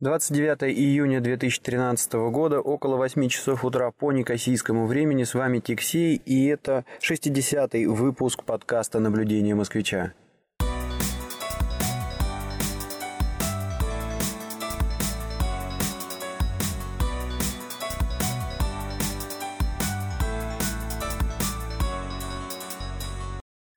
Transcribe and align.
29 0.00 0.62
июня 0.78 1.20
2013 1.20 2.12
года, 2.30 2.60
около 2.60 2.96
8 2.98 3.28
часов 3.28 3.64
утра 3.64 3.90
по 3.90 4.12
некосийскому 4.12 4.86
времени. 4.86 5.24
С 5.24 5.34
вами 5.34 5.58
Тиксей, 5.58 6.22
и 6.24 6.46
это 6.46 6.84
60-й 7.00 7.86
выпуск 7.86 8.44
подкаста 8.44 9.00
«Наблюдение 9.00 9.56
москвича». 9.56 10.12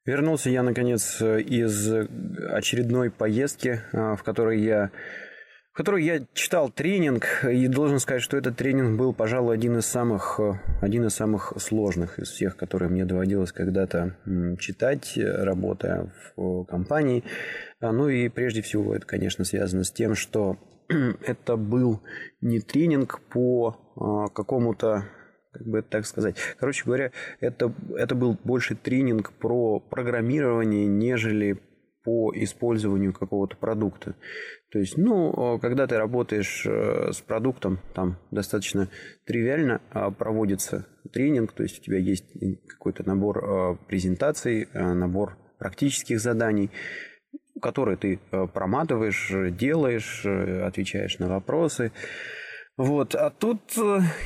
Вернулся 0.06 0.52
я, 0.52 0.62
наконец, 0.62 1.20
из 1.20 1.92
очередной 2.52 3.10
поездки, 3.10 3.82
в 3.92 4.22
которой 4.24 4.62
я 4.62 4.92
которой 5.82 6.04
я 6.04 6.22
читал 6.36 6.70
тренинг, 6.70 7.44
и 7.44 7.68
должен 7.68 7.98
сказать, 7.98 8.22
что 8.22 8.38
этот 8.38 8.56
тренинг 8.56 9.00
был, 9.00 9.14
пожалуй, 9.14 9.56
один 9.56 9.80
из 9.80 9.88
самых, 9.88 10.40
э, 10.40 10.54
один 10.80 11.08
из 11.08 11.16
самых 11.16 11.54
сложных 11.58 12.20
из 12.20 12.30
всех, 12.30 12.56
которые 12.56 12.90
мне 12.90 13.04
доводилось 13.04 13.52
когда-то 13.52 14.16
читать, 14.60 15.18
работая 15.18 16.14
в 16.36 16.66
компании. 16.66 17.24
А, 17.80 17.92
ну 17.92 18.10
и 18.10 18.30
прежде 18.30 18.62
всего 18.62 18.94
это, 18.94 19.08
конечно, 19.08 19.44
связано 19.44 19.84
с 19.84 19.92
тем, 19.92 20.14
что 20.14 20.58
это 21.26 21.58
был 21.58 22.04
не 22.42 22.60
тренинг 22.60 23.20
по 23.32 23.76
а, 23.96 24.28
какому-то 24.28 25.06
как 25.52 25.66
бы 25.66 25.82
так 25.82 26.06
сказать. 26.06 26.36
Короче 26.60 26.84
говоря, 26.86 27.12
это, 27.40 27.74
это 27.98 28.14
был 28.14 28.38
больше 28.44 28.76
тренинг 28.76 29.32
про 29.32 29.80
программирование, 29.80 30.86
нежели 30.86 31.60
по 32.04 32.32
использованию 32.36 33.14
какого-то 33.14 33.56
продукта. 33.58 34.16
То 34.72 34.80
есть, 34.80 34.98
ну, 34.98 35.60
когда 35.60 35.86
ты 35.86 35.98
работаешь 35.98 36.66
э, 36.66 37.12
с 37.12 37.22
продуктом, 37.22 37.80
там 37.94 38.18
достаточно 38.32 38.90
тривиально 39.26 39.82
а, 39.92 40.12
проводится 40.12 40.88
тренинг, 41.12 41.52
то 41.52 41.64
есть 41.64 41.80
у 41.80 41.84
тебя 41.84 41.98
есть 41.98 42.26
какой-то 42.68 43.04
набор 43.08 43.44
э, 43.44 43.78
презентаций, 43.88 44.70
э, 44.72 44.94
набор 44.94 45.38
практических 45.60 46.20
заданий, 46.20 46.72
которые 47.62 47.98
ты 47.98 48.20
проматываешь, 48.54 49.32
делаешь, 49.56 50.26
отвечаешь 50.26 51.20
на 51.20 51.28
вопросы. 51.28 51.92
Вот. 52.78 53.14
А 53.14 53.30
тут 53.30 53.62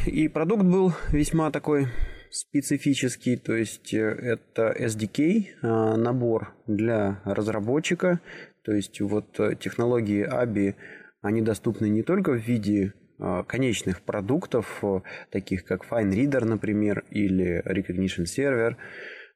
и 0.05 0.29
продукт 0.29 0.63
был 0.63 0.93
весьма 1.11 1.51
такой 1.51 1.87
специфический, 2.35 3.37
то 3.37 3.55
есть 3.55 3.93
э, 3.93 3.99
это 3.99 4.75
SDK, 4.77 5.45
а, 5.61 5.95
набор 5.95 6.53
для 6.67 7.21
разработчика, 7.23 8.19
то 8.63 8.73
есть 8.73 8.99
вот 8.99 9.39
э, 9.39 9.55
технологии 9.55 10.27
ABI, 10.27 10.75
они 11.21 11.41
доступны 11.41 11.87
не 11.87 12.03
только 12.03 12.31
в 12.31 12.37
виде 12.37 12.93
а, 13.19 13.43
конечных 13.43 14.01
продуктов, 14.01 14.79
э, 14.83 14.99
таких 15.31 15.63
как 15.63 15.85
FineReader, 15.89 16.43
например, 16.43 17.05
или 17.09 17.63
Recognition 17.65 18.25
Server, 18.25 18.75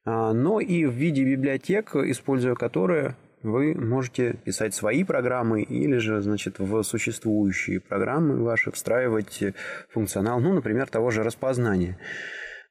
а, 0.04 0.34
но 0.34 0.60
и 0.60 0.84
в 0.84 0.92
виде 0.92 1.24
библиотек, 1.24 1.96
используя 1.96 2.54
которые 2.54 3.16
вы 3.42 3.74
можете 3.74 4.34
писать 4.44 4.74
свои 4.74 5.02
программы 5.02 5.62
или 5.62 5.96
же, 5.96 6.20
значит, 6.20 6.58
в 6.58 6.82
существующие 6.82 7.80
программы 7.80 8.44
ваши 8.44 8.70
встраивать 8.70 9.42
функционал, 9.88 10.40
ну, 10.40 10.52
например, 10.52 10.88
того 10.88 11.10
же 11.10 11.22
распознания. 11.22 11.96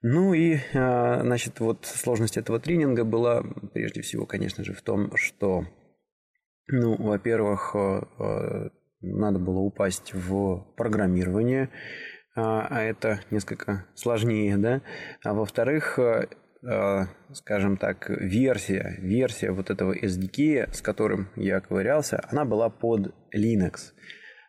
Ну 0.01 0.33
и, 0.33 0.59
а, 0.73 1.21
значит, 1.21 1.59
вот 1.59 1.85
сложность 1.85 2.37
этого 2.37 2.59
тренинга 2.59 3.03
была 3.03 3.43
прежде 3.73 4.01
всего, 4.01 4.25
конечно 4.25 4.63
же, 4.63 4.73
в 4.73 4.81
том, 4.81 5.15
что, 5.17 5.65
ну, 6.67 6.95
во-первых, 6.95 7.75
а, 7.75 8.07
а, 8.17 8.69
надо 9.01 9.39
было 9.39 9.59
упасть 9.59 10.13
в 10.13 10.65
программирование, 10.77 11.69
а 12.35 12.81
это 12.81 13.19
несколько 13.31 13.85
сложнее, 13.95 14.55
да, 14.57 14.81
а 15.23 15.33
во-вторых, 15.33 15.99
скажем 17.33 17.75
так, 17.77 18.09
версия, 18.09 18.95
версия 18.99 19.51
вот 19.51 19.69
этого 19.69 19.93
SDK, 19.93 20.73
с 20.73 20.81
которым 20.81 21.29
я 21.35 21.59
ковырялся, 21.59 22.21
она 22.29 22.45
была 22.45 22.69
под 22.69 23.13
Linux. 23.35 23.93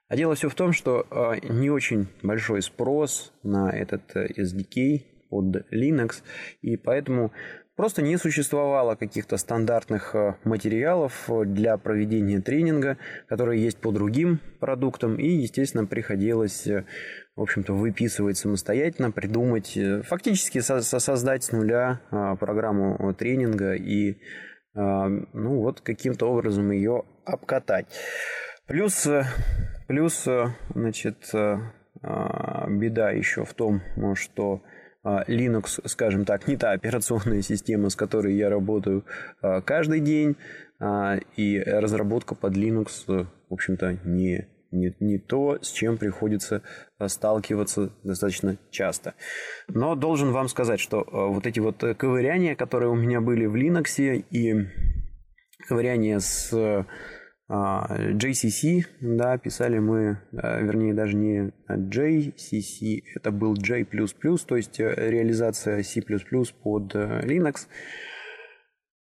А 0.09 0.17
дело 0.17 0.35
все 0.35 0.49
в 0.49 0.55
том, 0.55 0.73
что 0.73 1.07
не 1.43 1.71
очень 1.71 2.09
большой 2.23 2.63
спрос 2.63 3.33
на 3.43 3.71
этот 3.71 4.15
SDK 4.15 5.03
под 5.31 5.65
Linux, 5.73 6.23
и 6.61 6.77
поэтому 6.77 7.33
просто 7.81 8.03
не 8.03 8.19
существовало 8.19 8.95
каких-то 8.95 9.39
стандартных 9.39 10.15
э, 10.15 10.35
материалов 10.45 11.31
для 11.47 11.79
проведения 11.79 12.43
тренинга, 12.43 12.99
которые 13.27 13.65
есть 13.65 13.79
по 13.79 13.91
другим 13.91 14.39
продуктам, 14.59 15.15
и, 15.15 15.27
естественно, 15.27 15.87
приходилось, 15.87 16.67
э, 16.67 16.85
в 17.37 17.41
общем-то, 17.41 17.73
выписывать 17.73 18.37
самостоятельно, 18.37 19.11
придумать, 19.13 19.79
э, 19.79 20.03
фактически 20.03 20.59
создать 20.61 21.45
с 21.45 21.53
нуля 21.53 22.03
программу 22.39 23.15
тренинга 23.15 23.73
и, 23.73 24.19
ну, 24.75 25.61
вот 25.63 25.81
каким-то 25.81 26.27
образом 26.31 26.71
ее 26.71 27.05
обкатать. 27.25 27.87
Плюс, 28.67 29.09
плюс, 29.89 30.29
значит, 30.75 31.33
беда 32.03 33.11
еще 33.11 33.45
в 33.47 33.55
том, 33.55 33.81
что 34.15 34.63
Linux, 35.05 35.81
скажем 35.89 36.25
так, 36.25 36.47
не 36.47 36.57
та 36.57 36.73
операционная 36.73 37.43
система, 37.43 37.89
с 37.89 37.97
которой 37.97 38.37
я 38.37 38.51
работаю 38.51 39.05
а, 39.41 39.61
каждый 39.61 40.01
день, 40.01 40.37
а, 40.79 41.17
и 41.37 41.59
разработка 41.59 42.35
под 42.35 42.57
Linux, 42.57 43.07
в 43.07 43.53
общем-то, 43.53 43.99
не, 44.05 44.49
не, 44.71 44.95
не 45.01 45.19
то, 45.19 45.59
с 45.63 45.71
чем 45.71 45.97
приходится 45.97 46.63
сталкиваться 47.07 47.93
достаточно 48.05 48.59
часто. 48.71 49.15
Но 49.69 49.95
должен 49.95 50.33
вам 50.33 50.49
сказать, 50.49 50.81
что 50.81 51.07
вот 51.11 51.47
эти 51.47 51.61
вот 51.61 51.83
ковыряния, 51.97 52.55
которые 52.55 52.91
у 52.91 52.95
меня 52.95 53.21
были 53.21 53.47
в 53.47 53.57
Linux, 53.57 54.25
и 54.31 54.69
ковыряния 55.67 56.19
с 56.19 56.51
а, 56.53 56.87
JCC, 57.51 58.87
да, 59.01 59.37
писали 59.37 59.81
мы, 59.81 60.21
а, 60.33 60.61
вернее, 60.61 60.95
даже 60.95 61.17
не 61.17 61.51
JCC, 61.69 63.03
это 63.17 63.33
был 63.33 63.55
J++, 63.55 63.85
то 63.85 64.57
есть 64.57 64.79
э, 64.79 64.95
реализация 65.11 65.83
C++ 65.83 66.01
под 66.01 66.95
э, 66.95 67.23
Linux. 67.25 67.67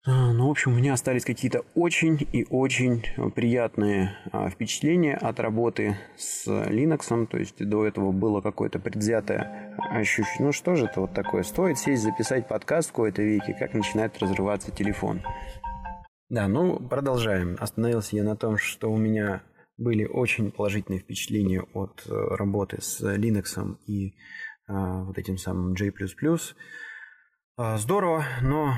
А, 0.06 0.32
ну, 0.32 0.48
в 0.48 0.50
общем, 0.50 0.72
у 0.72 0.74
меня 0.74 0.94
остались 0.94 1.24
какие-то 1.24 1.64
очень 1.76 2.26
и 2.32 2.44
очень 2.50 3.06
приятные 3.34 4.18
впечатления 4.50 5.14
от 5.14 5.40
работы 5.40 5.96
с 6.18 6.46
Linux. 6.46 7.26
То 7.26 7.38
есть 7.38 7.64
до 7.64 7.86
этого 7.86 8.12
было 8.12 8.42
какое-то 8.42 8.78
предвзятое 8.78 9.74
ощущение. 9.90 10.48
Ну 10.48 10.52
что 10.52 10.74
же 10.74 10.86
это 10.86 11.00
вот 11.00 11.14
такое? 11.14 11.42
Стоит 11.42 11.78
сесть, 11.78 12.02
записать 12.02 12.48
подкаст 12.48 12.90
в 12.90 12.92
какой-то 12.92 13.22
веке, 13.22 13.56
как 13.58 13.72
начинает 13.72 14.18
разрываться 14.18 14.70
телефон. 14.72 15.22
Да, 16.30 16.48
ну, 16.48 16.80
продолжаем. 16.88 17.56
Остановился 17.60 18.16
я 18.16 18.24
на 18.24 18.34
том, 18.34 18.56
что 18.56 18.90
у 18.90 18.96
меня 18.96 19.42
были 19.76 20.06
очень 20.06 20.50
положительные 20.50 21.00
впечатления 21.00 21.62
от 21.74 22.06
э, 22.06 22.12
работы 22.12 22.80
с 22.80 23.02
Linux 23.02 23.76
и 23.86 24.14
а, 24.66 25.04
вот 25.04 25.18
этим 25.18 25.36
самым 25.36 25.74
J++. 25.74 25.92
А, 27.56 27.76
здорово, 27.76 28.24
но, 28.40 28.72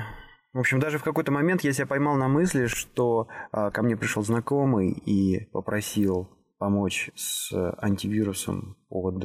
в 0.51 0.59
общем, 0.59 0.79
даже 0.79 0.97
в 0.97 1.03
какой-то 1.03 1.31
момент 1.31 1.61
я 1.61 1.71
себя 1.71 1.87
поймал 1.87 2.17
на 2.17 2.27
мысли, 2.27 2.65
что 2.65 3.29
а, 3.51 3.71
ко 3.71 3.81
мне 3.81 3.95
пришел 3.95 4.23
знакомый 4.23 4.91
и 4.91 5.45
попросил 5.51 6.29
помочь 6.57 7.11
с 7.15 7.53
антивирусом 7.81 8.75
под 8.89 9.23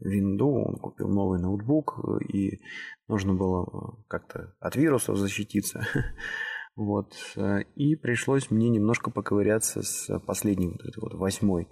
Windows. 0.00 0.64
Он 0.64 0.76
купил 0.76 1.08
новый 1.08 1.40
ноутбук, 1.40 1.98
и 2.26 2.62
нужно 3.08 3.34
было 3.34 3.98
как-то 4.08 4.54
от 4.60 4.76
вирусов 4.76 5.18
защититься. 5.18 5.86
Вот. 6.76 7.14
Э, 7.36 7.62
и 7.76 7.94
пришлось 7.96 8.50
мне 8.50 8.68
немножко 8.68 9.10
поковыряться 9.10 9.82
с 9.82 10.18
последней 10.20 10.68
вот 10.68 10.80
этой 10.84 11.00
вот 11.00 11.14
восьмой 11.14 11.68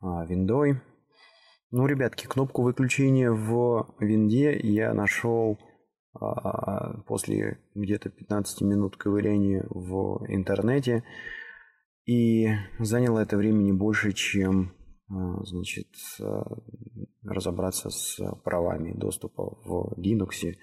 а, 0.00 0.26
виндой. 0.26 0.80
Ну, 1.70 1.86
ребятки, 1.86 2.26
кнопку 2.26 2.62
выключения 2.62 3.30
в 3.30 3.94
винде 3.98 4.58
я 4.60 4.92
нашел 4.92 5.58
а, 6.12 7.00
после 7.02 7.58
где-то 7.74 8.10
15 8.10 8.60
минут 8.62 8.96
ковыряния 8.96 9.64
в 9.70 10.24
интернете. 10.28 11.04
И 12.04 12.48
заняло 12.78 13.20
это 13.20 13.38
времени 13.38 13.72
больше, 13.72 14.12
чем 14.12 14.74
а, 15.08 15.42
значит, 15.44 15.88
разобраться 17.22 17.88
с 17.88 18.20
правами 18.44 18.92
доступа 18.92 19.58
в 19.64 19.98
Linux. 19.98 20.54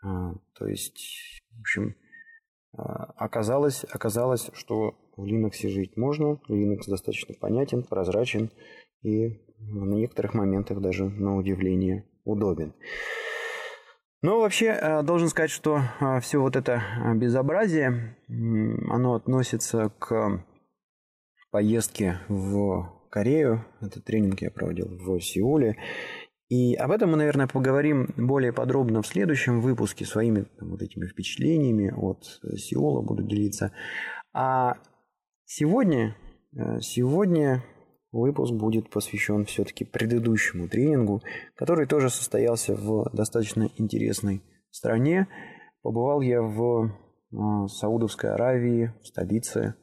То 0.00 0.66
есть, 0.66 1.42
в 1.56 1.60
общем, 1.60 1.96
оказалось, 2.72 3.84
оказалось, 3.90 4.50
что 4.54 4.94
в 5.16 5.24
Linux 5.24 5.68
жить 5.68 5.96
можно. 5.96 6.40
Linux 6.48 6.82
достаточно 6.88 7.34
понятен, 7.40 7.82
прозрачен 7.82 8.50
и 9.02 9.40
на 9.58 9.94
некоторых 9.94 10.34
моментах 10.34 10.80
даже 10.80 11.08
на 11.08 11.36
удивление 11.36 12.06
удобен. 12.24 12.74
Но 14.22 14.40
вообще 14.40 14.70
а, 14.70 15.02
должен 15.02 15.28
сказать, 15.28 15.50
что 15.50 15.80
а, 16.00 16.20
все 16.20 16.40
вот 16.40 16.56
это 16.56 16.82
безобразие, 17.16 18.16
оно 18.28 19.14
относится 19.14 19.90
к 19.98 20.44
поездке 21.50 22.20
в 22.28 23.00
Корею. 23.10 23.64
Этот 23.80 24.04
тренинг 24.04 24.42
я 24.42 24.50
проводил 24.50 24.88
в 24.88 25.20
Сеуле. 25.20 25.76
И 26.50 26.74
об 26.74 26.90
этом 26.90 27.12
мы, 27.12 27.16
наверное, 27.16 27.46
поговорим 27.46 28.12
более 28.16 28.52
подробно 28.52 29.02
в 29.02 29.06
следующем 29.06 29.60
выпуске 29.60 30.04
своими 30.04 30.42
там, 30.58 30.70
вот 30.70 30.82
этими 30.82 31.06
впечатлениями 31.06 31.94
от 31.96 32.24
Сеула 32.58 33.02
буду 33.02 33.22
делиться. 33.22 33.72
А 34.32 34.74
сегодня, 35.44 36.16
э, 36.56 36.80
сегодня 36.80 37.62
выпуск 38.10 38.52
будет 38.52 38.90
посвящен 38.90 39.44
все-таки 39.44 39.84
предыдущему 39.84 40.68
тренингу, 40.68 41.22
который 41.54 41.86
тоже 41.86 42.10
состоялся 42.10 42.74
в 42.74 43.08
достаточно 43.12 43.68
интересной 43.76 44.42
стране. 44.72 45.28
Побывал 45.82 46.20
я 46.20 46.42
в 46.42 46.86
э, 46.86 47.68
Саудовской 47.68 48.30
Аравии, 48.30 48.92
в 49.00 49.06
столице, 49.06 49.76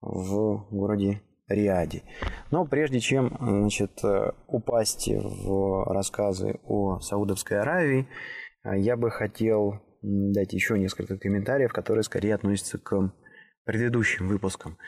в 0.00 0.68
городе 0.70 1.22
Риаде. 1.48 2.02
Но 2.50 2.64
прежде 2.64 3.00
чем 3.00 3.36
значит, 3.40 4.00
упасть 4.46 5.08
в 5.08 5.92
рассказы 5.92 6.58
о 6.64 7.00
Саудовской 7.00 7.60
Аравии, 7.60 8.08
я 8.64 8.96
бы 8.96 9.10
хотел 9.10 9.82
дать 10.02 10.52
еще 10.52 10.78
несколько 10.78 11.18
комментариев, 11.18 11.72
которые 11.72 12.02
скорее 12.02 12.34
относятся 12.34 12.78
к 12.78 13.12
предыдущим 13.64 14.28
выпускам. 14.28 14.78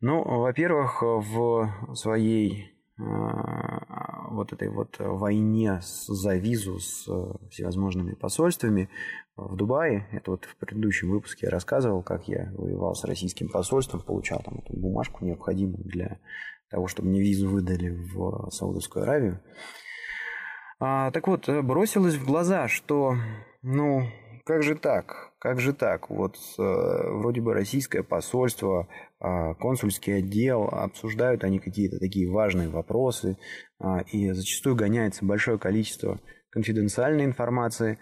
Ну, 0.00 0.22
во-первых, 0.22 1.02
в 1.02 1.94
своей 1.94 2.75
вот 2.98 4.52
этой 4.52 4.68
вот 4.68 4.96
войне 4.98 5.80
за 5.82 6.36
визу 6.36 6.78
с 6.78 7.06
всевозможными 7.50 8.14
посольствами 8.14 8.88
в 9.36 9.54
Дубае, 9.54 10.08
это 10.12 10.30
вот 10.30 10.46
в 10.46 10.56
предыдущем 10.56 11.10
выпуске 11.10 11.46
я 11.46 11.50
рассказывал, 11.50 12.02
как 12.02 12.26
я 12.26 12.50
воевал 12.56 12.94
с 12.94 13.04
российским 13.04 13.50
посольством, 13.50 14.00
получал 14.00 14.40
там 14.42 14.58
эту 14.58 14.74
бумажку 14.74 15.24
необходимую 15.24 15.84
для 15.84 16.18
того, 16.70 16.86
чтобы 16.88 17.08
мне 17.08 17.20
визу 17.20 17.50
выдали 17.50 17.90
в 17.90 18.50
Саудовскую 18.50 19.02
Аравию. 19.02 19.42
А, 20.78 21.10
так 21.10 21.26
вот, 21.28 21.48
бросилось 21.48 22.16
в 22.16 22.26
глаза, 22.26 22.68
что, 22.68 23.14
ну, 23.62 24.02
как 24.46 24.62
же 24.62 24.76
так? 24.76 25.32
Как 25.40 25.58
же 25.58 25.72
так? 25.72 26.08
Вот 26.08 26.36
э, 26.36 26.62
вроде 26.62 27.40
бы 27.40 27.52
российское 27.52 28.04
посольство, 28.04 28.86
э, 29.20 29.54
консульский 29.58 30.18
отдел, 30.18 30.68
обсуждают 30.70 31.42
они 31.42 31.58
какие-то 31.58 31.98
такие 31.98 32.30
важные 32.30 32.68
вопросы, 32.68 33.38
э, 33.80 33.86
и 34.12 34.30
зачастую 34.30 34.76
гоняется 34.76 35.24
большое 35.24 35.58
количество 35.58 36.20
конфиденциальной 36.50 37.24
информации. 37.24 37.98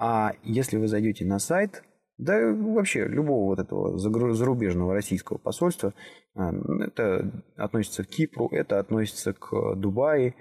А 0.00 0.32
если 0.42 0.78
вы 0.78 0.88
зайдете 0.88 1.24
на 1.24 1.38
сайт, 1.38 1.84
да 2.16 2.52
вообще 2.52 3.06
любого 3.06 3.50
вот 3.50 3.60
этого 3.60 3.98
зарубежного 3.98 4.94
российского 4.94 5.38
посольства, 5.38 5.94
это 6.34 7.44
относится 7.56 8.02
к 8.02 8.08
Кипру, 8.08 8.48
это 8.48 8.80
относится 8.80 9.32
к 9.32 9.76
Дубае, 9.76 10.34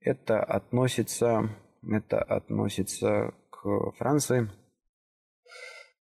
это 0.00 0.44
относится, 0.44 1.48
это 1.82 2.22
относится 2.22 3.32
к 3.48 3.92
Франции– 3.96 4.50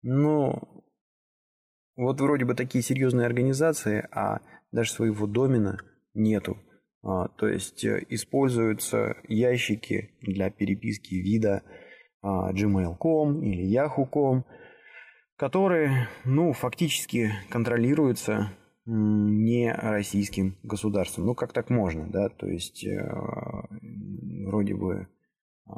ну, 0.07 0.61
вот 1.95 2.21
вроде 2.21 2.45
бы 2.45 2.53
такие 2.53 2.83
серьезные 2.83 3.25
организации, 3.25 4.07
а 4.11 4.41
даже 4.71 4.91
своего 4.91 5.25
домена 5.25 5.79
нету. 6.13 6.57
А, 7.01 7.27
то 7.29 7.47
есть 7.47 7.83
э, 7.83 8.05
используются 8.09 9.15
ящики 9.27 10.11
для 10.21 10.51
переписки 10.51 11.15
вида 11.15 11.63
а, 12.21 12.53
gmail.com 12.53 13.41
или 13.41 13.63
yahoo.com, 13.63 14.45
которые, 15.37 16.07
ну, 16.23 16.53
фактически 16.53 17.31
контролируются 17.49 18.51
не 18.85 19.73
российским 19.73 20.59
государством. 20.61 21.25
Ну, 21.25 21.33
как 21.33 21.51
так 21.51 21.71
можно, 21.71 22.07
да? 22.11 22.29
То 22.29 22.45
есть, 22.45 22.85
э, 22.85 22.99
вроде 24.45 24.75
бы 24.75 25.07
а, 25.65 25.73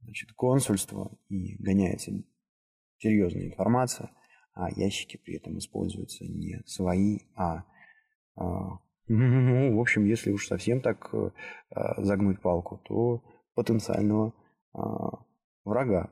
значит, 0.00 0.32
консульство 0.32 1.14
и 1.28 1.62
гоняется 1.62 2.12
серьезная 2.98 3.46
информация, 3.46 4.10
а 4.54 4.70
ящики 4.70 5.16
при 5.16 5.36
этом 5.36 5.58
используются 5.58 6.24
не 6.24 6.62
свои, 6.66 7.20
а, 7.34 7.64
а 8.36 8.78
ну, 9.08 9.76
в 9.76 9.80
общем, 9.80 10.04
если 10.04 10.30
уж 10.30 10.46
совсем 10.46 10.80
так 10.80 11.12
а, 11.12 12.02
загнуть 12.02 12.40
палку, 12.40 12.80
то 12.84 13.22
потенциального 13.54 14.32
а, 14.72 15.24
врага. 15.64 16.10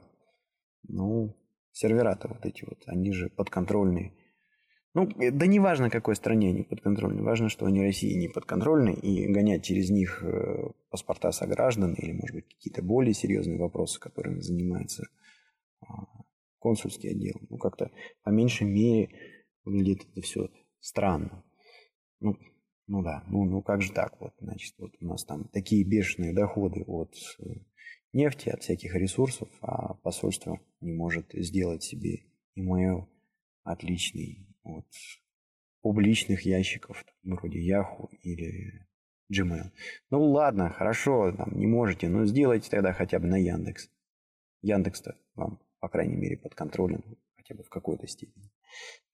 Ну, 0.88 1.36
сервера-то 1.72 2.28
вот 2.28 2.44
эти 2.44 2.64
вот, 2.64 2.82
они 2.86 3.12
же 3.12 3.30
подконтрольные. 3.30 4.12
Ну, 4.94 5.08
да 5.16 5.46
не 5.46 5.58
важно, 5.58 5.88
какой 5.88 6.14
стране 6.16 6.50
они 6.50 6.64
подконтрольны, 6.64 7.22
важно, 7.22 7.48
что 7.48 7.64
они 7.64 7.80
России 7.80 8.14
не 8.14 8.28
подконтрольны, 8.28 8.92
и 8.92 9.26
гонять 9.32 9.64
через 9.64 9.88
них 9.88 10.22
э, 10.22 10.68
паспорта 10.90 11.32
сограждан 11.32 11.94
или, 11.94 12.12
может 12.12 12.34
быть, 12.34 12.48
какие-то 12.48 12.82
более 12.82 13.14
серьезные 13.14 13.58
вопросы, 13.58 13.98
которыми 13.98 14.40
занимается 14.40 15.04
консульский 16.62 17.10
отдел. 17.10 17.40
Ну, 17.50 17.58
как-то 17.58 17.90
по 18.22 18.30
меньшей 18.30 18.66
мере 18.66 19.10
выглядит 19.64 20.06
это 20.10 20.22
все 20.22 20.48
странно. 20.80 21.44
Ну, 22.20 22.36
ну 22.86 23.02
да, 23.02 23.24
ну, 23.26 23.44
ну 23.44 23.62
как 23.62 23.82
же 23.82 23.92
так 23.92 24.20
вот, 24.20 24.32
значит, 24.40 24.74
вот 24.78 24.92
у 25.00 25.04
нас 25.06 25.24
там 25.24 25.48
такие 25.48 25.84
бешеные 25.84 26.32
доходы 26.32 26.84
от 26.86 27.14
э, 27.40 27.44
нефти, 28.12 28.48
от 28.48 28.62
всяких 28.62 28.94
ресурсов, 28.94 29.48
а 29.60 29.94
посольство 29.94 30.60
не 30.80 30.92
может 30.92 31.26
сделать 31.32 31.82
себе 31.82 32.24
email 32.56 33.06
отличный 33.64 34.46
от 34.62 34.86
публичных 35.80 36.42
ящиков, 36.42 37.04
вроде 37.24 37.58
Yahoo 37.58 38.08
или 38.22 38.86
Gmail. 39.32 39.70
Ну 40.10 40.30
ладно, 40.30 40.70
хорошо, 40.70 41.32
там, 41.32 41.58
не 41.58 41.66
можете, 41.66 42.08
но 42.08 42.24
сделайте 42.24 42.70
тогда 42.70 42.92
хотя 42.92 43.18
бы 43.18 43.26
на 43.26 43.36
Яндекс. 43.36 43.90
Яндекс-то 44.60 45.16
вам 45.34 45.60
по 45.82 45.88
крайней 45.88 46.16
мере, 46.16 46.36
под 46.36 46.54
контролем, 46.54 47.02
хотя 47.36 47.56
бы 47.56 47.64
в 47.64 47.68
какой-то 47.68 48.06
степени. 48.06 48.50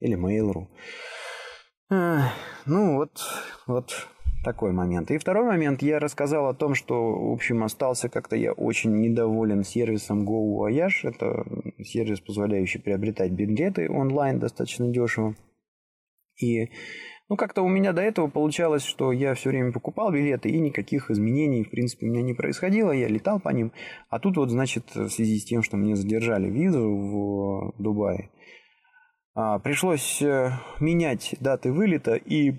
Или 0.01 0.17
Mail.ru. 0.17 0.69
Ну, 2.67 2.97
вот, 2.97 3.23
вот 3.67 4.07
такой 4.45 4.73
момент. 4.73 5.11
И 5.11 5.17
второй 5.17 5.47
момент, 5.47 5.81
я 5.81 5.99
рассказал 5.99 6.47
о 6.47 6.55
том, 6.55 6.75
что, 6.75 6.95
в 6.95 7.33
общем, 7.33 7.65
остался 7.65 8.11
как-то 8.11 8.37
я 8.37 8.53
очень 8.53 9.01
недоволен 9.01 9.65
сервисом 9.65 10.29
Go 10.29 10.59
Voyage. 10.59 11.09
Это 11.09 11.47
сервис, 11.83 12.21
позволяющий 12.21 12.81
приобретать 12.81 13.33
билеты 13.33 13.91
онлайн 13.91 14.39
достаточно 14.39 14.87
дешево. 14.89 15.35
И 16.37 16.71
ну, 17.29 17.37
как-то 17.37 17.63
у 17.63 17.69
меня 17.69 17.93
до 17.93 18.01
этого 18.01 18.29
получалось, 18.29 18.85
что 18.85 19.13
я 19.13 19.35
все 19.35 19.51
время 19.51 19.73
покупал 19.73 20.11
билеты, 20.11 20.49
и 20.49 20.59
никаких 20.59 21.11
изменений, 21.11 21.65
в 21.65 21.71
принципе, 21.71 22.07
у 22.07 22.09
меня 22.09 22.23
не 22.23 22.33
происходило, 22.35 22.91
я 22.91 23.09
летал 23.09 23.39
по 23.39 23.51
ним. 23.51 23.73
А 24.09 24.19
тут 24.19 24.37
вот, 24.39 24.51
значит, 24.51 24.95
в 24.95 25.11
связи 25.11 25.39
с 25.39 25.45
тем, 25.45 25.63
что 25.63 25.77
мне 25.77 25.95
задержали 25.95 26.49
визу 26.49 26.89
в 26.89 27.75
Дубае, 27.79 28.31
а, 29.35 29.59
пришлось 29.59 30.23
э, 30.23 30.53
менять 30.81 31.37
даты 31.39 31.71
вылета, 31.71 32.15
и 32.15 32.53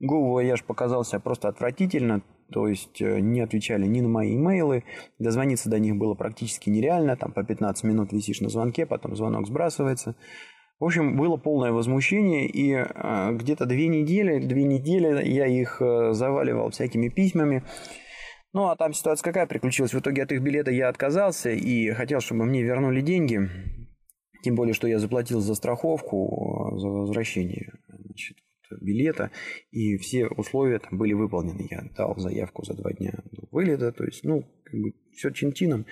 Go 0.00 0.32
Voyage 0.32 0.64
показался 0.64 1.18
просто 1.20 1.48
отвратительно, 1.48 2.22
то 2.52 2.68
есть 2.68 3.02
э, 3.02 3.20
не 3.20 3.40
отвечали 3.40 3.84
ни 3.84 4.00
на 4.00 4.08
мои 4.08 4.36
имейлы, 4.36 4.84
дозвониться 5.18 5.68
до 5.68 5.78
них 5.78 5.96
было 5.96 6.14
практически 6.14 6.70
нереально, 6.70 7.16
там 7.16 7.32
по 7.32 7.44
15 7.44 7.84
минут 7.84 8.12
висишь 8.12 8.40
на 8.40 8.48
звонке, 8.48 8.86
потом 8.86 9.16
звонок 9.16 9.48
сбрасывается. 9.48 10.14
В 10.80 10.84
общем, 10.84 11.16
было 11.16 11.36
полное 11.36 11.72
возмущение, 11.72 12.46
и 12.46 12.72
э, 12.72 13.32
где-то 13.32 13.66
две 13.66 13.88
недели, 13.88 14.38
две 14.38 14.62
недели 14.62 15.28
я 15.28 15.46
их 15.46 15.82
э, 15.82 16.12
заваливал 16.12 16.70
всякими 16.70 17.08
письмами. 17.08 17.64
Ну, 18.52 18.68
а 18.68 18.76
там 18.76 18.92
ситуация 18.92 19.24
какая 19.24 19.46
приключилась? 19.46 19.92
В 19.92 19.98
итоге 19.98 20.22
от 20.22 20.30
их 20.30 20.40
билета 20.40 20.70
я 20.70 20.88
отказался 20.88 21.50
и 21.50 21.90
хотел, 21.90 22.20
чтобы 22.20 22.44
мне 22.44 22.62
вернули 22.62 23.00
деньги. 23.00 23.40
Тем 24.44 24.54
более, 24.54 24.72
что 24.72 24.86
я 24.86 25.00
заплатил 25.00 25.40
за 25.40 25.56
страховку, 25.56 26.72
э, 26.72 26.78
за 26.78 26.88
возвращение 26.88 27.72
значит, 27.88 28.36
билета, 28.80 29.32
и 29.72 29.96
все 29.96 30.28
условия 30.28 30.78
там 30.78 30.96
были 30.96 31.12
выполнены. 31.12 31.66
Я 31.68 31.82
дал 31.96 32.16
заявку 32.18 32.64
за 32.64 32.74
два 32.74 32.92
дня 32.92 33.14
до 33.32 33.48
вылета, 33.50 33.90
то 33.90 34.04
есть, 34.04 34.22
ну, 34.22 34.44
как 34.62 34.80
бы 34.80 34.92
все 35.12 35.30
чин-чином. 35.30 35.86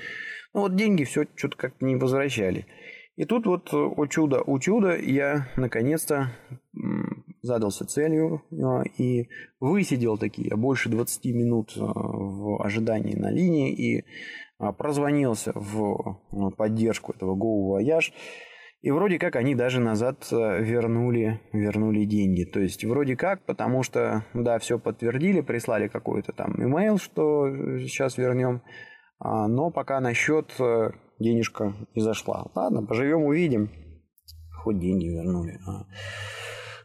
Ну, 0.54 0.60
вот 0.60 0.76
деньги 0.76 1.02
все 1.02 1.26
что-то 1.34 1.56
как-то 1.56 1.84
не 1.84 1.96
возвращали. 1.96 2.66
И 3.16 3.24
тут 3.24 3.46
вот, 3.46 3.72
э, 3.72 3.76
о 3.76 4.06
чудо, 4.06 4.42
о 4.42 4.58
чудо, 4.58 4.94
я 4.96 5.48
наконец-то 5.56 6.30
задался 7.42 7.86
целью 7.86 8.42
а, 8.52 8.82
и 8.98 9.28
высидел 9.60 10.18
такие 10.18 10.54
больше 10.56 10.90
20 10.90 11.24
минут 11.26 11.72
э, 11.76 11.80
в 11.80 12.62
ожидании 12.62 13.14
на 13.14 13.30
линии 13.30 13.72
и 13.72 14.04
а, 14.58 14.72
прозвонился 14.72 15.52
в 15.54 16.18
э, 16.32 16.56
поддержку 16.56 17.12
этого 17.12 17.34
Go 17.34 17.80
Voyage. 17.80 18.12
И 18.82 18.90
вроде 18.90 19.18
как 19.18 19.36
они 19.36 19.54
даже 19.54 19.80
назад 19.80 20.28
вернули, 20.30 21.40
вернули 21.52 22.04
деньги. 22.04 22.44
То 22.44 22.60
есть 22.60 22.84
вроде 22.84 23.16
как, 23.16 23.44
потому 23.44 23.82
что, 23.82 24.24
да, 24.34 24.58
все 24.58 24.78
подтвердили, 24.78 25.40
прислали 25.40 25.88
какой-то 25.88 26.32
там 26.32 26.54
имейл, 26.62 26.98
что 26.98 27.48
сейчас 27.78 28.18
вернем. 28.18 28.62
А, 29.18 29.48
но 29.48 29.70
пока 29.70 30.00
на 30.00 30.12
счет 30.12 30.52
денежка 31.18 31.74
не 31.94 32.02
зашла. 32.02 32.46
Ладно, 32.54 32.84
поживем, 32.84 33.24
увидим. 33.24 33.70
Хоть 34.62 34.78
деньги 34.78 35.06
вернули. 35.06 35.58
А. 35.66 35.86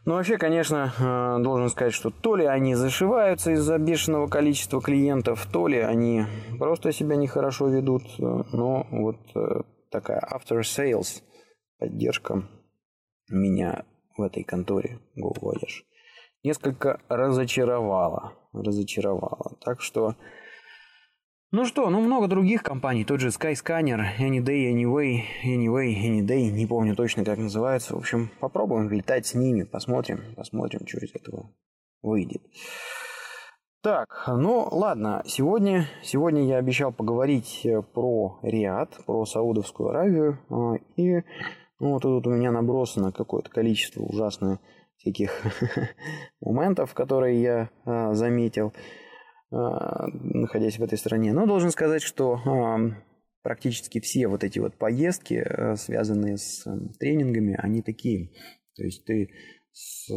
Ну, 0.04 0.14
вообще, 0.14 0.36
конечно, 0.36 0.92
э, 0.98 1.42
должен 1.42 1.68
сказать, 1.68 1.94
что 1.94 2.10
то 2.10 2.34
ли 2.34 2.44
они 2.44 2.74
зашиваются 2.74 3.52
из-за 3.52 3.78
бешеного 3.78 4.26
количества 4.26 4.80
клиентов, 4.80 5.46
то 5.52 5.68
ли 5.68 5.78
они 5.78 6.24
просто 6.58 6.92
себя 6.92 7.16
нехорошо 7.16 7.68
ведут. 7.68 8.02
Э, 8.18 8.42
но 8.52 8.86
вот 8.90 9.18
э, 9.34 9.62
такая 9.90 10.20
after 10.20 10.60
sales 10.60 11.22
поддержка 11.78 12.48
меня 13.28 13.84
в 14.16 14.22
этой 14.22 14.42
конторе 14.42 14.98
GoVoyage 15.16 15.84
несколько 16.42 17.00
разочаровала. 17.08 18.32
Разочаровала. 18.52 19.56
Так 19.60 19.80
что 19.80 20.16
ну 21.52 21.66
что, 21.66 21.90
ну 21.90 22.00
много 22.00 22.28
других 22.28 22.62
компаний, 22.62 23.04
тот 23.04 23.20
же 23.20 23.28
Skyscanner, 23.28 24.18
Anyday, 24.18 24.72
Anyway, 24.72 25.20
Anyway, 25.44 25.94
Anyday, 25.94 26.50
не 26.50 26.66
помню 26.66 26.96
точно 26.96 27.24
как 27.24 27.38
называется. 27.38 27.94
В 27.94 27.98
общем, 27.98 28.30
попробуем 28.40 28.90
летать 28.90 29.26
с 29.26 29.34
ними, 29.34 29.64
посмотрим, 29.64 30.34
посмотрим, 30.34 30.86
что 30.86 30.98
из 30.98 31.14
этого 31.14 31.50
выйдет. 32.02 32.42
Так, 33.82 34.24
ну 34.28 34.66
ладно, 34.70 35.22
сегодня, 35.26 35.88
сегодня 36.02 36.44
я 36.46 36.56
обещал 36.56 36.92
поговорить 36.92 37.60
э, 37.64 37.82
про 37.82 38.38
Риад, 38.42 38.96
про 39.06 39.26
Саудовскую 39.26 39.90
Аравию, 39.90 40.38
а, 40.48 40.76
и 40.96 41.22
ну, 41.80 41.94
вот 41.94 42.02
тут 42.02 42.26
у 42.28 42.30
меня 42.30 42.52
набросано 42.52 43.12
какое-то 43.12 43.50
количество 43.50 44.02
ужасных 44.02 44.60
всяких 44.96 45.32
моментов, 46.40 46.94
которые 46.94 47.42
я 47.42 47.70
а, 47.84 48.14
заметил. 48.14 48.72
А, 49.52 50.06
находясь 50.12 50.78
в 50.78 50.82
этой 50.82 50.96
стране. 50.96 51.32
Но 51.34 51.46
должен 51.46 51.70
сказать, 51.70 52.02
что 52.02 52.40
а, 52.46 52.78
практически 53.42 54.00
все 54.00 54.26
вот 54.26 54.44
эти 54.44 54.58
вот 54.58 54.78
поездки, 54.78 55.34
а, 55.34 55.76
связанные 55.76 56.38
с 56.38 56.64
тренингами, 56.98 57.58
они 57.58 57.82
такие. 57.82 58.30
То 58.76 58.84
есть 58.84 59.04
ты 59.04 59.28
с 59.72 60.08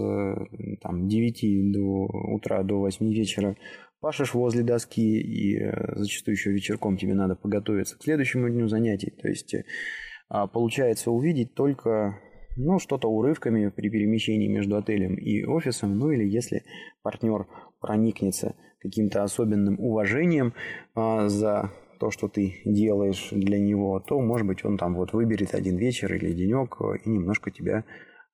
там, 0.81 1.07
9 1.07 1.73
до 1.73 2.33
утра 2.33 2.63
до 2.63 2.79
8 2.79 3.11
вечера 3.11 3.57
пашешь 3.99 4.33
возле 4.33 4.63
доски, 4.63 5.19
и 5.19 5.59
зачастую 5.95 6.35
еще 6.35 6.51
вечерком 6.51 6.97
тебе 6.97 7.13
надо 7.13 7.35
подготовиться 7.35 7.97
к 7.97 8.03
следующему 8.03 8.49
дню 8.49 8.67
занятий. 8.67 9.11
То 9.11 9.27
есть 9.27 9.53
получается 10.29 11.11
увидеть 11.11 11.55
только 11.55 12.19
ну, 12.57 12.79
что-то 12.79 13.09
урывками 13.09 13.69
при 13.69 13.89
перемещении 13.89 14.47
между 14.47 14.77
отелем 14.77 15.15
и 15.15 15.43
офисом, 15.43 15.97
ну 15.97 16.11
или 16.11 16.25
если 16.25 16.63
партнер 17.01 17.47
проникнется 17.85 18.55
каким-то 18.81 19.23
особенным 19.23 19.79
уважением 19.79 20.53
а, 20.95 21.29
за 21.29 21.71
то, 21.99 22.09
что 22.09 22.27
ты 22.27 22.61
делаешь 22.65 23.29
для 23.31 23.59
него, 23.59 23.99
то, 23.99 24.19
может 24.19 24.47
быть, 24.47 24.65
он 24.65 24.77
там 24.77 24.95
вот 24.95 25.13
выберет 25.13 25.53
один 25.53 25.77
вечер 25.77 26.13
или 26.13 26.33
денек 26.33 26.77
и 27.03 27.09
немножко 27.09 27.51
тебя 27.51 27.83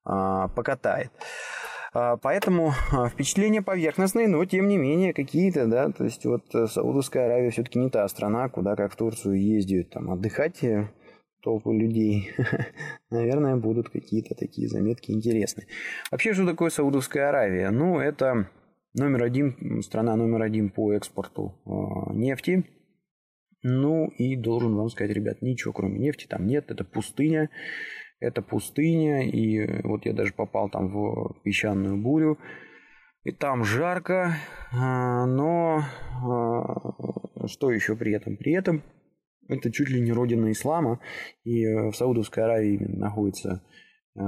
а, 0.06 0.48
покатает. 0.48 1.12
А, 1.94 2.16
поэтому 2.16 2.74
а, 2.94 3.10
впечатления 3.10 3.62
поверхностные, 3.62 4.30
но 4.30 4.44
тем 4.46 4.70
не 4.70 4.78
менее 4.78 5.14
какие-то, 5.14 5.68
да, 5.68 5.92
то 5.92 6.06
есть 6.06 6.26
вот 6.26 6.44
э, 6.56 6.68
Саудовская 6.68 7.26
Аравия 7.26 7.50
все-таки 7.52 7.80
не 7.80 7.90
та 7.90 8.08
страна, 8.08 8.48
куда 8.48 8.78
как 8.78 8.94
в 8.94 8.96
Турцию 8.96 9.42
ездят 9.42 9.90
там 9.90 10.10
отдыхать 10.10 10.64
э, 10.64 10.90
толпы 11.44 11.74
людей, 11.74 12.32
наверное, 13.10 13.58
будут 13.58 13.90
какие-то 13.90 14.36
такие 14.36 14.70
заметки 14.70 15.12
интересные. 15.12 15.68
Вообще, 16.12 16.34
что 16.34 16.46
такое 16.46 16.70
Саудовская 16.70 17.28
Аравия? 17.28 17.72
Ну, 17.72 18.00
это 18.00 18.48
номер 18.94 19.24
один, 19.24 19.82
страна 19.82 20.16
номер 20.16 20.42
один 20.42 20.70
по 20.70 20.94
экспорту 20.94 21.62
э, 21.66 22.14
нефти. 22.14 22.66
Ну, 23.64 24.08
и 24.18 24.36
должен 24.36 24.76
вам 24.76 24.90
сказать, 24.90 25.16
ребят, 25.16 25.42
ничего 25.42 25.72
кроме 25.74 26.00
нефти 26.00 26.26
там 26.28 26.48
нет, 26.48 26.72
это 26.72 26.84
пустыня. 26.84 27.50
Это 28.20 28.42
пустыня, 28.44 29.28
и 29.28 29.82
вот 29.84 30.06
я 30.06 30.14
даже 30.14 30.34
попал 30.34 30.70
там 30.70 30.90
в 30.90 31.42
песчаную 31.44 31.98
бурю. 32.02 32.38
И 33.24 33.32
там 33.32 33.64
жарко, 33.64 34.36
а, 34.72 35.26
но 35.26 35.84
что 37.48 37.72
еще 37.72 37.96
при 37.96 38.14
этом? 38.14 38.38
При 38.38 38.54
этом 38.54 38.84
это 39.52 39.72
чуть 39.72 39.90
ли 39.90 40.02
не 40.02 40.12
родина 40.12 40.52
ислама, 40.52 41.00
и 41.44 41.66
э, 41.66 41.90
в 41.90 41.96
Саудовской 41.96 42.44
Аравии 42.44 42.78
находится, 42.78 43.62
э, 44.16 44.22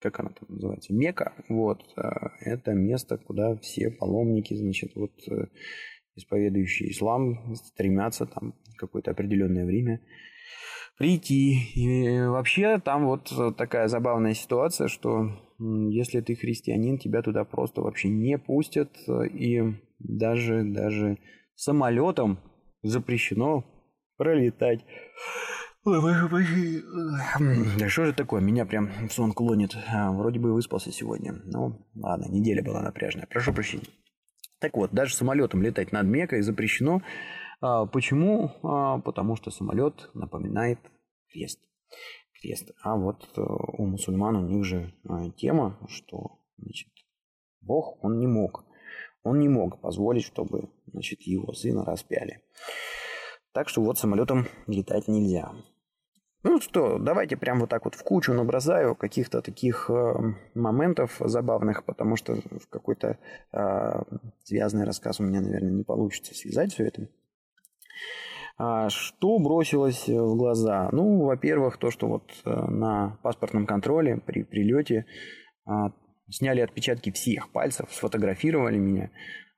как 0.00 0.20
она 0.20 0.30
там 0.30 0.48
называется, 0.48 0.92
Мека, 0.92 1.34
вот, 1.48 1.82
э, 1.96 2.02
это 2.40 2.72
место, 2.72 3.18
куда 3.18 3.56
все 3.56 3.90
паломники, 3.90 4.54
значит, 4.54 4.92
вот, 4.94 5.12
исповедующие 6.16 6.90
ислам, 6.90 7.54
стремятся 7.54 8.26
там 8.26 8.54
какое-то 8.76 9.10
определенное 9.12 9.64
время 9.64 10.00
прийти. 10.98 11.70
И 11.74 12.20
вообще 12.26 12.78
там 12.78 13.06
вот 13.06 13.32
такая 13.56 13.88
забавная 13.88 14.34
ситуация, 14.34 14.88
что 14.88 15.30
если 15.58 16.20
ты 16.20 16.34
христианин, 16.34 16.98
тебя 16.98 17.22
туда 17.22 17.44
просто 17.44 17.80
вообще 17.80 18.08
не 18.08 18.38
пустят, 18.38 18.90
и 19.08 19.62
даже, 19.98 20.64
даже 20.64 21.18
самолетом 21.54 22.38
запрещено 22.82 23.64
пролетать. 24.16 24.84
Ой, 25.82 25.98
Да 27.78 27.88
что 27.88 28.04
же 28.04 28.12
такое? 28.12 28.42
Меня 28.42 28.66
прям 28.66 29.08
в 29.08 29.12
сон 29.12 29.32
клонит. 29.32 29.74
А, 29.88 30.12
вроде 30.12 30.38
бы 30.38 30.52
выспался 30.52 30.92
сегодня. 30.92 31.40
Ну, 31.44 31.86
ладно, 31.94 32.26
неделя 32.30 32.62
была 32.62 32.82
напряжная. 32.82 33.26
Прошу 33.26 33.54
прощения. 33.54 33.86
Так 34.58 34.76
вот, 34.76 34.92
даже 34.92 35.14
самолетом 35.14 35.62
летать 35.62 35.90
над 35.90 36.06
Мекой 36.06 36.42
запрещено. 36.42 37.00
А, 37.62 37.86
почему? 37.86 38.52
А, 38.62 38.98
потому 38.98 39.36
что 39.36 39.50
самолет 39.50 40.10
напоминает 40.12 40.78
крест. 41.32 41.60
Крест. 42.40 42.72
А 42.82 42.96
вот 42.96 43.26
э, 43.36 43.40
у 43.40 43.86
мусульман 43.86 44.36
у 44.36 44.46
них 44.46 44.64
же 44.64 44.94
тема, 45.36 45.78
что 45.88 46.40
значит, 46.58 46.88
Бог, 47.62 48.02
он 48.04 48.18
не 48.18 48.26
мог. 48.26 48.64
Он 49.22 49.38
не 49.38 49.48
мог 49.48 49.80
позволить, 49.80 50.24
чтобы 50.24 50.70
значит, 50.86 51.22
его 51.22 51.52
сына 51.52 51.84
распяли. 51.84 52.42
Так 53.52 53.68
что 53.68 53.82
вот 53.82 53.98
самолетом 53.98 54.46
летать 54.66 55.08
нельзя. 55.08 55.52
Ну 56.42 56.58
что, 56.58 56.98
давайте 56.98 57.36
прям 57.36 57.60
вот 57.60 57.68
так 57.68 57.84
вот 57.84 57.94
в 57.94 58.02
кучу 58.02 58.32
набросаю 58.32 58.94
каких-то 58.94 59.42
таких 59.42 59.90
э, 59.90 60.14
моментов 60.54 61.16
забавных, 61.20 61.84
потому 61.84 62.16
что 62.16 62.36
в 62.36 62.66
какой-то 62.70 63.18
э, 63.52 64.02
связанный 64.44 64.86
рассказ 64.86 65.20
у 65.20 65.24
меня, 65.24 65.42
наверное, 65.42 65.70
не 65.70 65.84
получится 65.84 66.34
связать 66.34 66.72
все 66.72 66.86
это. 66.86 67.08
А 68.56 68.88
что 68.88 69.38
бросилось 69.38 70.08
в 70.08 70.36
глаза? 70.36 70.88
Ну, 70.92 71.24
во-первых, 71.24 71.76
то, 71.76 71.90
что 71.90 72.08
вот 72.08 72.30
э, 72.46 72.50
на 72.50 73.18
паспортном 73.22 73.66
контроле 73.66 74.16
при 74.16 74.42
прилете 74.42 75.04
э, 75.66 75.72
сняли 76.30 76.62
отпечатки 76.62 77.10
всех 77.10 77.52
пальцев, 77.52 77.92
сфотографировали 77.92 78.78
меня, 78.78 79.04
э, 79.04 79.10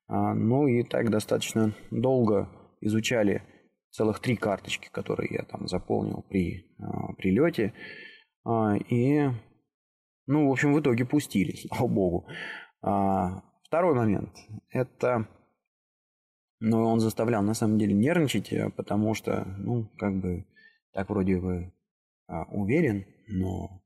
ну 0.08 0.66
и 0.66 0.82
так 0.82 1.10
достаточно 1.10 1.74
долго 1.92 2.48
изучали 2.80 3.42
целых 3.92 4.20
три 4.20 4.37
карточки, 4.37 4.88
которые 4.90 5.28
я 5.32 5.44
там 5.44 5.68
заполнил 5.68 6.25
при 6.28 6.66
э, 6.78 7.14
прилете. 7.18 7.75
А, 8.44 8.75
и, 8.76 9.28
ну, 10.26 10.49
в 10.49 10.52
общем, 10.52 10.72
в 10.72 10.80
итоге 10.80 11.04
пустили, 11.04 11.54
слава 11.68 11.87
богу. 11.87 12.26
А, 12.80 13.42
второй 13.62 13.94
момент. 13.94 14.34
Это, 14.70 15.28
ну, 16.58 16.84
он 16.84 17.00
заставлял 17.00 17.42
на 17.42 17.54
самом 17.54 17.78
деле 17.78 17.94
нервничать, 17.94 18.52
э, 18.52 18.70
потому 18.70 19.14
что, 19.14 19.44
ну, 19.58 19.88
как 19.99 20.18
бы, 20.18 20.46
так 20.92 21.08
вроде 21.11 21.38
бы 21.38 21.72
а, 22.26 22.44
уверен, 22.44 23.04
но 23.28 23.81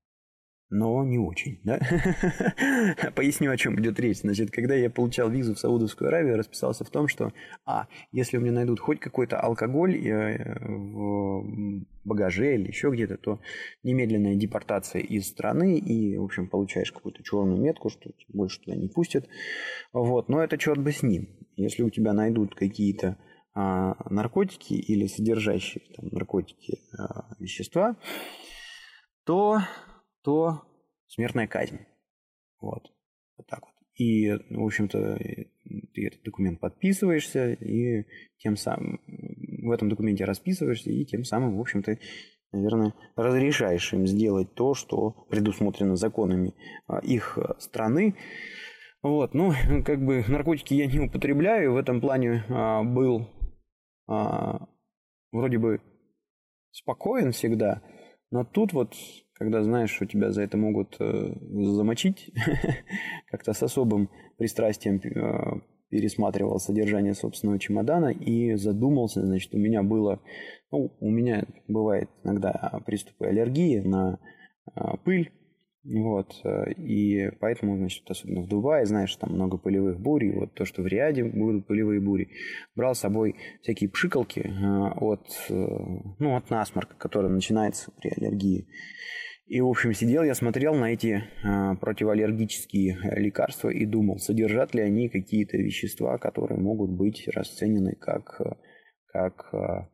но 0.69 1.03
не 1.05 1.17
очень, 1.17 1.59
да? 1.63 1.79
Поясню, 3.15 3.51
о 3.51 3.57
чем 3.57 3.79
идет 3.79 3.99
речь. 3.99 4.19
Значит, 4.19 4.51
когда 4.51 4.75
я 4.75 4.89
получал 4.89 5.29
визу 5.29 5.55
в 5.55 5.59
Саудовскую 5.59 6.09
Аравию, 6.09 6.31
я 6.31 6.37
расписался 6.37 6.83
в 6.83 6.89
том, 6.89 7.07
что, 7.07 7.31
а, 7.65 7.87
если 8.11 8.37
у 8.37 8.41
меня 8.41 8.51
найдут 8.51 8.79
хоть 8.79 8.99
какой-то 8.99 9.39
алкоголь 9.39 9.97
э, 9.97 10.59
в 10.59 11.85
багаже 12.03 12.55
или 12.55 12.67
еще 12.67 12.89
где-то, 12.89 13.17
то 13.17 13.39
немедленная 13.83 14.35
депортация 14.35 15.01
из 15.01 15.27
страны, 15.27 15.77
и, 15.77 16.17
в 16.17 16.23
общем, 16.23 16.47
получаешь 16.47 16.91
какую-то 16.91 17.23
черную 17.23 17.61
метку, 17.61 17.89
что 17.89 18.11
больше 18.27 18.59
туда 18.61 18.75
не 18.75 18.89
пустят. 18.89 19.27
Вот, 19.93 20.27
но 20.27 20.43
это 20.43 20.57
черт 20.57 20.81
бы 20.81 20.91
с 20.91 21.01
ним. 21.01 21.29
Если 21.55 21.83
у 21.83 21.89
тебя 21.89 22.13
найдут 22.13 22.55
какие-то 22.55 23.17
а, 23.53 23.95
наркотики 24.09 24.73
или 24.73 25.07
содержащие 25.07 25.83
там, 25.95 26.09
наркотики 26.11 26.79
а, 26.97 27.33
вещества, 27.39 27.95
то 29.25 29.59
то 30.27 30.61
смертная 31.07 31.47
казнь. 31.47 31.79
Вот. 32.59 32.83
Вот 33.37 33.47
так 33.47 33.61
вот. 33.61 33.73
И, 33.95 34.29
в 34.29 34.65
общем-то, 34.65 35.17
ты 35.93 36.05
этот 36.05 36.21
документ 36.23 36.59
подписываешься, 36.59 37.53
и 37.53 38.05
тем 38.37 38.57
самым 38.57 38.99
в 39.07 39.71
этом 39.71 39.87
документе 39.87 40.25
расписываешься, 40.25 40.91
и 40.91 41.05
тем 41.05 41.23
самым, 41.23 41.55
в 41.55 41.61
общем-то, 41.61 41.97
наверное, 42.51 42.93
разрешаешь 43.15 43.93
им 43.93 44.05
сделать 44.05 44.53
то, 44.53 44.73
что 44.73 45.11
предусмотрено 45.29 45.95
законами 45.95 46.53
а, 46.87 46.99
их 46.99 47.39
страны. 47.59 48.15
Вот, 49.01 49.33
ну, 49.33 49.53
как 49.85 50.03
бы 50.03 50.25
наркотики 50.27 50.73
я 50.73 50.87
не 50.87 50.99
употребляю, 50.99 51.71
в 51.71 51.77
этом 51.77 52.01
плане 52.01 52.43
а, 52.49 52.83
был 52.83 53.29
а, 54.09 54.67
вроде 55.31 55.57
бы 55.57 55.79
спокоен 56.71 57.31
всегда, 57.31 57.81
но 58.29 58.43
тут 58.43 58.73
вот 58.73 58.93
когда 59.37 59.63
знаешь, 59.63 59.91
что 59.91 60.05
тебя 60.05 60.31
за 60.31 60.41
это 60.41 60.57
могут 60.57 60.95
э, 60.99 61.33
замочить, 61.39 62.31
как-то 63.27 63.53
с 63.53 63.61
особым 63.61 64.09
пристрастием 64.37 64.97
э, 64.97 65.61
пересматривал 65.89 66.59
содержание 66.59 67.13
собственного 67.13 67.59
чемодана 67.59 68.07
и 68.07 68.55
задумался, 68.55 69.25
значит, 69.25 69.53
у 69.53 69.57
меня 69.57 69.83
было, 69.83 70.21
ну, 70.71 70.91
у 70.99 71.09
меня 71.09 71.45
бывает 71.67 72.09
иногда 72.23 72.81
приступы 72.85 73.27
аллергии 73.27 73.79
на 73.79 74.19
э, 74.75 74.81
пыль, 75.05 75.31
вот, 75.83 76.33
и 76.75 77.29
поэтому, 77.39 77.77
значит, 77.77 78.03
особенно 78.09 78.41
в 78.41 78.49
Дубае, 78.49 78.85
знаешь, 78.85 79.15
там 79.15 79.31
много 79.31 79.57
пылевых 79.57 80.01
бурь, 80.01 80.25
и 80.25 80.31
вот 80.33 80.53
то, 80.53 80.65
что 80.65 80.81
в 80.81 80.87
Риаде 80.87 81.23
будут 81.23 81.65
пылевые 81.65 82.01
бури, 82.01 82.27
брал 82.75 82.93
с 82.93 82.99
собой 82.99 83.37
всякие 83.61 83.89
пшикалки 83.89 84.51
от, 84.99 85.29
ну, 85.47 86.35
от 86.35 86.49
насморка, 86.49 86.95
который 86.97 87.29
начинается 87.29 87.91
при 88.01 88.09
аллергии. 88.09 88.67
И, 89.47 89.61
в 89.61 89.69
общем, 89.69 89.93
сидел 89.93 90.23
я, 90.23 90.35
смотрел 90.35 90.75
на 90.75 90.91
эти 90.91 91.23
а, 91.41 91.75
противоаллергические 91.75 92.97
э, 93.01 93.19
лекарства 93.21 93.69
и 93.69 93.85
думал, 93.85 94.19
содержат 94.19 94.75
ли 94.75 94.81
они 94.81 95.07
какие-то 95.07 95.55
вещества, 95.55 96.17
которые 96.17 96.59
могут 96.59 96.91
быть 96.91 97.29
расценены 97.29 97.95
как, 97.95 98.41
э, 98.41 98.55
как 99.05 99.53
а, 99.53 99.89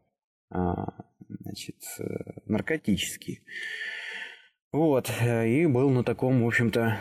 а, 0.49 1.05
значит, 1.27 1.75
э, 1.99 2.03
наркотические. 2.47 3.41
Вот, 4.71 5.11
и 5.21 5.67
был 5.67 5.91
на 5.91 6.03
таком, 6.03 6.43
в 6.43 6.47
общем-то, 6.47 6.97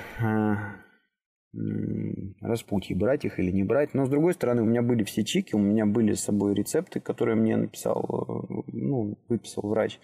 распутье, 2.43 2.95
брать 2.95 3.25
их 3.25 3.39
или 3.39 3.51
не 3.51 3.65
брать. 3.65 3.95
Но, 3.95 4.05
с 4.05 4.11
другой 4.11 4.35
стороны, 4.35 4.61
у 4.61 4.67
меня 4.67 4.83
были 4.83 5.05
все 5.05 5.25
чеки, 5.25 5.57
у 5.57 5.59
меня 5.59 5.87
были 5.87 6.13
с 6.13 6.21
собой 6.21 6.55
рецепты, 6.55 7.01
которые 7.01 7.37
мне 7.37 7.57
написал, 7.57 8.47
ну, 8.67 9.19
выписал 9.27 9.67
врач. 9.67 9.99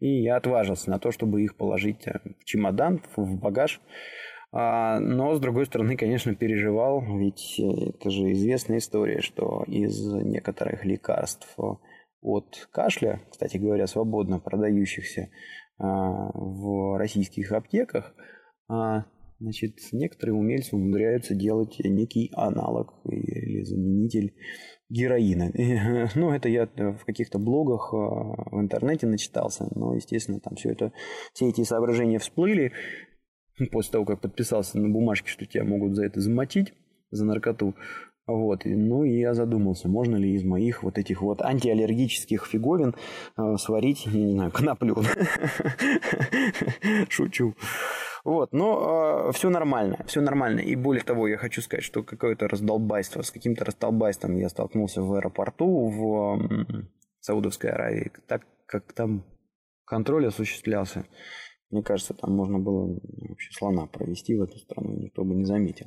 И 0.00 0.22
я 0.22 0.36
отважился 0.36 0.90
на 0.90 0.98
то, 0.98 1.10
чтобы 1.10 1.42
их 1.42 1.56
положить 1.56 2.06
э, 2.06 2.20
в 2.40 2.44
чемодан, 2.44 3.00
в 3.16 3.36
багаж. 3.36 3.80
А, 4.50 4.98
но, 5.00 5.34
с 5.34 5.40
другой 5.40 5.66
стороны, 5.66 5.96
конечно, 5.96 6.34
переживал, 6.34 7.02
ведь 7.18 7.58
э, 7.58 7.90
это 7.90 8.10
же 8.10 8.32
известная 8.32 8.78
история, 8.78 9.20
что 9.20 9.64
из 9.66 10.00
некоторых 10.12 10.84
лекарств 10.84 11.54
от 12.22 12.68
кашля, 12.72 13.20
кстати 13.30 13.56
говоря, 13.56 13.86
свободно 13.86 14.38
продающихся 14.38 15.30
а, 15.78 16.30
в 16.34 16.98
российских 16.98 17.52
аптеках, 17.52 18.14
а, 18.68 19.04
значит, 19.38 19.76
некоторые 19.92 20.34
умельцы 20.34 20.74
умудряются 20.74 21.34
делать 21.34 21.76
некий 21.78 22.30
аналог 22.34 22.94
заменитель 23.64 24.34
героина. 24.88 25.52
Ну, 26.14 26.32
это 26.32 26.48
я 26.48 26.66
в 26.66 27.04
каких-то 27.04 27.38
блогах 27.38 27.92
а, 27.92 27.96
в 27.96 28.60
интернете 28.60 29.06
начитался, 29.06 29.68
но, 29.74 29.94
естественно, 29.94 30.40
там 30.40 30.56
все 30.56 30.70
это, 30.70 30.92
все 31.32 31.48
эти 31.48 31.64
соображения 31.64 32.18
всплыли 32.18 32.72
после 33.70 33.92
того, 33.92 34.04
как 34.04 34.20
подписался 34.20 34.78
на 34.78 34.88
бумажке, 34.88 35.28
что 35.28 35.46
тебя 35.46 35.64
могут 35.64 35.96
за 35.96 36.04
это 36.04 36.20
замочить, 36.20 36.72
за 37.10 37.24
наркоту. 37.24 37.74
Вот, 38.26 38.62
ну 38.66 39.04
и 39.04 39.20
я 39.20 39.32
задумался, 39.32 39.88
можно 39.88 40.16
ли 40.16 40.34
из 40.34 40.44
моих 40.44 40.82
вот 40.82 40.98
этих 40.98 41.22
вот 41.22 41.40
антиаллергических 41.40 42.44
фиговин 42.44 42.94
э, 43.38 43.56
сварить, 43.56 44.06
не 44.06 44.32
знаю, 44.32 44.50
коноплю. 44.50 44.96
Шучу. 47.08 47.54
Вот, 48.28 48.52
но 48.52 49.28
э, 49.30 49.32
все 49.32 49.48
нормально, 49.48 50.04
все 50.06 50.20
нормально. 50.20 50.60
И 50.60 50.76
более 50.76 51.02
того, 51.02 51.28
я 51.28 51.38
хочу 51.38 51.62
сказать, 51.62 51.82
что 51.82 52.02
какое-то 52.02 52.46
раздолбайство, 52.46 53.22
с 53.22 53.30
каким-то 53.30 53.64
раздолбайством 53.64 54.36
я 54.36 54.50
столкнулся 54.50 55.00
в 55.00 55.14
аэропорту 55.14 55.88
в 55.88 56.38
э, 56.38 56.82
Саудовской 57.20 57.70
Аравии, 57.70 58.12
так 58.26 58.42
как 58.66 58.92
там 58.92 59.24
контроль 59.86 60.26
осуществлялся. 60.26 61.06
Мне 61.70 61.82
кажется, 61.82 62.12
там 62.12 62.36
можно 62.36 62.58
было 62.58 63.00
вообще 63.30 63.50
слона 63.52 63.86
провести 63.86 64.36
в 64.36 64.42
эту 64.42 64.58
страну, 64.58 64.98
никто 64.98 65.24
бы 65.24 65.34
не 65.34 65.46
заметил. 65.46 65.86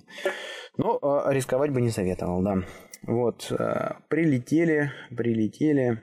Но 0.77 0.97
э, 0.99 1.33
рисковать 1.33 1.71
бы 1.71 1.79
не 1.79 1.91
советовал, 1.91 2.41
да. 2.41 2.63
Вот, 3.03 3.51
э, 3.51 3.91
прилетели, 4.09 4.91
прилетели, 5.15 6.01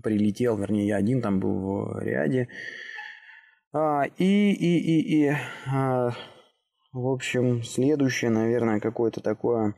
прилетел, 0.00 0.56
вернее, 0.56 0.86
я 0.86 0.96
один 0.96 1.20
там 1.20 1.40
был 1.40 1.58
в 1.58 1.98
Риаде, 1.98 2.48
а, 3.74 4.04
и, 4.18 4.52
и, 4.52 4.78
и, 4.78 5.26
и 5.26 5.36
а, 5.66 6.12
в 6.92 7.08
общем, 7.08 7.64
следующее, 7.64 8.30
наверное, 8.30 8.78
какое-то 8.78 9.20
такое 9.20 9.74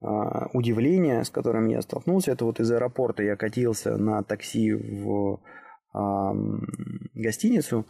а, 0.00 0.48
удивление, 0.54 1.22
с 1.22 1.28
которым 1.28 1.68
я 1.68 1.82
столкнулся, 1.82 2.32
это 2.32 2.46
вот 2.46 2.60
из 2.60 2.70
аэропорта 2.72 3.22
я 3.22 3.36
катился 3.36 3.98
на 3.98 4.22
такси 4.22 4.72
в 4.72 5.40
а, 5.92 6.32
гостиницу, 7.14 7.86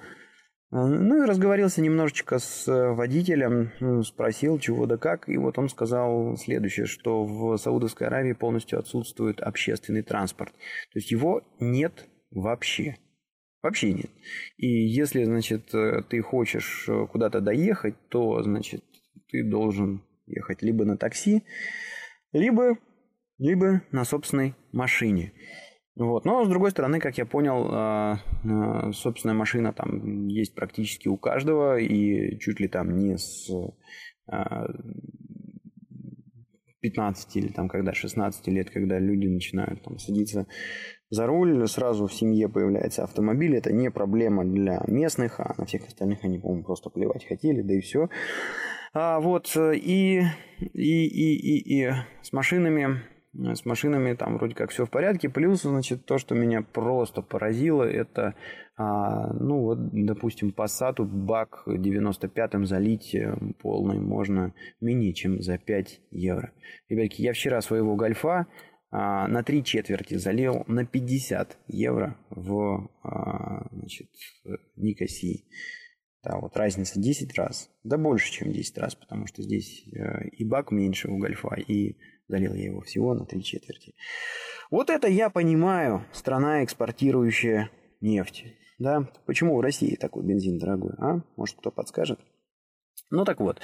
ну 0.73 1.23
и 1.23 1.27
разговорился 1.27 1.81
немножечко 1.81 2.41
с 2.41 2.67
водителем, 2.67 3.71
ну, 3.79 4.03
спросил, 4.03 4.59
чего 4.59 4.87
да 4.87 4.97
как, 4.97 5.29
и 5.29 5.37
вот 5.37 5.59
он 5.59 5.69
сказал 5.69 6.37
следующее, 6.37 6.87
что 6.87 7.25
в 7.25 7.57
Саудовской 7.57 8.09
Аравии 8.09 8.33
полностью 8.33 8.81
отсутствует 8.81 9.41
общественный 9.41 10.03
транспорт. 10.03 10.53
То 10.93 10.99
есть 10.99 11.13
его 11.13 11.43
нет 11.61 12.09
вообще. 12.33 12.97
Вообще 13.67 13.93
нет. 13.93 14.11
И 14.59 14.69
если, 14.69 15.25
значит, 15.25 15.75
э, 15.75 16.03
ты 16.09 16.23
хочешь 16.23 16.87
э, 16.89 17.07
куда-то 17.11 17.41
доехать, 17.41 17.97
то, 18.11 18.41
значит, 18.41 18.85
ты 19.29 19.43
должен 19.43 20.05
ехать 20.29 20.63
либо 20.63 20.85
на 20.85 20.97
такси, 20.97 21.43
либо, 22.33 22.79
либо 23.39 23.83
на 23.91 24.05
собственной 24.05 24.55
машине. 24.71 25.33
Вот. 25.97 26.25
Но, 26.25 26.45
с 26.45 26.49
другой 26.49 26.71
стороны, 26.71 27.01
как 27.01 27.19
я 27.19 27.27
понял, 27.27 27.69
э, 27.69 28.93
собственная 28.93 29.35
машина 29.35 29.73
там 29.73 30.29
есть 30.29 30.55
практически 30.55 31.09
у 31.09 31.17
каждого, 31.17 31.77
и 31.77 32.39
чуть 32.39 32.61
ли 32.61 32.69
там 32.69 32.97
не 32.97 33.19
с 33.19 33.51
15 36.83 37.37
или 37.37 37.49
там 37.49 37.69
когда 37.69 37.93
16 37.93 38.47
лет, 38.47 38.71
когда 38.71 39.01
люди 39.01 39.27
начинают 39.27 39.83
там 39.83 39.99
садиться 39.99 40.47
за 41.11 41.27
руль, 41.27 41.67
сразу 41.69 42.07
в 42.07 42.15
семье 42.15 42.49
появляется 42.49 43.05
автомобиль. 43.05 43.57
Это 43.57 43.73
не 43.73 43.91
проблема 43.91 44.45
для 44.45 44.83
местных, 44.87 45.41
а 45.41 45.55
на 45.57 45.67
всех 45.67 45.87
остальных 45.87 46.25
они, 46.25 46.39
по-моему, 46.39 46.65
просто 46.65 46.91
плевать 46.91 47.27
хотели, 47.27 47.63
да 47.63 47.75
и 47.75 47.81
все. 47.81 48.09
А, 48.93 49.21
вот, 49.21 49.55
и, 49.57 50.23
и, 50.61 51.07
и, 51.07 51.35
и, 51.35 51.85
и 51.85 51.93
с 52.23 52.33
машинами 52.33 53.03
с 53.55 53.65
машинами 53.67 54.15
там 54.15 54.39
вроде 54.39 54.55
как 54.55 54.71
все 54.71 54.87
в 54.87 54.91
порядке. 54.91 55.29
Плюс, 55.29 55.63
значит, 55.63 56.07
то, 56.07 56.19
что 56.19 56.35
меня 56.35 56.63
просто 56.63 57.23
поразило, 57.23 57.83
это, 57.83 58.35
а, 58.77 59.33
ну 59.35 59.61
вот, 59.61 59.79
допустим, 59.93 60.55
Passat 60.57 61.03
бак 61.03 61.65
95-м 61.67 62.67
залить 62.67 63.15
э, 63.15 63.37
полный 63.61 63.99
можно 63.99 64.55
менее 64.81 65.13
чем 65.13 65.43
за 65.43 65.59
5 65.59 66.01
евро. 66.13 66.53
Ребятки, 66.89 67.23
я 67.23 67.33
вчера 67.33 67.61
своего 67.61 67.97
гольфа 67.97 68.47
на 68.91 69.43
три 69.43 69.65
четверти 69.65 70.15
залил 70.15 70.65
на 70.69 70.87
50 70.87 71.59
евро 71.69 72.17
в 72.31 72.89
а, 73.03 73.69
значит, 73.73 74.09
Никосии. 74.77 75.45
Да, 76.27 76.39
вот 76.41 76.57
разница 76.57 77.01
10 77.01 77.39
раз. 77.39 77.71
Да 77.85 77.99
больше, 77.99 78.33
чем 78.33 78.53
10 78.53 78.79
раз, 78.79 78.97
потому 78.97 79.29
что 79.29 79.43
здесь 79.43 79.87
э, 79.95 80.27
и 80.31 80.45
бак 80.45 80.73
меньше 80.73 81.09
у 81.09 81.19
гольфа, 81.19 81.55
и 81.55 81.97
залил 82.27 82.53
я 82.55 82.65
его 82.65 82.81
всего 82.81 83.15
на 83.15 83.27
три 83.27 83.45
четверти. 83.45 83.95
Вот 84.71 84.91
это 84.91 85.07
я 85.07 85.31
понимаю, 85.31 86.05
страна, 86.13 86.65
экспортирующая 86.65 87.71
нефть. 88.01 88.45
Да? 88.81 89.09
Почему 89.27 89.57
в 89.57 89.61
России 89.61 89.95
такой 89.95 90.25
бензин 90.25 90.59
дорогой? 90.59 90.95
А? 90.99 91.21
Может, 91.37 91.59
кто 91.59 91.71
подскажет? 91.71 92.19
Ну 93.11 93.25
так 93.25 93.39
вот, 93.39 93.61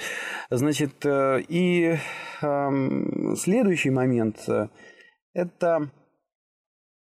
значит, 0.49 1.05
э, 1.05 1.41
и 1.49 1.97
э, 2.41 3.35
следующий 3.35 3.89
момент 3.89 4.37
э, 4.47 4.69
это, 5.33 5.91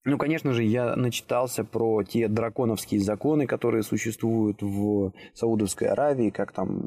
ну, 0.04 0.18
конечно 0.18 0.52
же, 0.52 0.64
я 0.64 0.96
начитался 0.96 1.64
про 1.64 2.02
те 2.02 2.28
драконовские 2.28 3.00
законы, 3.00 3.46
которые 3.46 3.82
существуют 3.82 4.62
в 4.62 5.12
Саудовской 5.34 5.88
Аравии, 5.88 6.30
как 6.30 6.52
там 6.52 6.86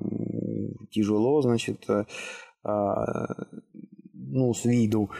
тяжело, 0.91 1.41
значит, 1.41 1.89
э, 1.89 2.05
а, 2.63 3.25
ну, 4.13 4.53
с 4.53 4.65
виду. 4.65 5.12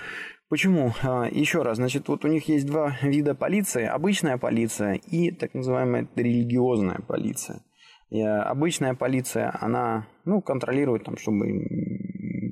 Почему? 0.50 0.94
А, 1.04 1.28
еще 1.30 1.64
раз, 1.64 1.78
значит, 1.78 2.08
вот 2.08 2.26
у 2.26 2.28
них 2.28 2.48
есть 2.48 2.66
два 2.66 2.98
вида 3.02 3.36
полиции. 3.36 3.86
Обычная 3.86 4.38
полиция 4.38 4.94
и 4.94 5.32
так 5.32 5.54
называемая 5.54 6.08
религиозная 6.16 7.02
полиция. 7.08 7.62
И 8.10 8.22
обычная 8.22 8.94
полиция, 8.94 9.58
она, 9.60 10.08
ну, 10.26 10.42
контролирует 10.42 11.04
там, 11.04 11.18
чтобы 11.18 11.48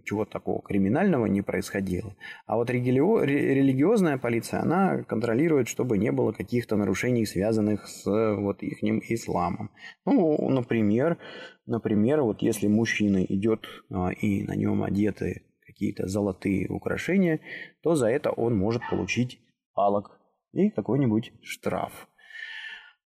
чего 0.03 0.25
такого 0.25 0.61
криминального 0.61 1.25
не 1.25 1.41
происходило. 1.41 2.15
А 2.45 2.55
вот 2.55 2.69
религиозная 2.69 4.17
полиция, 4.17 4.61
она 4.61 5.03
контролирует, 5.03 5.67
чтобы 5.67 5.97
не 5.97 6.11
было 6.11 6.31
каких-то 6.31 6.75
нарушений, 6.75 7.25
связанных 7.25 7.87
с 7.87 8.05
вот 8.05 8.63
их 8.63 8.83
исламом. 8.83 9.71
Ну, 10.05 10.49
например, 10.49 11.17
например, 11.65 12.21
вот 12.21 12.41
если 12.41 12.67
мужчина 12.67 13.23
идет 13.23 13.67
а, 13.91 14.11
и 14.11 14.43
на 14.43 14.55
нем 14.55 14.83
одеты 14.83 15.43
какие-то 15.65 16.07
золотые 16.07 16.67
украшения, 16.69 17.39
то 17.81 17.95
за 17.95 18.07
это 18.07 18.31
он 18.31 18.55
может 18.55 18.81
получить 18.89 19.39
палок 19.73 20.19
и 20.53 20.69
какой-нибудь 20.69 21.33
штраф. 21.41 22.07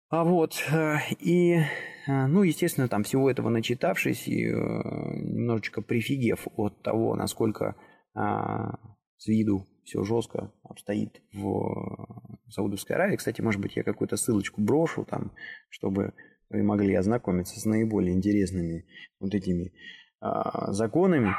А 0.10 0.24
вот, 0.24 0.56
э, 0.72 0.98
и, 1.19 1.54
э, 1.54 1.65
ну, 2.08 2.41
естественно, 2.41 2.88
там 2.88 3.04
всего 3.04 3.30
этого 3.30 3.50
начитавшись 3.50 4.28
и 4.28 4.48
э, 4.48 4.54
немножечко 4.54 5.84
прифигев 5.84 6.48
от 6.56 6.82
того, 6.82 7.15
насколько 7.15 7.76
с 8.15 9.28
виду 9.28 9.67
все 9.86 10.04
жестко 10.04 10.52
обстоит 10.63 11.22
в 11.32 12.28
Саудовской 12.50 12.95
Аравии. 12.95 13.15
Кстати, 13.15 13.39
может 13.39 13.62
быть, 13.62 13.76
я 13.76 13.84
какую-то 13.84 14.17
ссылочку 14.17 14.62
брошу 14.62 15.06
там, 15.06 15.32
чтобы 15.69 16.13
вы 16.50 16.63
могли 16.63 16.95
ознакомиться 16.95 17.60
с 17.60 17.65
наиболее 17.65 18.13
интересными 18.13 18.86
вот 19.19 19.34
этими 19.36 19.72
а, 20.19 20.74
законами. 20.74 21.36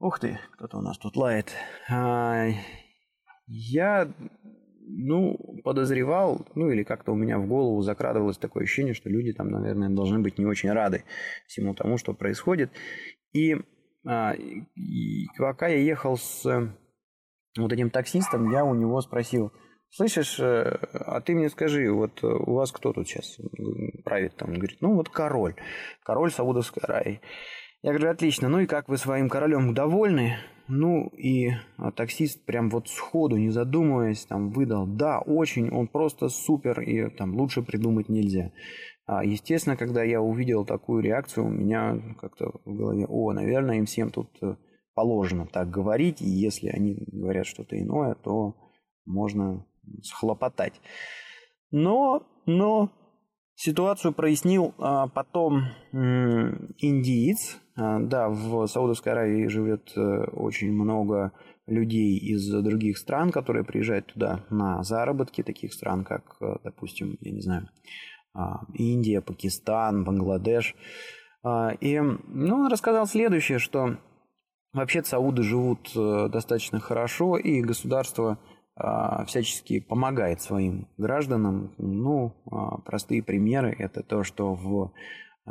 Ух 0.00 0.18
ты, 0.18 0.38
кто-то 0.54 0.78
у 0.78 0.82
нас 0.82 0.98
тут 0.98 1.16
лает. 1.16 1.52
А, 1.88 2.48
я 3.46 4.12
ну, 4.86 5.55
подозревал, 5.66 6.46
ну 6.54 6.70
или 6.70 6.84
как-то 6.84 7.10
у 7.10 7.16
меня 7.16 7.40
в 7.40 7.48
голову 7.48 7.82
закрадывалось 7.82 8.38
такое 8.38 8.62
ощущение, 8.62 8.94
что 8.94 9.10
люди 9.10 9.32
там, 9.32 9.50
наверное, 9.50 9.88
должны 9.88 10.20
быть 10.20 10.38
не 10.38 10.46
очень 10.46 10.70
рады 10.70 11.02
всему 11.48 11.74
тому, 11.74 11.98
что 11.98 12.14
происходит. 12.14 12.70
И, 13.32 13.56
а, 14.06 14.34
и 14.34 15.26
пока 15.36 15.66
я 15.66 15.78
ехал 15.78 16.18
с 16.18 16.44
вот 17.58 17.72
этим 17.72 17.90
таксистом, 17.90 18.52
я 18.52 18.64
у 18.64 18.76
него 18.76 19.00
спросил, 19.00 19.50
слышишь, 19.90 20.38
э, 20.38 20.78
а 20.92 21.20
ты 21.20 21.34
мне 21.34 21.50
скажи, 21.50 21.90
вот 21.90 22.22
у 22.22 22.54
вас 22.54 22.70
кто 22.70 22.92
тут 22.92 23.08
сейчас 23.08 23.36
правит 24.04 24.36
там? 24.36 24.50
Он 24.50 24.58
говорит, 24.58 24.78
ну 24.80 24.94
вот 24.94 25.08
король, 25.08 25.56
король 26.04 26.30
Саудовской 26.30 26.84
Аравии. 26.84 27.20
Я 27.82 27.90
говорю, 27.90 28.12
отлично, 28.12 28.48
ну 28.48 28.60
и 28.60 28.66
как 28.66 28.88
вы 28.88 28.98
своим 28.98 29.28
королем 29.28 29.74
довольны? 29.74 30.38
Ну 30.68 31.08
и 31.08 31.50
а, 31.76 31.92
таксист 31.92 32.44
прям 32.44 32.70
вот 32.70 32.88
сходу, 32.88 33.36
не 33.36 33.50
задумываясь, 33.50 34.24
там 34.26 34.50
выдал, 34.50 34.86
да, 34.86 35.20
очень, 35.20 35.70
он 35.70 35.86
просто 35.86 36.28
супер, 36.28 36.80
и 36.80 37.08
там 37.10 37.36
лучше 37.36 37.62
придумать 37.62 38.08
нельзя. 38.08 38.52
А, 39.06 39.24
естественно, 39.24 39.76
когда 39.76 40.02
я 40.02 40.20
увидел 40.20 40.64
такую 40.64 41.02
реакцию, 41.02 41.46
у 41.46 41.50
меня 41.50 42.16
как-то 42.20 42.50
в 42.64 42.74
голове, 42.74 43.06
о, 43.08 43.32
наверное, 43.32 43.78
им 43.78 43.86
всем 43.86 44.10
тут 44.10 44.28
э, 44.42 44.56
положено 44.94 45.46
так 45.46 45.70
говорить, 45.70 46.20
и 46.20 46.28
если 46.28 46.68
они 46.68 47.06
говорят 47.12 47.46
что-то 47.46 47.80
иное, 47.80 48.16
то 48.16 48.56
можно 49.04 49.64
схлопотать. 50.02 50.74
Но, 51.70 52.26
но 52.46 52.90
ситуацию 53.54 54.12
прояснил 54.12 54.74
а, 54.78 55.06
потом 55.06 55.62
м, 55.92 56.74
индиец, 56.78 57.60
да, 57.76 58.30
в 58.30 58.66
Саудовской 58.66 59.12
Аравии 59.12 59.48
живет 59.48 59.92
э, 59.96 60.00
очень 60.32 60.72
много 60.72 61.32
людей 61.66 62.16
из 62.16 62.50
других 62.50 62.96
стран, 62.96 63.30
которые 63.30 63.64
приезжают 63.64 64.06
туда 64.06 64.46
на 64.48 64.82
заработки, 64.82 65.42
таких 65.42 65.74
стран, 65.74 66.02
как, 66.02 66.36
э, 66.40 66.54
допустим, 66.64 67.18
я 67.20 67.32
не 67.32 67.42
знаю, 67.42 67.68
а, 68.32 68.60
Индия, 68.72 69.20
Пакистан, 69.20 70.04
Бангладеш. 70.04 70.74
А, 71.42 71.72
и 71.80 72.00
ну, 72.00 72.56
он 72.56 72.72
рассказал 72.72 73.06
следующее, 73.06 73.58
что 73.58 73.98
вообще 74.72 75.04
сауды 75.04 75.42
живут 75.42 75.90
э, 75.94 76.28
достаточно 76.30 76.80
хорошо, 76.80 77.36
и 77.36 77.60
государство 77.60 78.38
всячески 79.26 79.80
помогает 79.80 80.42
своим 80.42 80.86
гражданам. 80.98 81.74
Ну, 81.78 82.34
простые 82.84 83.22
примеры– 83.22 83.74
это 83.78 84.02
то, 84.02 84.22
что 84.22 84.52
в 84.52 84.92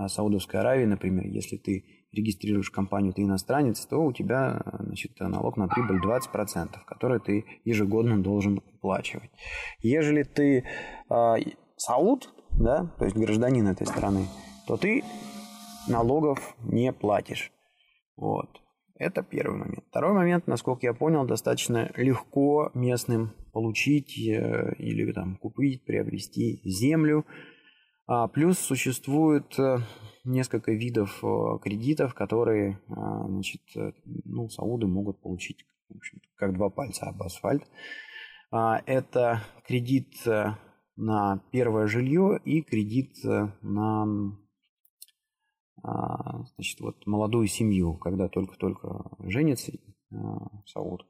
Саудовской 0.09 0.59
Аравии, 0.59 0.85
например, 0.85 1.25
если 1.25 1.57
ты 1.57 1.94
регистрируешь 2.15 2.71
компанию, 2.71 3.13
ты 3.13 3.23
иностранец, 3.23 3.85
то 3.85 3.97
у 3.97 4.13
тебя 4.13 4.61
значит, 4.79 5.19
налог 5.19 5.57
на 5.57 5.67
прибыль 5.67 5.99
20%, 6.03 6.77
который 6.85 7.19
ты 7.19 7.45
ежегодно 7.63 8.21
должен 8.21 8.57
уплачивать. 8.57 9.29
Ежели 9.81 10.23
ты 10.23 10.65
э, 11.09 11.35
сауд, 11.77 12.29
да, 12.51 12.91
то 12.97 13.05
есть 13.05 13.17
гражданин 13.17 13.67
этой 13.67 13.85
страны, 13.85 14.27
то 14.67 14.77
ты 14.77 15.03
налогов 15.87 16.55
не 16.63 16.91
платишь. 16.91 17.51
Вот. 18.15 18.49
Это 18.97 19.23
первый 19.23 19.59
момент. 19.59 19.83
Второй 19.89 20.13
момент, 20.13 20.47
насколько 20.47 20.85
я 20.85 20.93
понял, 20.93 21.25
достаточно 21.25 21.91
легко 21.97 22.71
местным 22.73 23.33
получить 23.51 24.17
э, 24.17 24.73
или 24.77 25.11
там 25.11 25.35
купить, 25.35 25.83
приобрести 25.85 26.61
землю. 26.63 27.25
А, 28.07 28.27
плюс 28.29 28.57
существует 28.57 29.57
э, 29.59 29.79
несколько 30.25 30.71
видов 30.71 31.23
э, 31.23 31.59
кредитов, 31.61 32.13
которые 32.13 32.81
а, 32.89 33.27
значит, 33.27 33.61
э, 33.75 33.91
ну, 34.25 34.49
сауды 34.49 34.87
могут 34.87 35.21
получить 35.21 35.65
в 35.89 35.97
общем, 35.97 36.19
как 36.35 36.53
два 36.53 36.69
пальца 36.69 37.05
об 37.05 37.21
асфальт. 37.21 37.63
А, 38.51 38.81
это 38.85 39.41
кредит 39.65 40.15
э, 40.25 40.55
на 40.95 41.43
первое 41.51 41.87
жилье 41.87 42.39
и 42.43 42.61
кредит 42.61 43.15
на 43.23 44.37
а, 45.83 46.43
значит, 46.55 46.79
вот 46.81 47.05
молодую 47.05 47.47
семью, 47.47 47.97
когда 47.97 48.27
только-только 48.27 49.15
женится 49.19 49.71
Сауд. 50.65 51.05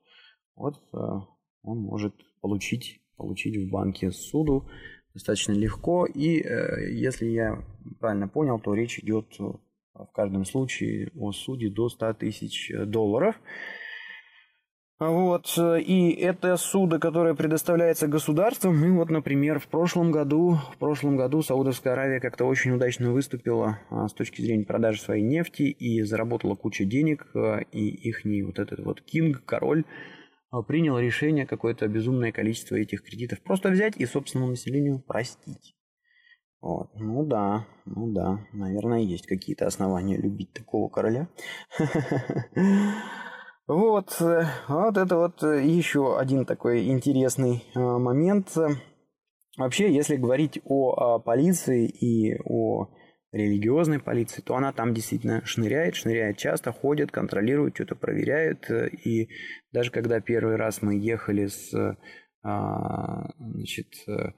Вот 0.56 0.82
он 0.91 1.80
может 1.80 2.15
получить, 2.41 3.01
получить 3.15 3.56
в 3.58 3.69
банке 3.69 4.12
суду 4.12 4.67
достаточно 5.15 5.54
легко. 5.54 6.06
И 6.06 6.41
э, 6.41 6.91
если 6.91 7.25
я 7.25 7.63
правильно 7.99 8.28
понял, 8.28 8.60
то 8.60 8.75
речь 8.75 8.99
идет 8.99 9.25
э, 9.39 9.43
в 9.93 10.12
каждом 10.13 10.45
случае 10.45 11.10
о 11.17 11.32
суде 11.32 11.69
до 11.69 11.89
100 11.89 12.13
тысяч 12.13 12.71
долларов. 12.86 13.36
Вот, 14.97 15.58
и 15.58 16.12
это 16.12 16.56
суды, 16.56 16.99
которое 16.99 17.34
предоставляется 17.34 18.08
государством. 18.08 18.82
И 18.86 18.89
вот, 18.91 19.10
например, 19.10 19.60
в 19.60 19.67
прошлом 19.67 20.10
году, 20.10 20.58
в 20.73 20.78
прошлом 20.78 21.17
году 21.17 21.41
Саудовская 21.41 21.93
Аравия 21.93 22.21
как-то 22.21 22.45
очень 22.45 22.71
удачно 22.71 23.12
выступила 23.12 23.80
с 23.91 24.13
точки 24.13 24.41
зрения 24.41 24.63
продажи 24.63 25.01
своей 25.01 25.21
нефти 25.21 25.63
и 25.63 26.01
заработала 26.04 26.56
кучу 26.56 26.86
денег, 26.86 27.28
и 27.73 27.89
их 27.89 28.21
вот 28.45 28.58
этот 28.58 28.80
вот 28.80 29.01
кинг, 29.01 29.43
король, 29.43 29.84
принял 30.61 30.97
решение 30.99 31.45
какое-то 31.45 31.87
безумное 31.87 32.31
количество 32.31 32.75
этих 32.75 33.03
кредитов 33.03 33.41
просто 33.41 33.69
взять 33.69 33.97
и 33.97 34.05
собственному 34.05 34.51
населению 34.51 34.99
простить. 34.99 35.75
Вот. 36.61 36.89
Ну 36.95 37.25
да, 37.25 37.67
ну 37.85 38.11
да, 38.11 38.39
наверное, 38.51 39.01
есть 39.01 39.27
какие-то 39.27 39.67
основания 39.67 40.17
любить 40.17 40.53
такого 40.53 40.89
короля. 40.89 41.27
Вот, 43.67 44.15
вот 44.19 44.97
это 44.97 45.17
вот 45.17 45.41
еще 45.41 46.19
один 46.19 46.45
такой 46.45 46.87
интересный 46.87 47.63
а, 47.73 47.97
момент. 47.97 48.55
Вообще, 49.57 49.91
если 49.91 50.17
говорить 50.17 50.61
о 50.65 51.17
полиции 51.17 51.87
и 51.87 52.37
о 52.43 52.89
религиозной 53.31 53.99
полиции, 53.99 54.41
то 54.41 54.55
она 54.55 54.71
там 54.71 54.93
действительно 54.93 55.45
шныряет, 55.45 55.95
шныряет 55.95 56.38
часто, 56.38 56.71
ходит, 56.71 57.11
контролирует, 57.11 57.75
что-то 57.75 57.95
проверяет. 57.95 58.69
И 59.05 59.29
даже 59.71 59.91
когда 59.91 60.21
первый 60.21 60.55
раз 60.55 60.81
мы 60.81 60.95
ехали 60.97 61.47
с 61.47 61.97
а, 62.43 63.31
значит, 63.39 63.88
э, 64.07 64.31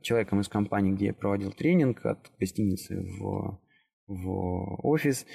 человеком 0.00 0.40
из 0.40 0.48
компании, 0.48 0.92
где 0.92 1.06
я 1.06 1.14
проводил 1.14 1.50
тренинг 1.50 2.06
от 2.06 2.30
гостиницы 2.38 3.02
в, 3.18 3.58
в 4.06 4.86
офис, 4.86 5.26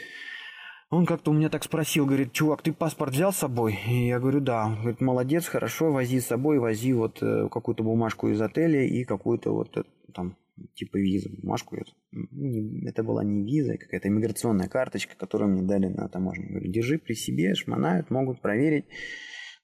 он 0.89 1.05
как-то 1.05 1.31
у 1.31 1.33
меня 1.33 1.49
так 1.49 1.63
спросил, 1.63 2.05
говорит, 2.05 2.33
чувак, 2.33 2.61
ты 2.61 2.73
паспорт 2.73 3.13
взял 3.13 3.31
с 3.31 3.37
собой? 3.37 3.79
И 3.87 4.07
я 4.07 4.19
говорю, 4.19 4.41
да. 4.41 4.65
Он 4.65 4.75
говорит, 4.75 5.01
молодец, 5.01 5.47
хорошо, 5.47 5.91
вози 5.91 6.19
с 6.19 6.27
собой, 6.27 6.59
вози 6.59 6.93
вот 6.93 7.21
э, 7.21 7.47
какую-то 7.49 7.83
бумажку 7.83 8.27
из 8.29 8.41
отеля 8.41 8.83
и 8.85 9.03
какую-то 9.03 9.53
вот 9.53 9.75
э, 9.77 9.83
там 10.13 10.37
типа 10.73 10.97
визу, 10.97 11.29
бумажку. 11.41 11.77
Ну, 12.11 12.87
это 12.87 13.03
была 13.03 13.23
не 13.23 13.43
виза, 13.43 13.73
а 13.73 13.77
какая-то 13.77 14.07
иммиграционная 14.07 14.67
карточка, 14.67 15.15
которую 15.17 15.51
мне 15.51 15.61
дали 15.61 15.87
на 15.87 16.07
таможне. 16.09 16.47
Говорю, 16.47 16.71
держи 16.71 16.97
при 16.97 17.13
себе, 17.13 17.55
шмонают, 17.55 18.09
могут 18.09 18.41
проверить. 18.41 18.85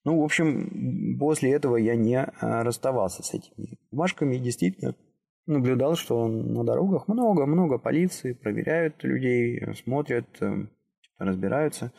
Ну, 0.04 0.22
в 0.22 0.24
общем, 0.24 1.18
после 1.20 1.52
этого 1.52 1.76
я 1.76 1.96
не 1.96 2.18
а, 2.18 2.64
расставался 2.64 3.24
с 3.24 3.34
этими 3.34 3.78
бумажками 3.92 4.36
и 4.36 4.40
действительно 4.40 4.96
наблюдал, 5.48 5.96
что 5.96 6.28
на 6.28 6.64
дорогах 6.64 7.08
много-много 7.08 7.78
полиции, 7.78 8.34
проверяют 8.34 9.04
людей, 9.04 9.62
смотрят, 9.76 10.28
э, 10.42 10.68
разбираются. 11.18 11.92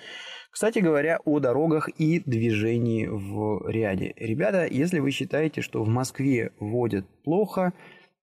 Кстати 0.51 0.79
говоря, 0.79 1.21
о 1.25 1.41
дорогах 1.41 1.89
и 1.89 2.21
движении 2.21 3.07
в 3.07 3.69
ряде. 3.69 4.15
Ребята, 4.17 4.67
если 4.67 4.99
вы 4.99 5.11
считаете, 5.11 5.61
что 5.61 5.83
в 5.83 5.89
Москве 5.89 6.53
водят 6.61 7.07
плохо, 7.25 7.73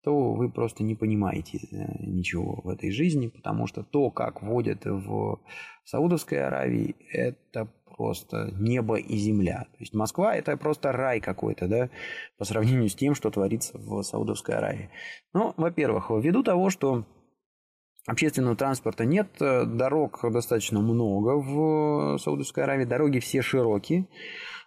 то 0.02 0.34
вы 0.34 0.50
просто 0.50 0.82
не 0.82 0.94
понимаете 0.94 1.58
э, 1.58 2.04
ничего 2.04 2.60
в 2.64 2.68
этой 2.68 2.90
жизни, 2.90 3.28
потому 3.28 3.66
что 3.66 3.82
то, 3.82 4.10
как 4.10 4.42
водят 4.42 4.84
в 4.84 5.40
Саудовской 5.84 6.44
Аравии, 6.44 6.96
это 7.10 7.68
просто 7.96 8.50
небо 8.58 8.96
и 8.96 9.16
земля. 9.16 9.66
То 9.72 9.78
есть 9.78 9.94
Москва 9.94 10.34
это 10.34 10.56
просто 10.56 10.92
рай 10.92 11.20
какой-то, 11.20 11.68
да, 11.68 11.90
по 12.38 12.44
сравнению 12.44 12.88
с 12.88 12.94
тем, 12.94 13.14
что 13.14 13.30
творится 13.30 13.78
в 13.78 14.02
Саудовской 14.02 14.56
Аравии. 14.56 14.90
Ну, 15.34 15.54
во-первых, 15.56 16.10
ввиду 16.10 16.42
того, 16.42 16.70
что 16.70 17.04
Общественного 18.06 18.56
транспорта 18.56 19.04
нет, 19.04 19.28
дорог 19.38 20.20
достаточно 20.32 20.80
много 20.80 21.36
в 21.36 22.18
Саудовской 22.18 22.64
Аравии, 22.64 22.84
дороги 22.84 23.20
все 23.20 23.42
широкие, 23.42 24.08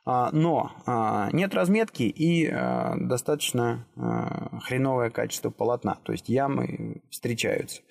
а, 0.06 0.30
но 0.32 0.72
а, 0.86 1.30
нет 1.34 1.56
разметки 1.56 2.04
и 2.04 2.48
а, 2.48 2.96
достаточно 2.96 3.88
хреновое 4.64 5.10
качество 5.10 5.50
полотна, 5.50 5.98
то 6.04 6.12
есть 6.12 6.30
ямы 6.30 7.02
встречаются. 7.10 7.82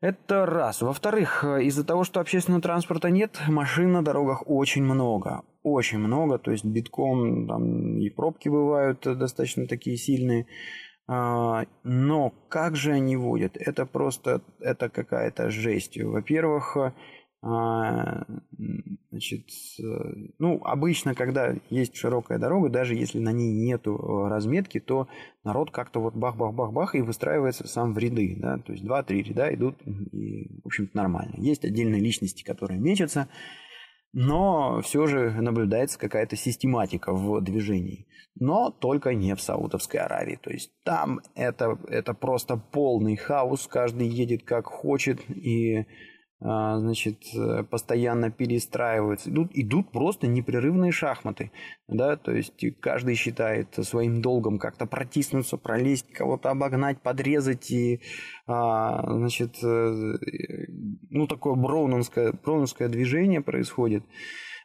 Это 0.00 0.46
раз. 0.46 0.80
Во-вторых, 0.80 1.44
из-за 1.44 1.84
того, 1.84 2.04
что 2.04 2.20
общественного 2.20 2.62
транспорта 2.62 3.10
нет, 3.10 3.38
машин 3.48 3.92
на 3.92 4.02
дорогах 4.02 4.42
очень 4.46 4.82
много. 4.82 5.42
Очень 5.62 5.98
много, 5.98 6.38
то 6.38 6.50
есть 6.50 6.64
битком 6.64 7.46
там 7.46 7.98
и 7.98 8.08
пробки 8.08 8.48
бывают 8.48 9.00
достаточно 9.02 9.66
такие 9.66 9.98
сильные. 9.98 10.46
Но 11.12 12.32
как 12.48 12.76
же 12.76 12.92
они 12.92 13.16
водят? 13.16 13.56
Это 13.56 13.84
просто, 13.84 14.42
это 14.60 14.88
какая-то 14.88 15.50
жесть. 15.50 16.00
Во-первых, 16.00 16.76
а, 17.42 18.26
значит, 19.10 19.46
ну, 20.38 20.62
обычно, 20.62 21.14
когда 21.14 21.56
есть 21.70 21.96
широкая 21.96 22.38
дорога, 22.38 22.68
даже 22.68 22.94
если 22.94 23.18
на 23.18 23.32
ней 23.32 23.50
нету 23.50 23.96
э, 23.96 24.28
разметки, 24.28 24.78
то 24.78 25.08
народ 25.42 25.70
как-то 25.70 26.00
вот 26.00 26.14
бах-бах-бах-бах 26.14 26.94
и 26.94 27.00
выстраивается 27.00 27.66
сам 27.66 27.94
в 27.94 27.98
ряды, 27.98 28.36
да, 28.38 28.58
то 28.58 28.72
есть 28.72 28.84
два-три 28.84 29.22
ряда 29.22 29.54
идут, 29.54 29.76
и, 29.86 30.60
в 30.62 30.66
общем-то, 30.66 30.94
нормально. 30.94 31.34
Есть 31.38 31.64
отдельные 31.64 32.02
личности, 32.02 32.44
которые 32.44 32.78
мечутся, 32.78 33.26
но 34.12 34.80
все 34.82 35.06
же 35.06 35.30
наблюдается 35.30 35.98
какая-то 35.98 36.36
систематика 36.36 37.12
в 37.12 37.40
движении. 37.40 38.06
Но 38.38 38.70
только 38.70 39.14
не 39.14 39.34
в 39.34 39.40
Саудовской 39.40 40.00
Аравии. 40.00 40.38
То 40.40 40.50
есть 40.50 40.70
там 40.84 41.20
это, 41.34 41.78
это 41.88 42.14
просто 42.14 42.56
полный 42.56 43.16
хаос, 43.16 43.66
каждый 43.66 44.08
едет 44.08 44.44
как 44.44 44.66
хочет, 44.66 45.20
и 45.30 45.86
значит, 46.40 47.22
э, 47.34 47.64
постоянно 47.64 48.30
перестраиваются. 48.30 49.28
Идут, 49.30 49.50
идут 49.52 49.92
просто 49.92 50.26
непрерывные 50.26 50.90
шахматы, 50.90 51.52
да, 51.86 52.16
то 52.16 52.32
есть 52.32 52.64
каждый 52.80 53.14
считает 53.14 53.74
своим 53.82 54.22
долгом 54.22 54.58
как-то 54.58 54.86
протиснуться, 54.86 55.58
пролезть, 55.58 56.10
кого-то 56.12 56.50
обогнать, 56.50 57.02
подрезать, 57.02 57.70
и, 57.70 58.00
а, 58.46 59.02
значит, 59.12 59.62
э, 59.62 60.16
ну, 61.10 61.26
такое 61.26 61.54
броуновское, 61.56 62.32
броуновское 62.32 62.88
движение 62.88 63.42
происходит. 63.42 64.04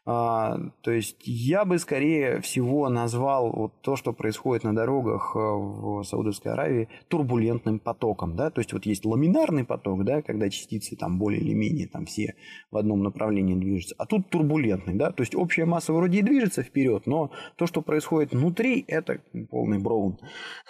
А, 0.08 0.60
то 0.82 0.92
есть 0.92 1.18
я 1.26 1.66
бы 1.66 1.80
скорее 1.80 2.40
всего 2.42 2.90
назвал 2.90 3.52
вот 3.52 3.74
то, 3.82 3.96
что 3.96 4.14
происходит 4.14 4.64
на 4.64 4.76
дорогах 4.76 5.32
э, 5.36 5.40
в 5.40 6.04
Саудовской 6.04 6.52
Аравии, 6.52 6.90
турбулентным 7.08 7.80
потоком. 7.80 8.36
Да? 8.36 8.52
То 8.52 8.62
есть 8.62 8.72
вот 8.72 8.86
есть 8.86 9.04
ламинарный 9.04 9.64
поток, 9.64 10.04
да, 10.04 10.22
когда 10.22 10.48
частицы 10.50 10.96
там 10.96 11.18
более 11.18 11.42
или 11.42 11.56
менее 11.56 11.88
там 11.88 12.06
все 12.06 12.36
в 12.70 12.78
одном 12.78 13.02
направлении 13.02 13.56
движутся. 13.56 13.96
А 13.98 14.06
тут 14.06 14.30
турбулентный. 14.30 14.94
Да? 14.94 15.12
То 15.12 15.22
есть 15.22 15.34
общая 15.34 15.66
масса 15.66 15.92
вроде 15.92 16.20
и 16.20 16.22
движется 16.22 16.62
вперед, 16.62 17.08
но 17.08 17.32
то, 17.56 17.66
что 17.66 17.82
происходит 17.82 18.32
внутри, 18.32 18.86
это 18.88 19.22
полный 19.50 19.80
браун. 19.80 20.20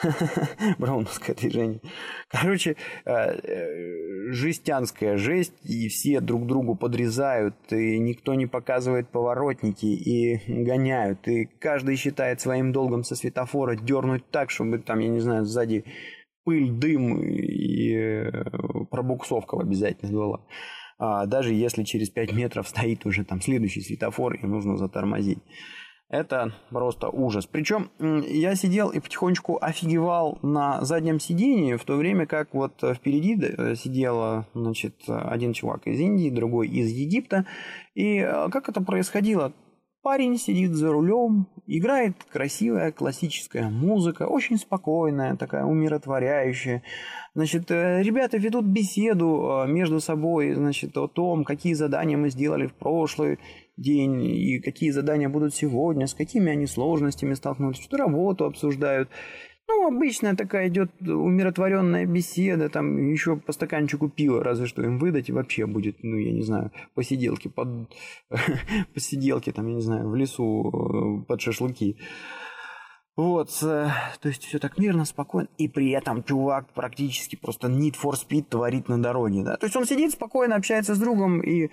Брауновское 0.77 1.35
движение. 1.35 1.81
Короче, 2.29 2.77
э, 3.03 3.11
э, 3.11 4.31
жестянская 4.31 5.17
жесть, 5.17 5.53
и 5.63 5.89
все 5.89 6.21
друг 6.21 6.47
другу 6.47 6.75
подрезают, 6.75 7.55
и 7.71 7.99
никто 7.99 8.33
не 8.33 8.45
показывает 8.45 9.09
по 9.09 9.24
поворотники 9.25 9.87
и 9.87 10.37
гоняют. 10.47 11.27
И 11.27 11.45
каждый 11.45 11.95
считает 11.95 12.41
своим 12.41 12.71
долгом 12.71 13.03
со 13.03 13.15
светофора 13.15 13.75
дернуть 13.75 14.29
так, 14.29 14.51
чтобы 14.51 14.77
там, 14.77 14.99
я 14.99 15.09
не 15.09 15.19
знаю, 15.19 15.45
сзади 15.45 15.83
пыль, 16.43 16.69
дым 16.69 17.23
и 17.23 17.95
э, 17.95 18.31
пробуксовка 18.91 19.57
обязательно 19.59 20.11
была. 20.11 20.41
А 20.99 21.25
даже 21.25 21.53
если 21.53 21.83
через 21.83 22.11
5 22.11 22.33
метров 22.33 22.67
стоит 22.67 23.05
уже 23.07 23.25
там 23.25 23.41
следующий 23.41 23.81
светофор 23.81 24.35
и 24.35 24.45
нужно 24.45 24.77
затормозить. 24.77 25.39
Это 26.07 26.53
просто 26.69 27.09
ужас. 27.09 27.47
Причем 27.47 27.89
я 27.99 28.55
сидел 28.55 28.89
и 28.89 28.99
потихонечку 28.99 29.57
офигевал 29.59 30.37
на 30.43 30.81
заднем 30.85 31.19
сидении, 31.19 31.75
в 31.75 31.83
то 31.83 31.95
время 31.95 32.27
как 32.27 32.53
вот 32.53 32.73
впереди 32.95 33.35
э, 33.41 33.75
сидел 33.75 34.45
значит, 34.53 34.95
один 35.07 35.53
чувак 35.53 35.87
из 35.87 35.99
Индии, 35.99 36.29
другой 36.29 36.67
из 36.67 36.91
Египта. 36.91 37.47
И 37.95 38.19
э, 38.19 38.49
как 38.49 38.69
это 38.69 38.81
происходило? 38.81 39.53
Парень 40.03 40.37
сидит 40.37 40.75
за 40.75 40.91
рулем, 40.91 41.47
играет 41.65 42.23
красивая 42.31 42.91
классическая 42.91 43.69
музыка, 43.69 44.27
очень 44.27 44.57
спокойная, 44.57 45.35
такая 45.35 45.65
умиротворяющая. 45.65 46.83
Значит, 47.33 47.71
э, 47.71 48.03
ребята 48.03 48.37
ведут 48.37 48.65
беседу 48.65 49.63
между 49.67 49.99
собой, 49.99 50.53
значит, 50.53 50.95
о 50.97 51.07
том, 51.07 51.43
какие 51.43 51.73
задания 51.73 52.15
мы 52.15 52.29
сделали 52.29 52.67
в 52.67 52.75
прошлый 52.75 53.39
день 53.77 54.23
и 54.23 54.59
какие 54.59 54.91
задания 54.91 55.29
будут 55.29 55.53
сегодня, 55.53 56.07
с 56.07 56.13
какими 56.13 56.51
они 56.51 56.65
сложностями 56.65 57.33
столкнулись, 57.33 57.81
что 57.81 57.97
работу 57.97 58.45
обсуждают. 58.45 59.09
Ну, 59.67 59.87
обычная 59.87 60.35
такая 60.35 60.67
идет 60.67 60.91
умиротворенная 61.01 62.05
беседа, 62.05 62.69
там 62.69 62.97
еще 63.11 63.35
по 63.35 63.51
стаканчику 63.51 64.09
пива, 64.09 64.43
разве 64.43 64.67
что 64.67 64.83
им 64.83 64.99
выдать, 64.99 65.29
и 65.29 65.33
вообще 65.33 65.65
будет, 65.65 66.03
ну, 66.03 66.17
я 66.17 66.31
не 66.31 66.43
знаю, 66.43 66.71
посиделки, 66.93 67.47
под... 67.47 67.89
посиделки, 68.93 69.51
там, 69.51 69.67
я 69.67 69.75
не 69.75 69.81
знаю, 69.81 70.07
в 70.09 70.15
лесу 70.15 70.69
э, 70.69 71.25
под 71.25 71.41
шашлыки. 71.41 71.97
Вот, 73.17 73.49
э, 73.63 73.89
то 74.19 74.27
есть 74.27 74.43
все 74.43 74.59
так 74.59 74.77
мирно, 74.77 75.03
спокойно, 75.03 75.47
и 75.57 75.67
при 75.67 75.89
этом 75.91 76.23
чувак 76.23 76.71
практически 76.73 77.35
просто 77.35 77.67
need 77.67 77.95
for 78.01 78.13
speed 78.13 78.43
творит 78.49 78.87
на 78.87 79.01
дороге, 79.01 79.41
да. 79.43 79.57
То 79.57 79.65
есть 79.65 79.75
он 79.75 79.85
сидит 79.85 80.11
спокойно, 80.11 80.55
общается 80.55 80.93
с 80.93 80.99
другом, 80.99 81.41
и 81.41 81.69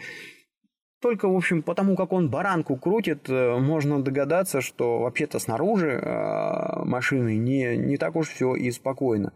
только, 1.02 1.28
в 1.28 1.36
общем, 1.36 1.62
потому 1.62 1.96
как 1.96 2.12
он 2.12 2.30
баранку 2.30 2.76
крутит, 2.76 3.28
э, 3.28 3.58
можно 3.58 4.02
догадаться, 4.02 4.60
что 4.60 5.00
вообще-то 5.00 5.38
снаружи 5.38 5.90
э, 5.90 6.84
машины 6.84 7.36
не, 7.36 7.76
не 7.76 7.96
так 7.98 8.16
уж 8.16 8.28
все 8.28 8.54
и 8.54 8.70
спокойно. 8.70 9.32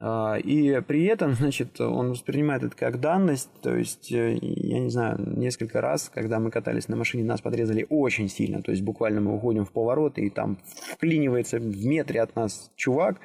Э, 0.00 0.40
и 0.40 0.80
при 0.80 1.04
этом, 1.04 1.34
значит, 1.40 1.80
он 1.80 2.10
воспринимает 2.10 2.62
это 2.62 2.76
как 2.76 3.00
данность. 3.00 3.50
То 3.60 3.76
есть, 3.76 4.10
я 4.10 4.80
не 4.80 4.88
знаю, 4.88 5.18
несколько 5.36 5.80
раз, 5.80 6.10
когда 6.14 6.38
мы 6.38 6.50
катались 6.50 6.88
на 6.88 6.96
машине, 6.96 7.24
нас 7.24 7.40
подрезали 7.40 7.86
очень 7.90 8.28
сильно. 8.28 8.62
То 8.62 8.70
есть, 8.70 8.82
буквально 8.82 9.20
мы 9.20 9.34
уходим 9.34 9.66
в 9.66 9.72
поворот, 9.72 10.16
и 10.16 10.30
там 10.30 10.58
вклинивается 10.94 11.58
в 11.58 11.86
метре 11.86 12.22
от 12.22 12.36
нас 12.36 12.70
чувак, 12.76 13.20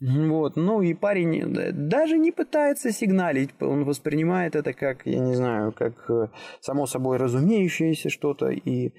вот, 0.00 0.56
ну 0.56 0.80
и 0.80 0.94
парень 0.94 1.40
э, 1.40 1.72
даже 1.72 2.16
не 2.16 2.32
пытается 2.32 2.90
сигналить, 2.90 3.50
он 3.60 3.84
воспринимает 3.84 4.56
это 4.56 4.72
как, 4.72 5.04
я 5.04 5.18
не 5.18 5.34
знаю, 5.34 5.72
как 5.72 6.08
э, 6.10 6.28
само 6.60 6.86
собой 6.86 7.18
разумеющееся 7.18 8.08
что-то 8.08 8.48
и, 8.48 8.88
э, 8.88 8.92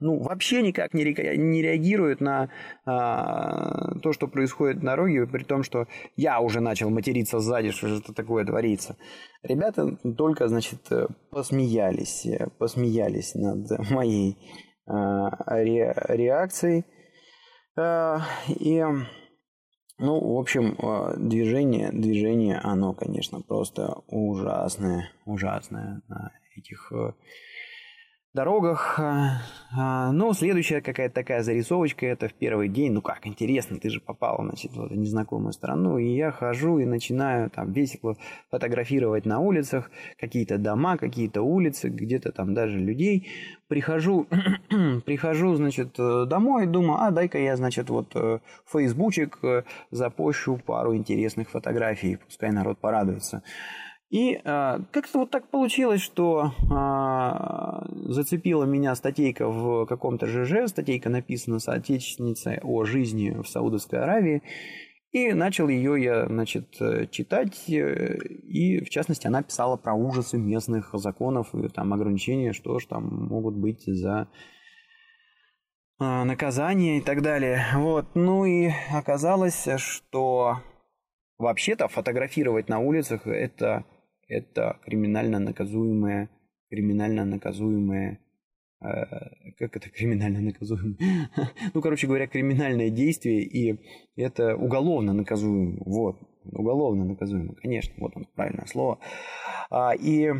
ну, 0.00 0.22
вообще 0.22 0.60
никак 0.60 0.92
не, 0.92 1.04
реагирует 1.04 2.20
на 2.20 2.44
э, 2.44 2.48
то, 2.84 4.12
что 4.12 4.28
происходит 4.28 4.82
на 4.82 4.90
дороге, 4.90 5.26
при 5.26 5.42
том, 5.44 5.62
что 5.62 5.86
я 6.16 6.40
уже 6.40 6.60
начал 6.60 6.90
материться 6.90 7.38
сзади, 7.38 7.70
что 7.70 7.88
же 7.88 8.00
это 8.00 8.12
такое 8.12 8.44
творится. 8.44 8.96
Ребята 9.42 9.96
только, 9.96 10.48
значит, 10.48 10.80
э, 10.90 11.06
посмеялись, 11.30 12.26
посмеялись 12.58 13.34
над 13.34 13.90
моей 13.90 14.36
э, 14.86 14.92
ре, 15.46 15.94
реакцией. 16.08 16.84
Э, 17.78 18.18
и 18.48 18.84
ну, 19.98 20.34
в 20.34 20.38
общем, 20.38 20.76
э, 20.78 21.14
движение, 21.18 21.90
движение, 21.92 22.58
оно, 22.58 22.92
конечно, 22.92 23.40
просто 23.40 24.02
ужасное, 24.06 25.10
ужасное 25.26 26.02
на 26.08 26.30
этих 26.56 26.92
э, 26.92 27.12
дорогах. 28.34 29.00
Ну, 29.72 30.32
следующая 30.32 30.80
какая-то 30.80 31.14
такая 31.14 31.42
зарисовочка, 31.42 32.06
это 32.06 32.28
в 32.28 32.34
первый 32.34 32.68
день. 32.68 32.92
Ну 32.92 33.02
как, 33.02 33.26
интересно, 33.26 33.78
ты 33.78 33.90
же 33.90 34.00
попал, 34.00 34.38
значит, 34.42 34.72
в 34.72 34.94
незнакомую 34.94 35.52
страну. 35.52 35.98
И 35.98 36.14
я 36.14 36.30
хожу 36.30 36.78
и 36.78 36.84
начинаю 36.84 37.50
там 37.50 37.72
весело 37.72 38.16
фотографировать 38.50 39.26
на 39.26 39.40
улицах 39.40 39.90
какие-то 40.18 40.58
дома, 40.58 40.96
какие-то 40.96 41.42
улицы, 41.42 41.88
где-то 41.88 42.32
там 42.32 42.54
даже 42.54 42.78
людей. 42.78 43.28
Прихожу, 43.68 44.26
прихожу, 45.04 45.54
значит, 45.56 45.94
домой, 45.96 46.66
думаю, 46.66 47.02
а 47.02 47.10
дай-ка 47.10 47.38
я, 47.38 47.56
значит, 47.56 47.90
вот 47.90 48.14
в 48.14 48.40
фейсбучик 48.66 49.38
э, 49.42 49.64
запущу 49.90 50.56
пару 50.56 50.96
интересных 50.96 51.50
фотографий, 51.50 52.16
пускай 52.16 52.50
народ 52.50 52.78
порадуется. 52.78 53.42
И 54.10 54.32
э, 54.32 54.40
как-то 54.42 55.18
вот 55.18 55.30
так 55.30 55.50
получилось, 55.50 56.00
что 56.00 56.52
э, 56.62 58.10
зацепила 58.10 58.64
меня 58.64 58.94
статейка 58.94 59.48
в 59.48 59.84
каком-то 59.84 60.26
ЖЖ, 60.26 60.68
статейка 60.70 61.10
написана 61.10 61.58
соотечественницей 61.58 62.58
о 62.62 62.84
жизни 62.84 63.36
в 63.42 63.46
Саудовской 63.46 64.00
Аравии, 64.00 64.42
и 65.10 65.32
начал 65.32 65.68
ее 65.68 66.02
я, 66.02 66.26
значит, 66.26 66.74
читать, 67.10 67.68
э, 67.68 68.16
и 68.44 68.82
в 68.82 68.88
частности 68.88 69.26
она 69.26 69.42
писала 69.42 69.76
про 69.76 69.92
ужасы 69.92 70.38
местных 70.38 70.90
законов 70.94 71.54
и 71.54 71.68
там 71.68 71.92
ограничения, 71.92 72.54
что 72.54 72.78
ж 72.78 72.86
там 72.86 73.04
могут 73.04 73.56
быть 73.56 73.84
за 73.84 74.28
э, 76.00 76.24
наказание 76.24 76.96
и 76.96 77.00
так 77.02 77.20
далее. 77.20 77.62
Вот, 77.74 78.06
ну 78.14 78.46
и 78.46 78.70
оказалось, 78.90 79.68
что 79.76 80.62
вообще-то 81.38 81.88
фотографировать 81.88 82.70
на 82.70 82.78
улицах 82.78 83.26
это, 83.26 83.84
это 84.28 84.78
криминально 84.84 85.38
наказуемое, 85.38 86.30
криминально 86.70 87.24
наказуемое 87.24 88.20
э, 88.80 88.86
как 89.58 89.76
это 89.76 89.90
криминально 89.96 90.40
наказуемо? 90.40 90.96
ну, 91.74 91.82
короче 91.82 92.06
говоря, 92.06 92.26
криминальное 92.26 92.90
действие, 92.90 93.42
и 93.42 93.80
это 94.16 94.56
уголовно 94.56 95.12
наказуемо. 95.12 95.82
Вот, 95.84 96.16
уголовно 96.44 97.04
наказуемо, 97.04 97.54
конечно, 97.54 97.94
вот 97.98 98.16
он 98.16 98.26
правильное 98.34 98.66
слово. 98.66 98.98
А, 99.70 99.94
и 99.94 100.32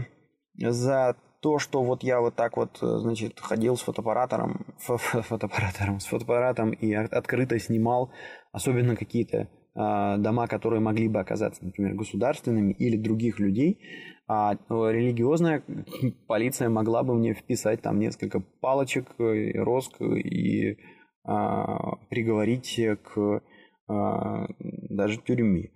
за 0.56 1.16
то, 1.40 1.58
что 1.58 1.82
вот 1.82 2.02
я 2.02 2.20
вот 2.20 2.34
так 2.34 2.56
вот, 2.56 2.78
значит, 2.80 3.38
ходил 3.40 3.76
с 3.76 3.82
фотоаппаратом, 3.82 4.66
фотоаппаратом, 4.78 6.00
с 6.00 6.06
фотоаппаратом 6.06 6.70
и 6.70 6.92
открыто 6.92 7.58
снимал, 7.58 8.12
особенно 8.52 8.96
какие-то 8.96 9.48
дома, 9.78 10.48
которые 10.48 10.80
могли 10.80 11.06
бы 11.08 11.20
оказаться, 11.20 11.64
например, 11.64 11.94
государственными 11.94 12.72
или 12.72 12.96
других 12.96 13.38
людей, 13.38 13.78
а 14.26 14.56
религиозная 14.68 15.62
полиция 16.26 16.68
могла 16.68 17.02
бы 17.02 17.14
мне 17.14 17.32
вписать 17.32 17.80
там 17.80 17.98
несколько 17.98 18.40
палочек, 18.60 19.06
э, 19.18 19.52
роск 19.52 20.02
и 20.02 20.76
а, 21.24 21.96
приговорить 22.10 22.80
к 23.02 23.42
а, 23.88 24.46
даже 24.58 25.18
тюрьме. 25.18 25.70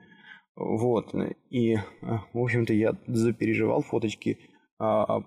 Вот. 0.56 1.14
И, 1.50 1.76
в 2.00 2.38
общем-то, 2.38 2.74
я 2.74 2.94
запереживал 3.06 3.82
фоточки 3.82 4.38
а, 4.78 5.22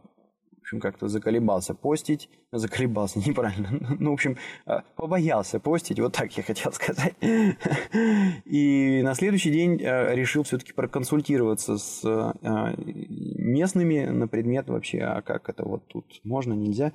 общем, 0.65 0.79
как-то 0.79 1.07
заколебался 1.07 1.73
постить. 1.73 2.29
Заколебался, 2.51 3.19
неправильно. 3.25 3.97
Ну, 3.99 4.11
в 4.11 4.13
общем, 4.13 4.37
а, 4.65 4.83
побоялся 4.95 5.59
постить, 5.59 5.99
вот 5.99 6.13
так 6.13 6.35
я 6.37 6.43
хотел 6.43 6.71
сказать. 6.73 7.15
И 8.45 9.01
на 9.03 9.13
следующий 9.13 9.51
день 9.51 9.81
а, 9.83 10.13
решил 10.13 10.43
все-таки 10.43 10.73
проконсультироваться 10.73 11.77
с 11.77 12.01
а, 12.05 12.73
местными 12.77 14.05
на 14.05 14.27
предмет 14.27 14.67
вообще, 14.67 14.99
а 14.99 15.21
как 15.21 15.49
это 15.49 15.63
вот 15.63 15.87
тут 15.87 16.05
можно, 16.23 16.53
нельзя. 16.53 16.93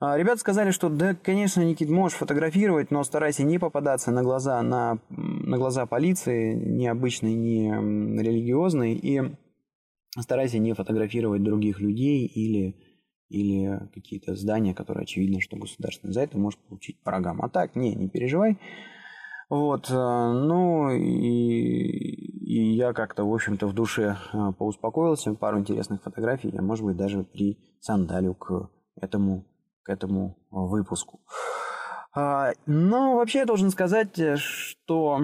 Ребята 0.00 0.36
сказали, 0.36 0.70
что 0.70 0.88
да, 0.90 1.16
конечно, 1.16 1.60
Никит, 1.60 1.88
можешь 1.88 2.18
фотографировать, 2.18 2.92
но 2.92 3.02
старайся 3.02 3.42
не 3.42 3.58
попадаться 3.58 4.12
на 4.12 4.22
глаза, 4.22 4.62
на, 4.62 5.00
на 5.08 5.58
глаза 5.58 5.86
полиции, 5.86 6.54
ни 6.54 6.86
обычной, 6.86 7.34
ни 7.34 8.22
религиозной, 8.22 8.94
и 8.94 9.22
старайся 10.16 10.58
не 10.58 10.72
фотографировать 10.72 11.42
других 11.42 11.80
людей 11.80 12.26
или 12.26 12.76
или 13.28 13.80
какие-то 13.94 14.34
здания, 14.34 14.74
которые 14.74 15.02
очевидно, 15.02 15.40
что 15.40 15.56
государственные. 15.56 16.14
За 16.14 16.22
это 16.22 16.38
можешь 16.38 16.58
получить 16.58 17.00
по 17.02 17.10
рогам. 17.10 17.42
А 17.42 17.48
так, 17.48 17.76
не, 17.76 17.94
не 17.94 18.08
переживай. 18.08 18.58
Вот, 19.50 19.88
э, 19.88 19.94
ну 19.94 20.90
и, 20.90 21.00
и 21.00 22.74
я 22.74 22.92
как-то, 22.92 23.24
в 23.24 23.32
общем-то, 23.32 23.66
в 23.66 23.72
душе 23.72 24.16
э, 24.32 24.52
поуспокоился. 24.58 25.32
Пару 25.34 25.58
интересных 25.58 26.02
фотографий 26.02 26.50
я, 26.50 26.60
может 26.60 26.84
быть, 26.84 26.96
даже 26.96 27.24
при 27.24 27.58
сандалю 27.80 28.34
к 28.34 28.68
этому, 29.00 29.46
к 29.82 29.88
этому 29.88 30.36
выпуску. 30.50 31.20
А, 32.14 32.52
но 32.66 33.16
вообще 33.16 33.38
я 33.38 33.46
должен 33.46 33.70
сказать, 33.70 34.18
э, 34.18 34.36
что 34.36 35.22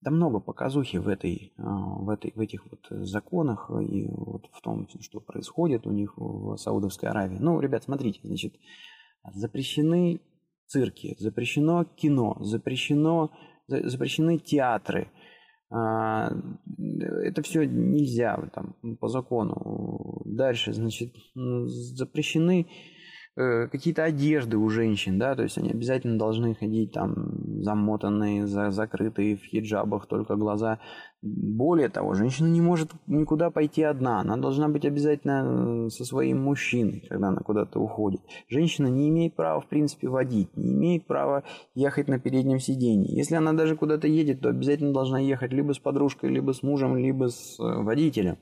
да 0.00 0.10
много 0.10 0.40
показухи 0.40 0.98
в, 0.98 1.08
этой, 1.08 1.52
а, 1.56 1.62
в, 1.62 2.08
этой, 2.10 2.32
в 2.34 2.40
этих 2.40 2.64
вот 2.70 2.86
законах 2.90 3.70
и 3.70 4.06
вот 4.08 4.46
в 4.52 4.60
том, 4.60 4.88
что 5.00 5.20
происходит 5.20 5.86
у 5.86 5.90
них 5.90 6.16
в 6.16 6.56
Саудовской 6.56 7.08
Аравии. 7.08 7.38
Ну, 7.38 7.60
ребят, 7.60 7.84
смотрите, 7.84 8.20
значит, 8.22 8.54
запрещены 9.32 10.20
цирки, 10.66 11.16
запрещено 11.18 11.84
кино, 11.84 12.36
запрещено, 12.40 13.30
запрещены 13.66 14.38
театры. 14.38 15.10
А, 15.70 16.30
это 17.22 17.42
все 17.42 17.64
нельзя 17.64 18.36
там, 18.54 18.76
по 19.00 19.08
закону. 19.08 20.22
Дальше, 20.24 20.72
значит, 20.72 21.14
запрещены 21.34 22.66
Э, 22.66 22.97
какие-то 23.38 24.02
одежды 24.02 24.56
у 24.56 24.68
женщин, 24.68 25.18
да, 25.18 25.36
то 25.36 25.44
есть 25.44 25.58
они 25.58 25.70
обязательно 25.70 26.18
должны 26.18 26.56
ходить 26.56 26.92
там 26.92 27.62
замотанные, 27.62 28.46
за, 28.46 28.70
закрытые 28.70 29.36
в 29.36 29.44
хиджабах, 29.44 30.06
только 30.06 30.34
глаза. 30.34 30.80
Более 31.22 31.88
того, 31.88 32.14
женщина 32.14 32.48
не 32.48 32.60
может 32.60 32.90
никуда 33.06 33.50
пойти 33.50 33.82
одна, 33.82 34.20
она 34.20 34.36
должна 34.36 34.68
быть 34.68 34.84
обязательно 34.84 35.86
э, 35.86 35.88
со 35.90 36.04
своим 36.04 36.42
мужчиной, 36.42 37.06
когда 37.08 37.28
она 37.28 37.40
куда-то 37.40 37.78
уходит. 37.80 38.20
Женщина 38.48 38.88
не 38.88 39.08
имеет 39.08 39.36
права, 39.36 39.60
в 39.60 39.68
принципе, 39.68 40.08
водить, 40.08 40.56
не 40.56 40.72
имеет 40.72 41.06
права 41.06 41.44
ехать 41.74 42.08
на 42.08 42.18
переднем 42.18 42.58
сиденье. 42.58 43.16
Если 43.16 43.36
она 43.36 43.52
даже 43.52 43.76
куда-то 43.76 44.08
едет, 44.08 44.40
то 44.40 44.48
обязательно 44.48 44.92
должна 44.92 45.20
ехать 45.20 45.52
либо 45.52 45.72
с 45.72 45.78
подружкой, 45.78 46.30
либо 46.30 46.52
с 46.52 46.62
мужем, 46.62 46.96
либо 46.96 47.28
с 47.28 47.58
э, 47.60 47.82
водителем 47.82 48.38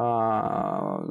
а, 0.00 1.02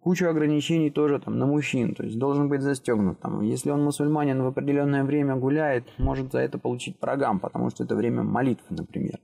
кучу 0.00 0.28
ограничений 0.28 0.90
тоже 0.90 1.18
там 1.18 1.38
на 1.38 1.46
мужчин, 1.46 1.96
то 1.96 2.04
есть 2.04 2.20
должен 2.20 2.48
быть 2.48 2.62
застегнут. 2.62 3.18
Там, 3.18 3.40
если 3.40 3.70
он 3.72 3.82
мусульманин 3.82 4.44
в 4.44 4.46
определенное 4.46 5.02
время 5.02 5.34
гуляет, 5.34 5.88
может 5.98 6.30
за 6.30 6.38
это 6.38 6.56
получить 6.56 7.00
программ, 7.00 7.40
потому 7.40 7.70
что 7.70 7.82
это 7.82 7.96
время 7.96 8.22
молитвы, 8.22 8.76
например. 8.76 9.18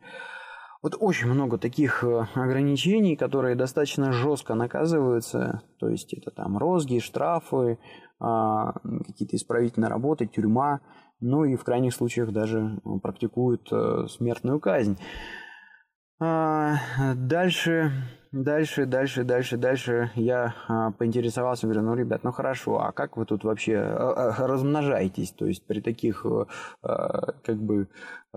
Вот 0.83 0.97
очень 0.99 1.29
много 1.29 1.59
таких 1.59 2.03
э, 2.03 2.27
ограничений, 2.35 3.15
которые 3.15 3.55
достаточно 3.55 4.11
жестко 4.11 4.55
наказываются. 4.55 5.63
То 5.79 5.89
есть 5.89 6.13
это 6.13 6.33
там 6.33 6.59
розги, 6.59 6.99
штрафы, 6.99 7.79
а, 8.19 8.73
какие-то 9.07 9.37
исправительные 9.37 9.91
работы, 9.91 10.27
тюрьма. 10.27 10.81
Ну 11.21 11.45
и 11.45 11.55
в 11.55 11.63
крайних 11.63 11.95
случаях 11.95 12.33
даже 12.33 12.81
практикуют 13.01 13.69
э, 13.71 14.09
смертную 14.09 14.59
казнь. 14.59 14.99
А, 16.21 16.75
дальше 17.15 17.93
Дальше, 18.35 18.85
дальше, 18.85 19.23
дальше, 19.23 19.57
дальше 19.57 20.11
я 20.17 20.57
а, 20.67 20.91
поинтересовался, 20.91 21.69
говорю, 21.69 21.83
ну, 21.83 21.95
ребят, 21.95 22.25
ну 22.25 22.33
хорошо, 22.33 22.81
а 22.81 22.91
как 22.91 23.17
вы 23.17 23.27
тут 23.27 23.45
вообще 23.45 23.77
а, 23.77 24.35
а, 24.37 24.47
размножаетесь? 24.49 25.31
То 25.31 25.47
есть 25.47 25.65
при 25.65 25.81
таких 25.81 26.27
а, 26.83 27.33
как 27.45 27.63
бы 27.63 27.87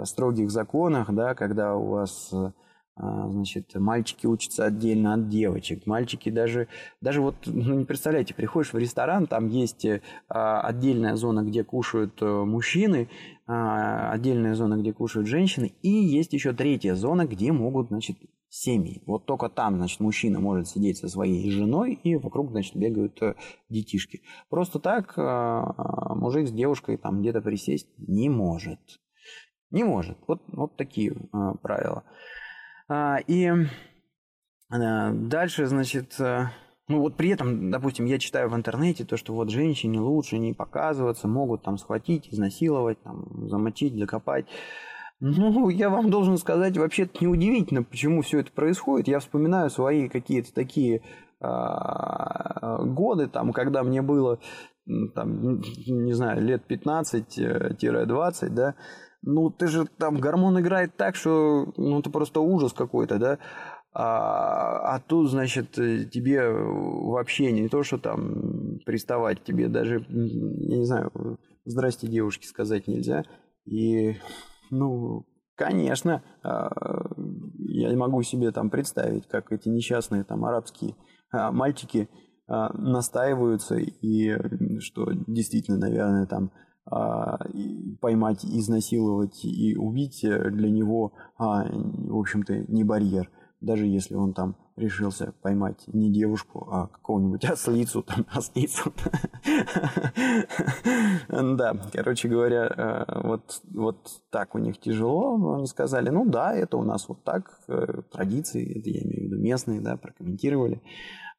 строгих 0.03 0.51
законах, 0.51 1.11
да, 1.11 1.33
когда 1.33 1.75
у 1.75 1.87
вас 1.87 2.31
а, 2.31 3.27
значит, 3.29 3.73
мальчики 3.73 4.27
учатся 4.27 4.65
отдельно 4.65 5.15
от 5.15 5.29
девочек. 5.29 5.87
Мальчики 5.87 6.29
даже, 6.29 6.67
даже 7.01 7.21
вот, 7.21 7.35
ну 7.45 7.73
не 7.73 7.85
представляете, 7.85 8.35
приходишь 8.35 8.73
в 8.73 8.77
ресторан, 8.77 9.25
там 9.25 9.47
есть 9.47 9.83
а, 10.29 10.61
отдельная 10.61 11.15
зона, 11.15 11.41
где 11.41 11.63
кушают 11.63 12.21
э, 12.21 12.25
мужчины, 12.25 13.09
а, 13.47 14.11
отдельная 14.11 14.53
зона, 14.53 14.77
где 14.77 14.93
кушают 14.93 15.27
женщины, 15.27 15.73
и 15.81 15.89
есть 15.89 16.33
еще 16.33 16.53
третья 16.53 16.93
зона, 16.93 17.25
где 17.25 17.51
могут, 17.51 17.87
значит, 17.87 18.17
семьи. 18.49 19.03
Вот 19.05 19.25
только 19.25 19.49
там, 19.49 19.77
значит, 19.77 19.99
мужчина 19.99 20.39
может 20.39 20.67
сидеть 20.67 20.97
со 20.97 21.07
своей 21.07 21.49
женой, 21.51 21.99
и 22.03 22.15
вокруг, 22.15 22.51
значит, 22.51 22.75
бегают 22.75 23.21
э, 23.21 23.35
детишки. 23.69 24.21
Просто 24.49 24.79
так 24.79 25.13
э, 25.17 25.21
э, 25.21 26.13
мужик 26.15 26.47
с 26.47 26.51
девушкой 26.51 26.97
там 26.97 27.21
где-то 27.21 27.41
присесть 27.41 27.87
не 27.97 28.29
может. 28.29 28.79
Не 29.69 29.83
может. 29.83 30.17
Вот, 30.27 30.41
вот 30.47 30.77
такие 30.77 31.13
правила. 31.61 32.03
А, 32.87 33.17
и 33.27 33.51
дальше, 34.69 35.65
значит, 35.65 36.15
ну 36.19 37.01
вот 37.01 37.17
при 37.17 37.29
этом, 37.31 37.69
допустим, 37.69 38.05
я 38.05 38.17
читаю 38.17 38.49
в 38.49 38.55
интернете 38.55 39.03
то, 39.03 39.17
что 39.17 39.33
вот 39.33 39.49
женщине 39.49 39.99
лучше 39.99 40.37
не 40.37 40.53
показываться, 40.53 41.27
могут 41.27 41.63
там 41.63 41.77
схватить, 41.77 42.29
изнасиловать, 42.29 43.01
там, 43.03 43.49
замочить, 43.49 43.95
закопать. 43.95 44.45
Ну, 45.19 45.69
я 45.69 45.89
вам 45.89 46.11
должен 46.11 46.37
сказать, 46.37 46.77
вообще-то 46.77 47.23
неудивительно, 47.25 47.83
почему 47.83 48.21
все 48.21 48.39
это 48.39 48.51
происходит. 48.51 49.07
Я 49.07 49.19
вспоминаю 49.19 49.71
свои 49.71 50.09
какие-то 50.09 50.53
такие 50.53 51.01
а, 51.39 52.83
годы, 52.83 53.27
там, 53.27 53.51
когда 53.51 53.83
мне 53.83 54.03
было, 54.03 54.39
там, 55.15 55.59
не 55.61 56.13
знаю, 56.13 56.41
лет 56.43 56.63
15-20, 56.69 58.49
да, 58.49 58.75
ну, 59.23 59.49
ты 59.49 59.67
же 59.67 59.85
там 59.85 60.19
гормон 60.19 60.59
играет 60.59 60.95
так, 60.97 61.15
что, 61.15 61.73
ну, 61.77 61.99
это 61.99 62.11
просто 62.11 62.39
ужас 62.39 62.73
какой-то, 62.73 63.17
да, 63.17 63.39
а, 63.93 64.95
а 64.95 64.99
тут, 64.99 65.31
значит, 65.31 65.71
тебе 65.71 66.47
вообще 66.47 67.51
не 67.51 67.67
то, 67.69 67.81
что 67.81 67.97
там 67.97 68.79
приставать, 68.85 69.43
тебе 69.43 69.67
даже, 69.67 70.05
я 70.09 70.77
не 70.77 70.85
знаю, 70.85 71.11
здрасте, 71.65 72.07
девушке 72.07 72.47
сказать 72.47 72.87
нельзя, 72.87 73.25
и 73.65 74.15
ну, 74.69 75.25
конечно, 75.55 76.23
а, 76.43 76.69
я 77.57 77.95
могу 77.97 78.21
себе 78.21 78.51
там 78.51 78.69
представить, 78.69 79.27
как 79.27 79.51
эти 79.51 79.67
несчастные 79.69 80.23
там 80.23 80.45
арабские 80.45 80.95
а, 81.31 81.51
мальчики 81.51 82.09
а, 82.47 82.71
настаиваются, 82.73 83.75
и 83.75 84.79
что 84.79 85.11
действительно, 85.27 85.77
наверное, 85.77 86.25
там 86.25 86.51
поймать, 87.99 88.45
изнасиловать 88.45 89.43
и 89.43 89.75
убить 89.75 90.21
для 90.21 90.69
него, 90.69 91.11
в 91.37 92.17
общем-то, 92.17 92.59
не 92.71 92.85
барьер. 92.85 93.29
Даже 93.61 93.85
если 93.85 94.15
он 94.15 94.33
там 94.33 94.55
решился 94.75 95.33
поймать 95.41 95.83
не 95.87 96.11
девушку, 96.11 96.67
а 96.71 96.87
какого-нибудь 96.87 97.45
ослицу, 97.45 98.03
там, 98.03 98.25
ослицу. 98.31 98.93
Да, 101.29 101.73
короче 101.91 102.27
говоря, 102.27 102.67
э, 102.67 103.21
вот, 103.23 103.61
вот 103.73 104.21
так 104.29 104.55
у 104.55 104.59
них 104.59 104.79
тяжело. 104.79 105.55
Они 105.55 105.65
сказали, 105.65 106.09
ну 106.09 106.25
да, 106.29 106.53
это 106.53 106.77
у 106.77 106.83
нас 106.83 107.09
вот 107.09 107.23
так, 107.23 107.59
э, 107.67 108.01
традиции, 108.11 108.79
это 108.79 108.89
я 108.89 109.01
имею 109.01 109.21
в 109.21 109.31
виду 109.31 109.41
местные, 109.41 109.81
да, 109.81 109.97
прокомментировали. 109.97 110.81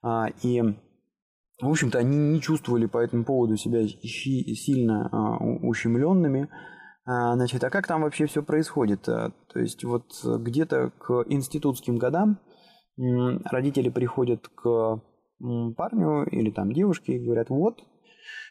А, 0.02 0.28
и 0.42 0.62
в 1.60 1.68
общем-то, 1.68 1.98
они 1.98 2.16
не 2.16 2.40
чувствовали 2.40 2.86
по 2.86 2.98
этому 2.98 3.24
поводу 3.24 3.56
себя 3.56 3.86
сильно 3.88 5.08
а, 5.10 5.38
ущемленными. 5.38 6.48
А, 7.10 7.34
значит, 7.36 7.64
а 7.64 7.70
как 7.70 7.86
там 7.86 8.02
вообще 8.02 8.26
все 8.26 8.42
происходит? 8.42 9.02
То 9.02 9.32
есть 9.54 9.82
вот 9.84 10.04
где-то 10.22 10.90
к 10.98 11.24
институтским 11.26 11.96
годам 11.96 12.38
родители 12.98 13.88
приходят 13.88 14.46
к 14.48 15.00
парню 15.76 16.24
или 16.24 16.50
там 16.50 16.70
девушке 16.72 17.14
и 17.14 17.24
говорят, 17.24 17.48
вот, 17.48 17.82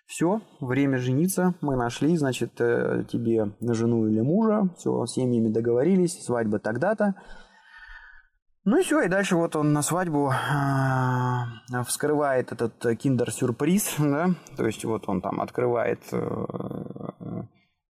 все, 0.08 0.42
время 0.62 0.98
жениться, 0.98 1.54
мы 1.60 1.76
нашли, 1.76 2.16
значит, 2.16 2.60
э, 2.62 3.04
тебе 3.10 3.52
жену 3.60 4.08
или 4.08 4.22
мужа, 4.22 4.70
все, 4.78 5.06
с 5.06 5.12
семьями 5.12 5.50
договорились, 5.50 6.24
свадьба 6.24 6.60
тогда-то. 6.60 7.16
Ну 8.64 8.80
и 8.80 8.84
все, 8.84 9.02
и 9.02 9.10
дальше 9.10 9.36
вот 9.36 9.58
он 9.58 9.74
на 9.74 9.82
свадьбу 9.82 10.32
э, 10.32 11.84
вскрывает 11.84 12.54
этот 12.54 12.98
киндер-сюрприз, 12.98 13.96
да, 14.00 14.30
то 14.56 14.66
есть 14.66 14.86
вот 14.86 15.10
он 15.10 15.22
там 15.22 15.42
открывает 15.42 16.00
э, 16.14 16.18
э, 16.18 17.42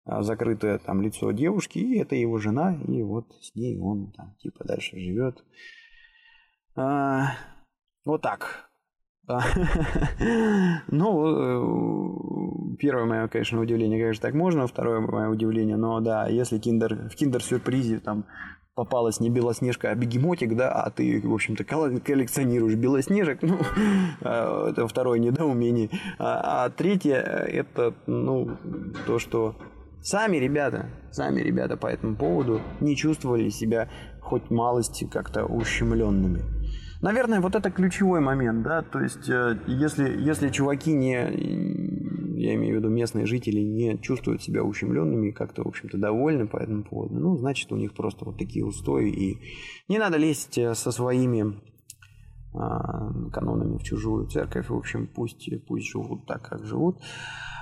закрытое 0.07 0.77
там 0.79 1.01
лицо 1.01 1.31
девушки, 1.31 1.79
и 1.79 1.99
это 1.99 2.15
его 2.15 2.37
жена, 2.37 2.77
и 2.87 3.01
вот 3.03 3.25
с 3.41 3.55
ней 3.55 3.77
он 3.79 4.11
там 4.11 4.35
типа 4.39 4.63
дальше 4.63 4.97
живет. 4.97 5.43
А, 6.75 7.33
вот 8.05 8.21
так. 8.21 8.69
Ну, 10.89 11.27
э, 11.27 12.77
первое 12.79 13.05
мое, 13.05 13.27
конечно, 13.27 13.59
удивление, 13.59 13.99
конечно, 13.99 14.21
так 14.21 14.33
можно, 14.33 14.67
второе 14.67 15.01
мое 15.01 15.29
удивление, 15.29 15.75
но 15.75 15.99
да, 15.99 16.27
если 16.27 16.59
киндер, 16.59 17.09
в 17.09 17.15
киндер-сюрпризе 17.15 17.99
там 17.99 18.25
попалась 18.73 19.19
не 19.19 19.29
Белоснежка, 19.29 19.89
а 19.89 19.95
бегемотик, 19.95 20.55
да, 20.55 20.71
а 20.71 20.91
ты, 20.91 21.19
в 21.21 21.33
общем-то, 21.33 21.63
коллекционируешь 21.63 22.75
Белоснежек, 22.75 23.39
ну, 23.41 23.59
а, 24.21 24.69
это 24.69 24.87
второе 24.87 25.19
недоумение. 25.19 25.89
А, 26.19 26.65
а 26.65 26.69
третье, 26.69 27.15
это, 27.15 27.93
ну, 28.05 28.55
то, 29.07 29.19
что 29.19 29.55
сами 30.01 30.37
ребята, 30.37 30.89
сами 31.11 31.41
ребята 31.41 31.77
по 31.77 31.87
этому 31.87 32.15
поводу 32.15 32.61
не 32.79 32.95
чувствовали 32.95 33.49
себя 33.49 33.89
хоть 34.21 34.49
малости 34.49 35.05
как-то 35.05 35.45
ущемленными. 35.45 36.41
Наверное, 37.01 37.41
вот 37.41 37.55
это 37.55 37.69
ключевой 37.69 38.21
момент, 38.21 38.63
да, 38.63 38.81
то 38.81 38.99
есть 38.99 39.29
э, 39.29 39.59
если, 39.67 40.09
если 40.19 40.49
чуваки 40.49 40.93
не, 40.93 41.13
я 41.13 42.55
имею 42.55 42.75
в 42.75 42.77
виду 42.79 42.89
местные 42.89 43.27
жители, 43.27 43.59
не 43.59 43.99
чувствуют 43.99 44.41
себя 44.41 44.63
ущемленными 44.63 45.29
и 45.29 45.31
как-то, 45.31 45.63
в 45.63 45.67
общем-то, 45.67 45.99
довольны 45.99 46.47
по 46.47 46.57
этому 46.57 46.83
поводу, 46.83 47.19
ну, 47.19 47.37
значит, 47.37 47.71
у 47.71 47.75
них 47.75 47.93
просто 47.93 48.25
вот 48.25 48.39
такие 48.39 48.65
устои, 48.65 49.09
и 49.09 49.37
не 49.87 49.99
надо 49.99 50.17
лезть 50.17 50.57
э, 50.57 50.73
со 50.73 50.91
своими 50.91 51.61
а, 52.55 53.11
канонами 53.31 53.77
в 53.77 53.83
чужую 53.83 54.27
церковь, 54.27 54.69
в 54.69 54.75
общем, 54.75 55.07
пусть, 55.07 55.47
пусть 55.67 55.91
живут 55.91 56.25
так, 56.25 56.47
как 56.49 56.65
живут. 56.65 56.99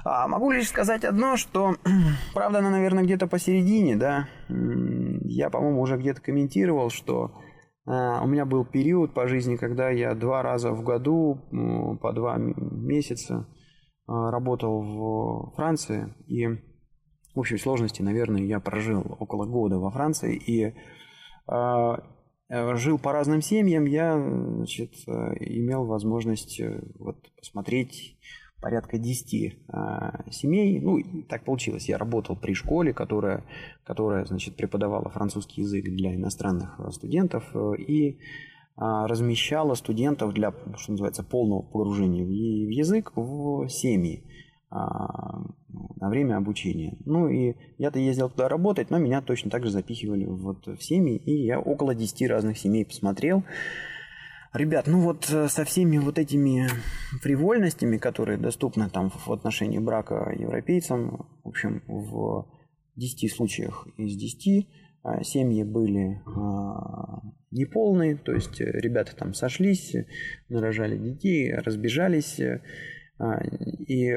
А 0.08 0.28
могу 0.28 0.52
лишь 0.52 0.70
сказать 0.70 1.04
одно, 1.04 1.36
что 1.36 1.78
правда 2.36 2.60
она, 2.60 2.70
наверное, 2.70 3.04
где-то 3.04 3.26
посередине, 3.26 3.96
да. 3.96 4.28
Я, 4.48 5.50
по-моему, 5.50 5.82
уже 5.82 5.98
где-то 5.98 6.22
комментировал, 6.22 6.92
что 6.92 7.42
а, 7.88 8.22
у 8.24 8.28
меня 8.28 8.46
был 8.46 8.66
период 8.66 9.16
по 9.16 9.28
жизни, 9.28 9.56
когда 9.56 9.90
я 9.90 10.14
два 10.14 10.44
раза 10.44 10.72
в 10.72 10.84
году 10.84 11.42
по 12.02 12.14
два 12.14 12.38
месяца 12.38 13.48
а, 14.08 14.30
работал 14.30 14.82
в 14.82 15.56
Франции. 15.56 16.14
И 16.28 16.46
в 17.34 17.40
общей 17.40 17.58
сложности, 17.58 18.04
наверное, 18.04 18.44
я 18.44 18.60
прожил 18.60 19.18
около 19.20 19.48
года 19.48 19.80
во 19.80 19.90
Франции. 19.90 20.36
И 20.36 20.76
а, 21.48 21.98
жил 22.48 23.00
по 23.00 23.12
разным 23.12 23.42
семьям, 23.42 23.86
я 23.86 24.20
значит, 24.20 24.94
имел 25.08 25.86
возможность 25.86 26.60
э, 26.60 26.80
вот, 27.00 27.18
посмотреть 27.40 28.20
порядка 28.66 28.98
10 28.98 29.58
а, 29.68 30.24
семей. 30.32 30.80
Ну, 30.80 30.98
так 31.30 31.46
получилось. 31.46 31.88
Я 31.88 32.00
работал 32.00 32.36
при 32.36 32.56
школе, 32.56 32.94
которая, 32.94 33.44
которая 33.84 34.26
значит, 34.26 34.56
преподавала 34.56 35.08
французский 35.12 35.62
язык 35.62 35.86
для 35.86 36.16
иностранных 36.16 36.80
а, 36.80 36.90
студентов 36.90 37.44
э, 37.54 37.74
и 37.78 38.18
а, 38.76 39.08
размещала 39.08 39.76
студентов 39.76 40.34
для, 40.34 40.52
что 40.78 40.94
называется, 40.94 41.22
полного 41.22 41.62
погружения 41.62 42.26
в 42.26 42.30
язык 42.72 43.12
в 43.16 43.68
семьи 43.70 44.24
на 44.72 46.10
время 46.10 46.38
обучения. 46.38 46.98
Ну 47.06 47.30
и 47.30 47.56
я-то 47.78 48.00
ездил 48.00 48.30
туда 48.30 48.50
работать, 48.50 48.90
но 48.90 48.98
меня 48.98 49.22
точно 49.22 49.52
так 49.52 49.64
же 49.64 49.70
запихивали 49.70 50.26
вот 50.26 50.66
в 50.66 50.82
семьи, 50.82 51.16
и 51.18 51.46
я 51.46 51.60
около 51.60 51.94
10 51.94 52.28
разных 52.30 52.58
семей 52.58 52.84
посмотрел. 52.84 53.44
Ребят, 54.56 54.88
ну 54.88 55.02
вот 55.02 55.30
э, 55.30 55.50
со 55.50 55.66
всеми 55.66 55.98
вот 55.98 56.18
этими 56.18 56.70
привольностями, 57.22 57.98
которые 57.98 58.38
доступны 58.38 58.90
там 58.90 59.10
в 59.10 59.30
отношении 59.30 59.80
брака 59.80 60.34
европейцам, 60.34 61.28
в 61.44 61.50
общем, 61.50 61.84
в 61.88 62.48
10 62.96 63.34
случаях 63.34 63.86
из 63.98 64.16
10 64.16 64.70
а, 65.04 65.24
семьи 65.24 65.64
были 65.64 66.22
а, 66.26 67.22
неполные, 67.52 68.16
то 68.16 68.32
есть 68.32 68.62
э, 68.62 68.72
ребята 68.80 69.14
там 69.14 69.34
сошлись, 69.34 69.94
нарожали 70.48 70.98
детей, 70.98 71.54
разбежались, 71.54 72.40
а, 73.20 73.44
и, 73.44 74.14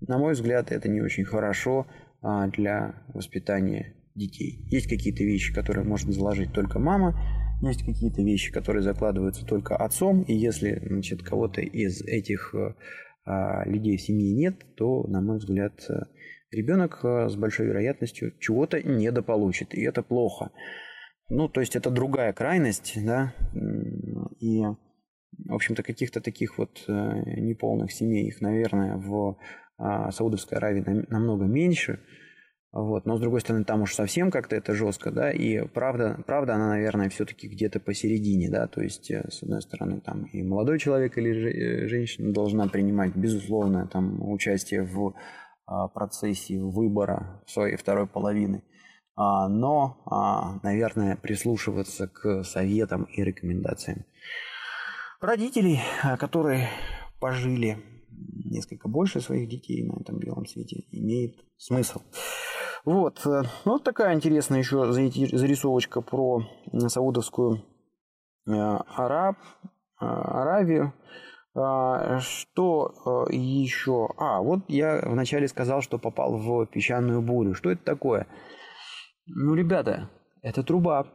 на 0.00 0.18
мой 0.18 0.32
взгляд, 0.32 0.72
это 0.72 0.88
не 0.88 1.02
очень 1.02 1.24
хорошо 1.24 1.86
для 2.20 3.04
воспитания 3.14 3.94
детей. 4.16 4.66
Есть 4.70 4.88
какие-то 4.88 5.22
вещи, 5.22 5.54
которые 5.54 5.84
может 5.84 6.12
заложить 6.12 6.52
только 6.52 6.80
мама, 6.80 7.16
есть 7.66 7.84
какие-то 7.84 8.22
вещи, 8.22 8.52
которые 8.52 8.82
закладываются 8.82 9.44
только 9.44 9.76
отцом, 9.76 10.22
и 10.22 10.34
если 10.34 10.80
значит, 10.86 11.22
кого-то 11.22 11.60
из 11.60 12.02
этих 12.02 12.54
э, 12.54 12.74
а, 13.24 13.68
людей 13.68 13.96
в 13.96 14.02
семье 14.02 14.32
нет, 14.32 14.64
то, 14.76 15.04
на 15.08 15.20
мой 15.20 15.38
взгляд, 15.38 15.72
э, 15.88 16.02
ребенок 16.52 17.00
э, 17.02 17.28
с 17.28 17.34
большой 17.34 17.66
вероятностью 17.66 18.32
чего-то 18.38 18.80
недополучит, 18.80 19.74
и 19.74 19.82
это 19.82 20.02
плохо. 20.02 20.52
Ну, 21.28 21.48
то 21.48 21.60
есть 21.60 21.74
это 21.74 21.90
другая 21.90 22.32
крайность, 22.32 22.94
да, 23.04 23.34
и, 24.40 24.62
в 24.62 25.52
общем-то, 25.54 25.82
каких-то 25.82 26.22
таких 26.22 26.56
вот 26.56 26.84
неполных 26.88 27.92
семей, 27.92 28.28
их, 28.28 28.40
наверное, 28.40 28.96
в 28.96 29.36
а, 29.76 30.10
Саудовской 30.10 30.56
Аравии 30.58 30.84
намного 31.10 31.44
меньше– 31.44 32.00
вот. 32.70 33.06
Но, 33.06 33.16
с 33.16 33.20
другой 33.20 33.40
стороны, 33.40 33.64
там 33.64 33.82
уж 33.82 33.94
совсем 33.94 34.30
как-то 34.30 34.54
это 34.54 34.74
жестко, 34.74 35.10
да, 35.10 35.30
и 35.30 35.66
правда, 35.66 36.22
правда 36.26 36.54
она, 36.54 36.68
наверное, 36.68 37.08
все-таки 37.08 37.48
где-то 37.48 37.80
посередине, 37.80 38.50
да, 38.50 38.66
то 38.66 38.82
есть, 38.82 39.10
э, 39.10 39.26
с 39.30 39.42
одной 39.42 39.62
стороны, 39.62 40.00
там 40.00 40.24
и 40.24 40.42
молодой 40.42 40.78
человек 40.78 41.16
или 41.16 41.84
э, 41.84 41.88
женщина 41.88 42.32
должна 42.32 42.68
принимать, 42.68 43.16
безусловно, 43.16 43.88
там, 43.88 44.20
участие 44.30 44.82
в 44.82 45.14
а, 45.64 45.88
процессе 45.88 46.58
выбора 46.60 47.42
своей 47.46 47.76
второй 47.76 48.06
половины, 48.06 48.62
а, 49.16 49.48
но, 49.48 50.02
а, 50.06 50.60
наверное, 50.62 51.16
прислушиваться 51.16 52.06
к 52.08 52.42
советам 52.44 53.04
и 53.04 53.22
рекомендациям 53.22 54.04
родителей, 55.20 55.80
которые 56.18 56.68
пожили 57.20 57.78
несколько 58.44 58.88
больше 58.88 59.20
своих 59.20 59.48
детей 59.48 59.84
на 59.84 60.00
этом 60.00 60.18
белом 60.18 60.46
свете, 60.46 60.84
имеет 60.90 61.36
смысл. 61.58 62.00
Вот. 62.84 63.26
Э, 63.26 63.42
ну, 63.64 63.72
вот 63.72 63.84
такая 63.84 64.14
интересная 64.14 64.60
еще 64.60 64.90
зарисовочка 64.92 66.00
про 66.00 66.42
саудовскую 66.72 67.64
э, 68.46 68.50
Араб, 68.50 69.36
э, 70.00 70.04
Аравию. 70.04 70.94
А, 71.54 72.20
что 72.20 73.26
еще? 73.30 74.08
А, 74.16 74.40
вот 74.40 74.60
я 74.68 75.02
вначале 75.04 75.48
сказал, 75.48 75.82
что 75.82 75.98
попал 75.98 76.36
в 76.38 76.66
песчаную 76.66 77.20
бурю. 77.20 77.54
Что 77.54 77.70
это 77.70 77.84
такое? 77.84 78.26
Ну, 79.26 79.54
ребята, 79.54 80.08
это 80.40 80.62
труба. 80.62 81.08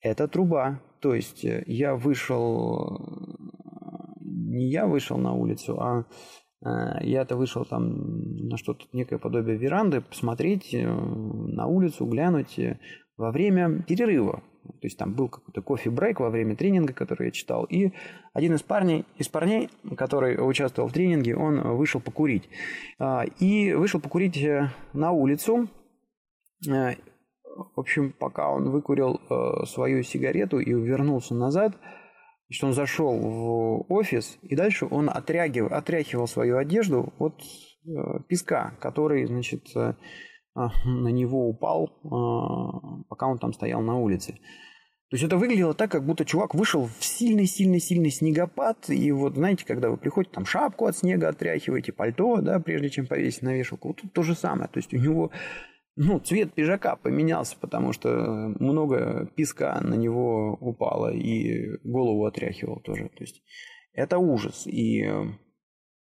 Это 0.00 0.26
труба. 0.26 0.80
То 1.00 1.14
есть 1.14 1.44
я 1.44 1.94
вышел... 1.94 2.98
Не 4.20 4.70
я 4.70 4.86
вышел 4.86 5.18
на 5.18 5.32
улицу, 5.32 5.80
а 5.80 6.04
я-то 6.60 7.36
вышел 7.36 7.64
там 7.64 8.48
на 8.48 8.56
что-то, 8.56 8.86
некое 8.92 9.18
подобие 9.18 9.56
веранды, 9.56 10.00
посмотреть 10.00 10.74
э, 10.74 10.84
на 10.84 11.66
улицу, 11.66 12.04
глянуть 12.06 12.58
э, 12.58 12.80
во 13.16 13.30
время 13.30 13.82
перерыва. 13.82 14.42
То 14.64 14.86
есть 14.86 14.98
там 14.98 15.14
был 15.14 15.28
какой-то 15.28 15.62
кофе-брейк 15.62 16.20
во 16.20 16.30
время 16.30 16.56
тренинга, 16.56 16.92
который 16.92 17.26
я 17.26 17.30
читал. 17.30 17.64
И 17.64 17.92
один 18.32 18.54
из 18.54 18.62
парней, 18.62 19.06
из 19.16 19.28
парней, 19.28 19.70
который 19.96 20.36
участвовал 20.36 20.88
в 20.88 20.92
тренинге, 20.92 21.36
он 21.36 21.76
вышел 21.76 22.00
покурить. 22.00 22.50
И 23.38 23.72
вышел 23.72 23.98
покурить 23.98 24.38
на 24.92 25.12
улицу. 25.12 25.68
в 26.66 26.96
общем, 27.76 28.12
пока 28.12 28.50
он 28.50 28.70
выкурил 28.70 29.20
э, 29.30 29.64
свою 29.66 30.02
сигарету 30.02 30.58
и 30.58 30.70
вернулся 30.72 31.34
назад, 31.34 31.74
что 32.50 32.66
он 32.68 32.72
зашел 32.72 33.16
в 33.18 33.92
офис, 33.92 34.38
и 34.42 34.56
дальше 34.56 34.86
он 34.90 35.10
отрягивал, 35.10 35.72
отряхивал 35.72 36.26
свою 36.26 36.56
одежду 36.56 37.12
от 37.18 37.42
э, 37.84 38.20
песка, 38.26 38.74
который, 38.80 39.26
значит, 39.26 39.64
э, 39.76 39.94
на 40.54 41.08
него 41.08 41.48
упал, 41.48 41.90
э, 42.04 43.04
пока 43.08 43.26
он 43.26 43.38
там 43.38 43.52
стоял 43.52 43.82
на 43.82 43.98
улице. 43.98 44.38
То 45.10 45.14
есть 45.14 45.24
это 45.24 45.38
выглядело 45.38 45.72
так, 45.72 45.90
как 45.90 46.04
будто 46.04 46.26
чувак 46.26 46.54
вышел 46.54 46.86
в 46.86 47.02
сильный-сильный-сильный 47.02 48.10
снегопад, 48.10 48.90
и 48.90 49.10
вот, 49.10 49.36
знаете, 49.36 49.64
когда 49.64 49.88
вы 49.88 49.96
приходите, 49.96 50.34
там 50.34 50.44
шапку 50.44 50.84
от 50.84 50.98
снега 50.98 51.28
отряхиваете, 51.28 51.92
пальто, 51.92 52.42
да, 52.42 52.60
прежде 52.60 52.90
чем 52.90 53.06
повесить 53.06 53.40
на 53.42 53.54
вешалку, 53.54 53.88
вот 53.88 54.02
тут 54.02 54.12
то 54.12 54.22
же 54.22 54.34
самое. 54.34 54.68
То 54.68 54.78
есть 54.78 54.92
у 54.92 54.98
него, 54.98 55.30
ну, 56.00 56.20
цвет 56.20 56.54
пиджака 56.54 56.94
поменялся, 56.94 57.56
потому 57.60 57.92
что 57.92 58.08
много 58.60 59.26
песка 59.34 59.80
на 59.80 59.94
него 59.94 60.56
упало, 60.60 61.12
и 61.12 61.76
голову 61.82 62.24
отряхивал 62.24 62.78
тоже. 62.78 63.08
То 63.08 63.24
есть 63.24 63.42
это 63.92 64.18
ужас. 64.18 64.64
И 64.68 65.02
э, 65.02 65.24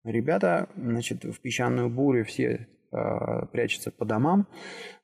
ребята, 0.05 0.71
значит, 0.75 1.25
в 1.25 1.39
песчаную 1.39 1.91
бурю 1.91 2.25
все 2.25 2.67
э, 2.93 3.47
прячутся 3.53 3.91
по 3.91 4.07
домам. 4.07 4.47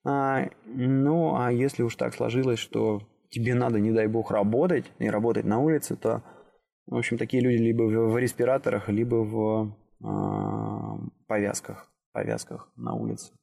А, 0.02 0.48
ну, 0.64 1.36
а 1.36 1.52
если 1.52 1.82
уж 1.82 1.94
так 1.96 2.14
сложилось, 2.14 2.58
что 2.58 3.02
тебе 3.28 3.54
надо, 3.54 3.80
не 3.80 3.92
дай 3.92 4.06
бог, 4.06 4.30
работать 4.30 4.90
и 4.98 5.10
работать 5.10 5.44
на 5.44 5.58
улице, 5.58 5.94
то, 5.94 6.22
в 6.86 6.96
общем, 6.96 7.18
такие 7.18 7.42
люди 7.42 7.62
либо 7.62 7.82
в, 7.82 8.12
в 8.12 8.16
респираторах, 8.16 8.88
либо 8.88 9.16
в 9.16 9.76
э, 10.02 11.08
повязках, 11.26 11.92
повязках 12.12 12.72
на 12.76 12.94
улице. 12.94 13.34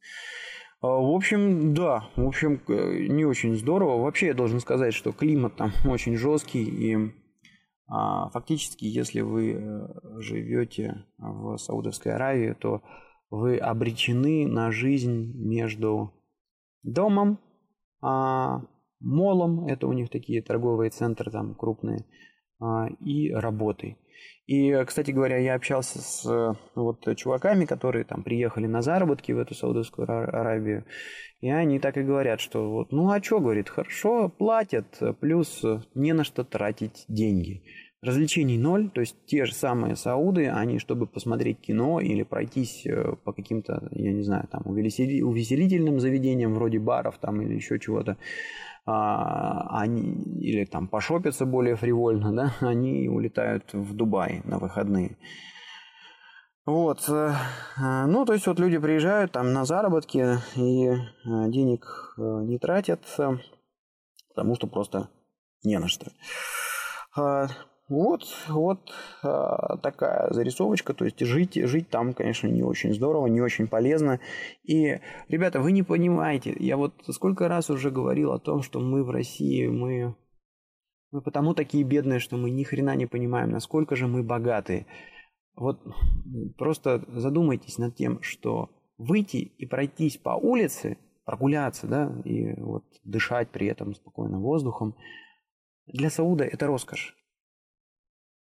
А, 0.81 0.87
в 0.87 1.15
общем, 1.15 1.73
да, 1.73 2.09
в 2.15 2.25
общем, 2.27 2.61
не 2.67 3.25
очень 3.25 3.55
здорово. 3.55 4.01
Вообще 4.01 4.27
я 4.27 4.33
должен 4.33 4.59
сказать, 4.59 4.93
что 4.93 5.11
климат 5.11 5.55
там 5.55 5.71
очень 5.85 6.15
жесткий 6.15 6.63
и 6.63 7.11
а, 7.89 8.29
фактически, 8.29 8.83
если 8.83 9.21
вы 9.21 9.53
э, 9.53 9.87
живете 10.19 11.05
в 11.17 11.57
Саудовской 11.57 12.13
Аравии, 12.13 12.53
то 12.53 12.81
вы 13.29 13.57
обречены 13.57 14.45
на 14.45 14.71
жизнь 14.71 15.33
между 15.35 16.13
домом, 16.83 17.39
а, 18.01 18.61
молом, 18.99 19.67
это 19.67 19.87
у 19.87 19.93
них 19.93 20.09
такие 20.09 20.41
торговые 20.41 20.89
центры 20.89 21.31
там 21.31 21.55
крупные, 21.55 22.05
и 22.99 23.31
работой. 23.31 23.97
И, 24.47 24.73
кстати 24.85 25.11
говоря, 25.11 25.37
я 25.37 25.55
общался 25.55 25.99
с 25.99 26.55
вот 26.73 27.17
чуваками, 27.17 27.65
которые 27.65 28.05
там 28.05 28.23
приехали 28.23 28.65
на 28.65 28.81
заработки 28.81 29.33
в 29.33 29.39
эту 29.39 29.53
Саудовскую 29.53 30.09
Аравию, 30.09 30.85
и 31.41 31.49
они 31.49 31.79
так 31.79 31.97
и 31.97 32.03
говорят, 32.03 32.39
что 32.39 32.71
вот, 32.71 32.91
ну 32.91 33.11
а 33.11 33.21
что, 33.21 33.39
говорит, 33.41 33.69
хорошо 33.69 34.29
платят, 34.29 34.99
плюс 35.19 35.63
не 35.93 36.13
на 36.13 36.23
что 36.23 36.43
тратить 36.45 37.03
деньги. 37.09 37.61
Развлечений 38.01 38.59
ноль, 38.59 38.91
то 38.91 39.01
есть 39.01 39.15
те 39.25 39.45
же 39.45 39.55
самые 39.55 39.95
сауды, 39.95 40.49
они, 40.49 40.77
чтобы 40.77 41.07
посмотреть 41.07 41.59
кино 41.59 41.99
или 41.99 42.21
пройтись 42.21 42.85
э, 42.85 43.15
по 43.23 43.33
каким-то, 43.33 43.89
я 43.91 44.13
не 44.13 44.21
знаю, 44.21 44.47
там, 44.51 44.61
увеселительным 44.65 45.99
заведениям, 45.99 46.53
вроде 46.53 46.77
баров 46.77 47.17
там 47.17 47.41
или 47.41 47.55
еще 47.55 47.79
чего-то, 47.79 48.11
а, 48.11 48.17
они, 48.87 50.23
или 50.39 50.65
там 50.65 50.87
пошопиться 50.87 51.45
более 51.45 51.75
фривольно, 51.75 52.33
да, 52.33 52.53
они 52.67 53.09
улетают 53.09 53.73
в 53.73 53.93
Дубай 53.93 54.41
на 54.45 54.59
выходные. 54.59 55.17
Вот, 56.65 57.07
э, 57.07 57.33
ну, 57.77 58.25
то 58.25 58.33
есть 58.33 58.45
вот 58.47 58.59
люди 58.59 58.77
приезжают 58.77 59.31
там 59.31 59.53
на 59.53 59.63
заработки 59.65 60.37
и 60.55 60.87
э, 60.87 60.97
денег 61.23 62.13
не 62.17 62.59
тратят, 62.59 63.01
потому 64.29 64.55
что 64.55 64.67
просто 64.67 65.09
не 65.63 65.79
на 65.79 65.87
что. 65.87 66.11
Вот, 67.89 68.23
вот 68.49 68.91
э, 69.23 69.77
такая 69.81 70.33
зарисовочка. 70.33 70.93
То 70.93 71.05
есть 71.05 71.19
жить, 71.21 71.55
жить 71.55 71.89
там, 71.89 72.13
конечно, 72.13 72.47
не 72.47 72.61
очень 72.61 72.93
здорово, 72.93 73.27
не 73.27 73.39
очень 73.39 73.67
полезно. 73.67 74.19
И, 74.63 74.99
ребята, 75.29 75.61
вы 75.61 75.71
не 75.71 75.83
понимаете, 75.83 76.53
я 76.59 76.75
вот 76.75 76.93
сколько 77.09 77.47
раз 77.47 77.69
уже 77.69 77.89
говорил 77.89 78.33
о 78.33 78.39
том, 78.39 78.61
что 78.61 78.81
мы 78.81 79.05
в 79.05 79.09
России, 79.09 79.67
мы, 79.67 80.15
мы 81.11 81.21
потому 81.21 81.53
такие 81.53 81.85
бедные, 81.85 82.19
что 82.19 82.35
мы 82.35 82.49
ни 82.49 82.63
хрена 82.63 82.93
не 82.95 83.05
понимаем, 83.05 83.51
насколько 83.51 83.95
же 83.95 84.07
мы 84.07 84.21
богатые. 84.21 84.85
Вот 85.55 85.79
просто 86.57 87.05
задумайтесь 87.07 87.77
над 87.77 87.95
тем, 87.95 88.21
что 88.21 88.69
выйти 88.97 89.37
и 89.37 89.65
пройтись 89.65 90.17
по 90.17 90.31
улице, 90.31 90.97
прогуляться, 91.23 91.87
да, 91.87 92.11
и 92.25 92.53
вот 92.59 92.83
дышать 93.05 93.49
при 93.49 93.67
этом 93.67 93.95
спокойно 93.95 94.39
воздухом, 94.39 94.95
для 95.85 96.09
Сауда 96.09 96.43
это 96.43 96.67
роскошь. 96.67 97.15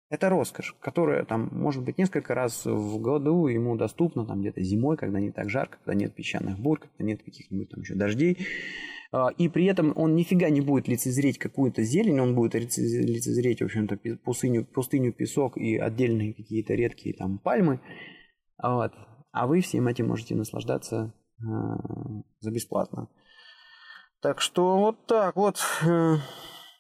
Это 0.10 0.30
роскошь, 0.30 0.76
которая 0.80 1.26
там 1.26 1.50
может 1.52 1.84
быть 1.84 1.98
несколько 1.98 2.36
раз 2.36 2.66
в 2.66 3.00
году 3.00 3.48
ему 3.48 3.76
доступна, 3.76 4.26
там 4.26 4.42
где-то 4.42 4.62
зимой, 4.62 4.98
когда 4.98 5.20
не 5.20 5.32
так 5.32 5.50
жарко, 5.50 5.78
когда 5.78 5.96
нет 5.96 6.14
песчаных 6.14 6.60
бур, 6.60 6.80
когда 6.80 7.04
нет 7.04 7.24
каких-нибудь 7.24 7.70
там 7.70 7.82
еще 7.82 7.96
дождей. 7.96 8.38
А, 9.12 9.30
и 9.30 9.50
при 9.50 9.66
этом 9.66 9.94
он 9.96 10.16
нифига 10.16 10.50
не 10.50 10.62
будет 10.62 10.88
лицезреть 10.88 11.40
какую-то 11.40 11.84
зелень, 11.84 12.20
он 12.20 12.36
будет 12.36 12.54
лицезреть, 12.54 13.62
в 13.62 13.66
общем-то, 13.66 13.98
пустыню, 14.24 14.66
пустыню, 14.66 15.12
песок 15.12 15.58
и 15.58 15.78
отдельные 15.78 16.34
какие-то 16.34 16.76
редкие 16.76 17.16
там 17.16 17.40
пальмы. 17.40 17.80
Вот. 18.62 18.94
А 19.32 19.48
вы 19.48 19.62
всем 19.62 19.88
этим 19.88 20.08
можете 20.08 20.36
наслаждаться 20.36 21.14
э, 21.40 21.44
за 22.42 22.52
бесплатно. 22.52 23.10
Так 24.22 24.40
что 24.40 24.78
вот 24.78 25.06
так 25.08 25.36
вот, 25.36 25.58
э, 25.84 26.16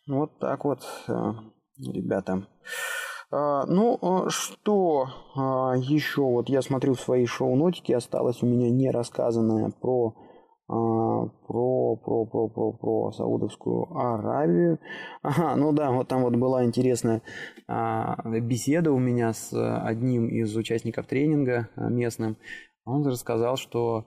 вот 0.08 0.38
так 0.40 0.64
вот, 0.64 0.84
э, 1.08 1.34
ребята. 1.78 2.48
А, 3.38 3.66
ну, 3.66 4.00
а, 4.02 4.30
что 4.30 5.10
а, 5.36 5.74
еще? 5.76 6.22
Вот 6.22 6.48
я 6.48 6.62
смотрю 6.62 6.94
в 6.94 7.02
свои 7.02 7.26
шоу-нотики, 7.26 7.92
осталось 7.92 8.42
у 8.42 8.46
меня 8.46 8.70
не 8.70 8.90
рассказанное 8.92 9.72
про 9.82 10.16
про, 10.68 11.30
про, 11.96 12.26
про, 12.26 12.48
про, 12.48 12.72
про 12.74 13.12
Саудовскую 13.12 13.96
Аравию. 13.96 14.80
Ага, 15.22 15.56
ну 15.56 15.72
да, 15.74 15.92
вот 15.92 16.08
там 16.08 16.24
вот 16.24 16.36
была 16.38 16.66
интересная 16.66 17.22
беседа 17.68 18.92
у 18.92 18.98
меня 18.98 19.34
с 19.34 19.54
одним 19.54 20.28
из 20.28 20.56
участников 20.56 21.06
тренинга 21.06 21.70
местным. 21.76 22.38
Он 22.84 23.06
рассказал, 23.06 23.58
что 23.58 24.06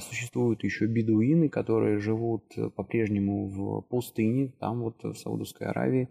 существуют 0.00 0.64
еще 0.64 0.86
бедуины, 0.86 1.48
которые 1.48 1.98
живут 1.98 2.42
по-прежнему 2.74 3.46
в 3.46 3.82
пустыне, 3.82 4.54
там 4.58 4.82
вот 4.82 5.04
в 5.04 5.14
Саудовской 5.14 5.68
Аравии. 5.68 6.08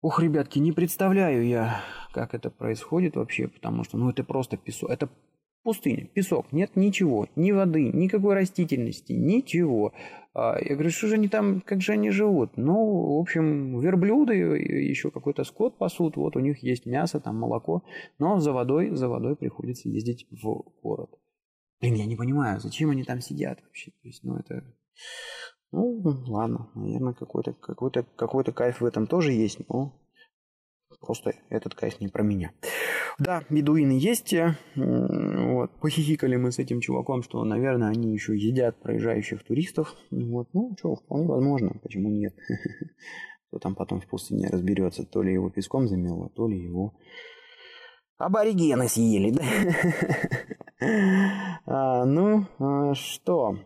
Ух, 0.00 0.20
ребятки, 0.20 0.60
не 0.60 0.70
представляю 0.70 1.44
я, 1.44 1.82
как 2.12 2.32
это 2.32 2.50
происходит 2.50 3.16
вообще, 3.16 3.48
потому 3.48 3.82
что, 3.82 3.98
ну, 3.98 4.10
это 4.10 4.22
просто 4.22 4.56
песок, 4.56 4.90
это 4.90 5.08
пустыня, 5.64 6.06
песок, 6.06 6.52
нет 6.52 6.76
ничего, 6.76 7.26
ни 7.34 7.50
воды, 7.50 7.90
никакой 7.92 8.36
растительности, 8.36 9.12
ничего. 9.12 9.92
А, 10.34 10.56
я 10.60 10.74
говорю, 10.74 10.90
что 10.90 11.08
же 11.08 11.14
они 11.14 11.26
там, 11.26 11.60
как 11.62 11.80
же 11.80 11.92
они 11.92 12.10
живут? 12.10 12.56
Ну, 12.56 13.16
в 13.16 13.20
общем, 13.20 13.80
верблюды, 13.80 14.34
еще 14.34 15.10
какой-то 15.10 15.42
скот 15.42 15.78
пасут, 15.78 16.16
вот 16.16 16.36
у 16.36 16.38
них 16.40 16.62
есть 16.62 16.86
мясо, 16.86 17.18
там 17.18 17.36
молоко, 17.36 17.82
но 18.20 18.38
за 18.38 18.52
водой, 18.52 18.90
за 18.90 19.08
водой 19.08 19.34
приходится 19.34 19.88
ездить 19.88 20.28
в 20.30 20.62
город. 20.80 21.10
Блин, 21.80 21.94
я 21.94 22.06
не 22.06 22.14
понимаю, 22.14 22.60
зачем 22.60 22.90
они 22.90 23.02
там 23.02 23.20
сидят 23.20 23.60
вообще, 23.64 23.90
то 23.90 24.06
есть, 24.06 24.22
ну, 24.22 24.36
это... 24.36 24.62
Ну, 25.70 26.02
ладно, 26.26 26.70
наверное, 26.74 27.12
какой-то 27.12 27.52
какой 27.52 27.90
-то, 27.90 28.04
какой 28.16 28.42
-то 28.44 28.52
кайф 28.52 28.80
в 28.80 28.84
этом 28.84 29.06
тоже 29.06 29.32
есть, 29.32 29.58
но 29.68 29.92
просто 31.00 31.34
этот 31.50 31.74
кайф 31.74 32.00
не 32.00 32.08
про 32.08 32.22
меня. 32.22 32.52
Да, 33.18 33.42
бедуины 33.50 33.92
есть. 33.92 34.32
Э, 34.32 34.54
вот. 34.76 35.70
Похихикали 35.80 36.36
мы 36.36 36.52
с 36.52 36.58
этим 36.58 36.80
чуваком, 36.80 37.22
что, 37.22 37.44
наверное, 37.44 37.88
они 37.88 38.12
еще 38.12 38.36
едят 38.36 38.80
проезжающих 38.80 39.42
туристов. 39.42 39.94
Вот. 40.10 40.48
Ну, 40.52 40.74
что, 40.78 40.94
вполне 40.94 41.26
возможно, 41.26 41.70
почему 41.82 42.10
нет. 42.10 42.34
Кто 43.48 43.58
там 43.58 43.74
потом 43.74 44.00
в 44.00 44.06
пустыне 44.06 44.48
разберется, 44.48 45.04
то 45.04 45.22
ли 45.22 45.32
его 45.32 45.50
песком 45.50 45.88
замело, 45.88 46.30
то 46.34 46.48
ли 46.48 46.62
его 46.62 46.94
аборигены 48.18 48.88
съели, 48.88 49.30
да? 49.30 49.42
а, 51.66 52.04
ну, 52.04 52.46
а, 52.58 52.94
что? 52.94 53.58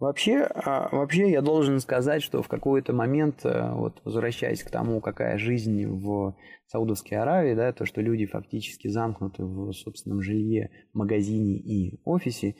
Вообще, 0.00 0.42
а, 0.42 0.88
вообще 0.92 1.28
я 1.28 1.42
должен 1.42 1.80
сказать, 1.80 2.22
что 2.22 2.40
в 2.40 2.46
какой-то 2.46 2.92
момент, 2.92 3.40
э, 3.44 3.72
вот 3.72 4.00
возвращаясь 4.04 4.62
к 4.62 4.70
тому, 4.70 5.00
какая 5.00 5.38
жизнь 5.38 5.84
в 5.86 6.36
Саудовской 6.68 7.18
Аравии, 7.18 7.54
да, 7.54 7.72
то, 7.72 7.84
что 7.84 8.00
люди 8.00 8.24
фактически 8.24 8.86
замкнуты 8.86 9.44
в 9.44 9.72
собственном 9.72 10.22
жилье, 10.22 10.70
магазине 10.92 11.56
и 11.56 12.00
офисе, 12.04 12.54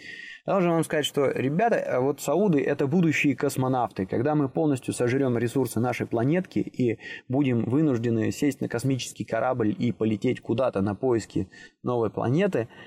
должен 0.46 0.72
вам 0.72 0.82
сказать, 0.82 1.04
что 1.04 1.30
ребята, 1.30 1.76
э, 1.76 2.00
вот 2.00 2.20
Сауды 2.20 2.60
это 2.60 2.88
будущие 2.88 3.36
космонавты. 3.36 4.04
Когда 4.06 4.34
мы 4.34 4.48
полностью 4.48 4.92
сожрем 4.92 5.38
ресурсы 5.38 5.78
нашей 5.78 6.08
планетки 6.08 6.58
и 6.58 6.98
будем 7.28 7.66
вынуждены 7.66 8.32
сесть 8.32 8.60
на 8.60 8.68
космический 8.68 9.24
корабль 9.24 9.72
и 9.78 9.92
полететь 9.92 10.40
куда-то 10.40 10.80
на 10.80 10.96
поиски 10.96 11.48
новой 11.84 12.10
планеты– 12.10 12.66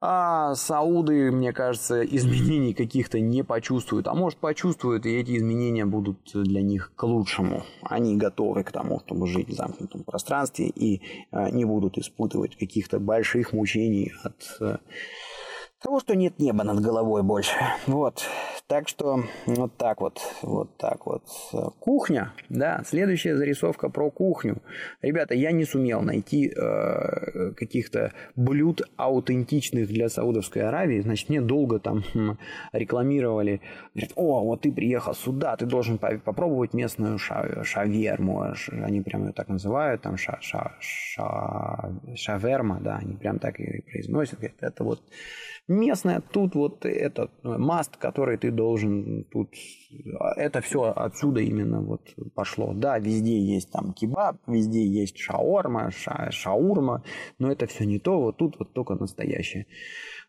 А 0.00 0.54
сауды, 0.54 1.32
мне 1.32 1.52
кажется, 1.52 2.04
изменений 2.04 2.72
каких-то 2.72 3.18
не 3.18 3.42
почувствуют. 3.42 4.06
А 4.06 4.14
может 4.14 4.38
почувствуют, 4.38 5.06
и 5.06 5.16
эти 5.16 5.36
изменения 5.36 5.84
будут 5.86 6.18
для 6.32 6.62
них 6.62 6.92
к 6.94 7.02
лучшему. 7.02 7.64
Они 7.82 8.16
готовы 8.16 8.62
к 8.62 8.70
тому, 8.70 9.00
чтобы 9.00 9.26
жить 9.26 9.48
в 9.48 9.54
замкнутом 9.54 10.04
пространстве 10.04 10.68
и 10.68 11.02
а, 11.32 11.50
не 11.50 11.64
будут 11.64 11.98
испытывать 11.98 12.56
каких-то 12.56 13.00
больших 13.00 13.52
мучений 13.52 14.12
от 14.22 14.56
э, 14.60 14.76
того, 15.80 16.00
что 16.00 16.16
нет 16.16 16.38
неба 16.38 16.64
над 16.64 16.80
головой 16.80 17.22
больше. 17.22 17.54
Вот. 17.86 18.26
Так 18.66 18.86
что 18.88 19.24
вот 19.46 19.76
так 19.78 20.00
вот, 20.02 20.20
вот 20.42 20.76
так 20.76 21.06
вот. 21.06 21.22
Кухня, 21.80 22.34
да, 22.50 22.82
следующая 22.84 23.36
зарисовка 23.36 23.88
про 23.88 24.10
кухню. 24.10 24.58
Ребята, 25.00 25.34
я 25.34 25.52
не 25.52 25.64
сумел 25.64 26.02
найти 26.02 26.52
э, 26.54 27.52
каких-то 27.56 28.12
блюд 28.36 28.82
аутентичных 28.96 29.88
для 29.88 30.10
Саудовской 30.10 30.62
Аравии. 30.62 31.00
Значит, 31.00 31.30
мне 31.30 31.40
долго 31.40 31.78
там 31.78 32.04
хм, 32.12 32.36
рекламировали. 32.72 33.62
Говорят, 33.94 34.12
о, 34.16 34.44
вот 34.44 34.60
ты 34.60 34.72
приехал 34.72 35.14
сюда, 35.14 35.56
ты 35.56 35.64
должен 35.64 35.96
попробовать 35.96 36.74
местную 36.74 37.18
ша 37.18 37.64
шаверму. 37.64 38.44
Они 38.70 39.00
прям 39.00 39.26
ее 39.26 39.32
так 39.32 39.48
называют, 39.48 40.02
там 40.02 40.18
ша 40.18 40.38
ша 40.42 40.76
ша 40.80 41.90
шаверма, 42.16 42.80
да, 42.80 42.96
они 42.96 43.16
прям 43.16 43.38
так 43.38 43.58
ее 43.60 43.78
и 43.78 43.82
произносят. 43.82 44.40
Говорят, 44.40 44.56
это 44.60 44.84
вот 44.84 45.00
местная, 45.68 46.20
тут 46.20 46.54
вот 46.54 46.84
этот 46.84 47.30
маст, 47.42 47.96
который 47.96 48.38
ты 48.38 48.50
должен 48.50 49.24
тут... 49.24 49.50
Это 50.36 50.60
все 50.60 50.84
отсюда 50.84 51.40
именно 51.40 51.80
вот 51.80 52.02
пошло. 52.34 52.72
Да, 52.74 52.98
везде 52.98 53.38
есть 53.38 53.70
там 53.70 53.92
кебаб, 53.92 54.36
везде 54.46 54.84
есть 54.84 55.18
шаорма, 55.18 55.90
ша, 55.90 56.30
шаурма, 56.30 57.04
но 57.38 57.52
это 57.52 57.66
все 57.66 57.84
не 57.84 57.98
то, 57.98 58.20
вот 58.20 58.36
тут 58.38 58.58
вот 58.58 58.72
только 58.72 58.94
настоящее. 58.94 59.66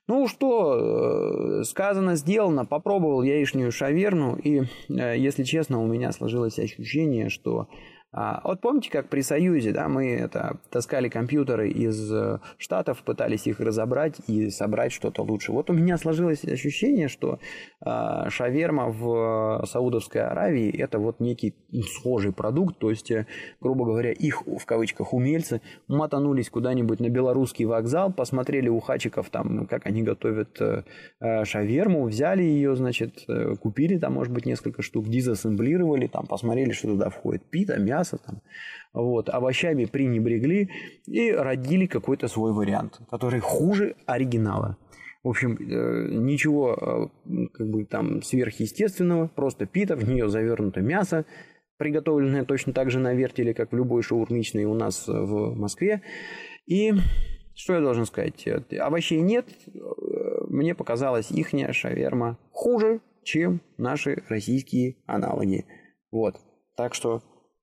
Ну 0.07 0.27
что, 0.27 1.59
э, 1.59 1.63
сказано, 1.65 2.15
сделано, 2.15 2.65
попробовал 2.65 3.21
яичную 3.21 3.71
шаверну, 3.71 4.35
и, 4.37 4.61
э, 4.89 5.17
если 5.17 5.43
честно, 5.43 5.83
у 5.83 5.85
меня 5.85 6.11
сложилось 6.11 6.57
ощущение, 6.57 7.29
что 7.29 7.67
а, 8.12 8.41
вот 8.43 8.60
помните, 8.60 8.89
как 8.89 9.07
при 9.07 9.22
Союзе, 9.22 9.72
да, 9.72 9.88
мы 9.88 10.12
это, 10.16 10.57
таскали 10.72 11.10
компьютеры 11.10 11.70
из 11.70 12.12
э, 12.12 12.39
Штатов, 12.57 13.03
пытались 13.03 13.45
их 13.45 13.60
разобрать 13.60 14.16
и 14.26 14.49
собрать 14.49 14.91
что-то 14.91 15.22
лучше. 15.22 15.51
Вот 15.51 15.70
у 15.70 15.74
меня 15.74 15.95
сложилось 15.97 16.43
ощущение, 16.43 17.07
что 17.07 17.38
а, 17.82 18.28
шаверма 18.32 18.88
в 18.89 19.64
Саудовской 19.68 20.22
Аравии 20.22 20.76
это 20.76 20.97
вот 20.97 21.20
некий 21.20 21.53
схожий 21.86 22.34
продукт, 22.34 22.80
то 22.80 22.89
есть, 22.89 23.12
э, 23.12 23.28
грубо 23.62 23.86
говоря, 23.86 24.12
их 24.12 24.41
в 24.41 24.66
кавычках 24.66 25.14
умельцы 25.14 25.62
мотанулись 25.88 26.49
куда-нибудь 26.49 26.99
на 26.99 27.10
белорусский 27.10 27.66
вокзал, 27.66 28.12
посмотрели 28.12 28.70
у 28.70 28.80
хачиков 28.80 29.30
там, 29.30 29.68
как 29.68 29.86
они 29.86 30.01
готовят 30.01 30.60
э, 30.60 31.45
шаверму, 31.45 32.05
взяли 32.05 32.41
ее, 32.41 32.76
значит, 32.76 33.28
купили 33.62 33.99
там, 33.99 34.14
может 34.14 34.34
быть, 34.34 34.47
несколько 34.47 34.82
штук, 34.82 35.07
дизассемблировали, 35.07 36.07
там, 36.07 36.26
посмотрели, 36.26 36.72
что 36.72 36.88
туда 36.88 37.12
входит 37.12 37.43
пита, 37.43 37.78
мясо, 37.78 37.98
мясо, 37.99 38.17
там, 38.17 38.41
вот, 38.93 39.29
овощами 39.29 39.85
пренебрегли 39.85 40.69
и 41.05 41.31
родили 41.31 41.85
какой-то 41.85 42.27
свой 42.27 42.53
вариант, 42.53 42.99
который 43.11 43.39
хуже 43.39 43.95
оригинала. 44.05 44.77
В 45.23 45.29
общем, 45.29 45.57
э, 45.59 46.07
ничего 46.11 47.09
э, 47.25 47.47
как 47.53 47.69
бы 47.69 47.85
там 47.85 48.21
сверхъестественного, 48.23 49.27
просто 49.27 49.65
пита, 49.65 49.95
в 49.95 50.07
нее 50.07 50.29
завернуто 50.29 50.81
мясо, 50.81 51.25
приготовленное 51.77 52.45
точно 52.45 52.73
так 52.73 52.89
же 52.89 52.99
на 52.99 53.13
вертеле, 53.13 53.53
как 53.53 53.71
в 53.71 53.75
любой 53.75 54.01
шаурмичной 54.01 54.65
у 54.65 54.73
нас 54.73 55.07
в 55.07 55.55
Москве. 55.55 56.01
И 56.67 56.93
что 57.55 57.73
я 57.73 57.81
должен 57.81 58.05
сказать? 58.05 58.47
Овощей 58.79 59.21
нет. 59.21 59.45
Мне 60.47 60.75
показалось 60.75 61.31
ихняя 61.31 61.73
шаверма 61.73 62.37
хуже, 62.51 63.01
чем 63.23 63.61
наши 63.77 64.23
российские 64.29 64.95
аналоги. 65.05 65.65
Вот. 66.11 66.35
Так 66.75 66.93
что 66.93 67.21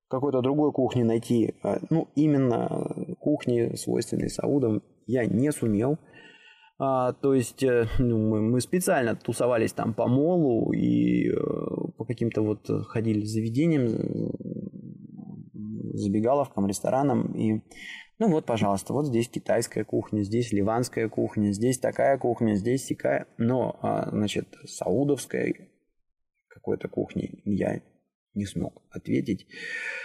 какой-то 0.08 0.40
другой 0.40 0.72
кухни 0.72 1.02
найти, 1.02 1.54
а, 1.62 1.78
ну, 1.90 2.08
именно 2.14 3.16
кухни, 3.20 3.74
свойственной 3.76 4.30
саудам, 4.30 4.82
я 5.06 5.26
не 5.26 5.50
сумел. 5.52 5.98
А, 6.78 7.12
то 7.14 7.34
есть 7.34 7.62
э, 7.62 7.86
ну, 7.98 8.18
мы, 8.18 8.42
мы 8.42 8.60
специально 8.60 9.16
тусовались 9.16 9.72
там 9.72 9.94
по 9.94 10.06
молу 10.06 10.72
и 10.72 11.30
э, 11.30 11.34
по 11.96 12.04
каким-то 12.04 12.42
вот 12.42 12.68
ходили 12.88 13.24
заведениям, 13.24 14.32
забегаловкам, 15.94 16.66
ресторанам. 16.66 17.32
И, 17.34 17.62
ну 18.18 18.28
вот, 18.28 18.44
пожалуйста, 18.44 18.92
вот 18.92 19.06
здесь 19.06 19.28
китайская 19.28 19.84
кухня, 19.84 20.22
здесь 20.22 20.52
ливанская 20.52 21.08
кухня, 21.08 21.52
здесь 21.52 21.78
такая 21.78 22.18
кухня, 22.18 22.54
здесь 22.54 22.86
такая. 22.86 23.26
Но, 23.38 23.78
а, 23.80 24.10
значит, 24.10 24.54
саудовской 24.66 25.70
какой-то 26.48 26.88
кухни 26.88 27.40
я 27.44 27.80
не 28.36 28.46
смог 28.46 28.82
ответить. 28.90 29.46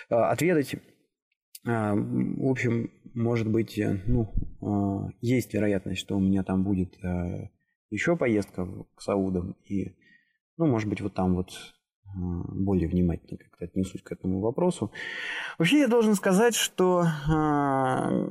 А, 0.09 0.31
ответить, 0.31 0.81
а, 1.65 1.93
в 1.93 2.49
общем, 2.49 2.91
может 3.13 3.49
быть, 3.49 3.77
э, 3.77 4.01
ну, 4.07 4.33
а, 4.61 5.09
есть 5.21 5.53
вероятность, 5.53 5.99
что 5.99 6.17
у 6.17 6.19
меня 6.19 6.43
там 6.43 6.63
будет 6.63 6.97
э, 7.03 7.49
еще 7.89 8.15
поездка 8.15 8.67
к 8.95 9.01
Саудам, 9.01 9.55
и, 9.65 9.95
ну, 10.57 10.65
может 10.65 10.89
быть, 10.89 11.01
вот 11.01 11.13
там 11.13 11.35
вот 11.35 11.51
более 12.13 12.89
внимательно 12.89 13.37
как-то 13.37 13.65
отнесусь 13.65 14.01
к 14.01 14.11
этому 14.11 14.41
вопросу. 14.41 14.91
Вообще 15.57 15.79
я 15.79 15.87
должен 15.87 16.15
сказать, 16.15 16.55
что 16.55 17.03
э, 17.03 18.27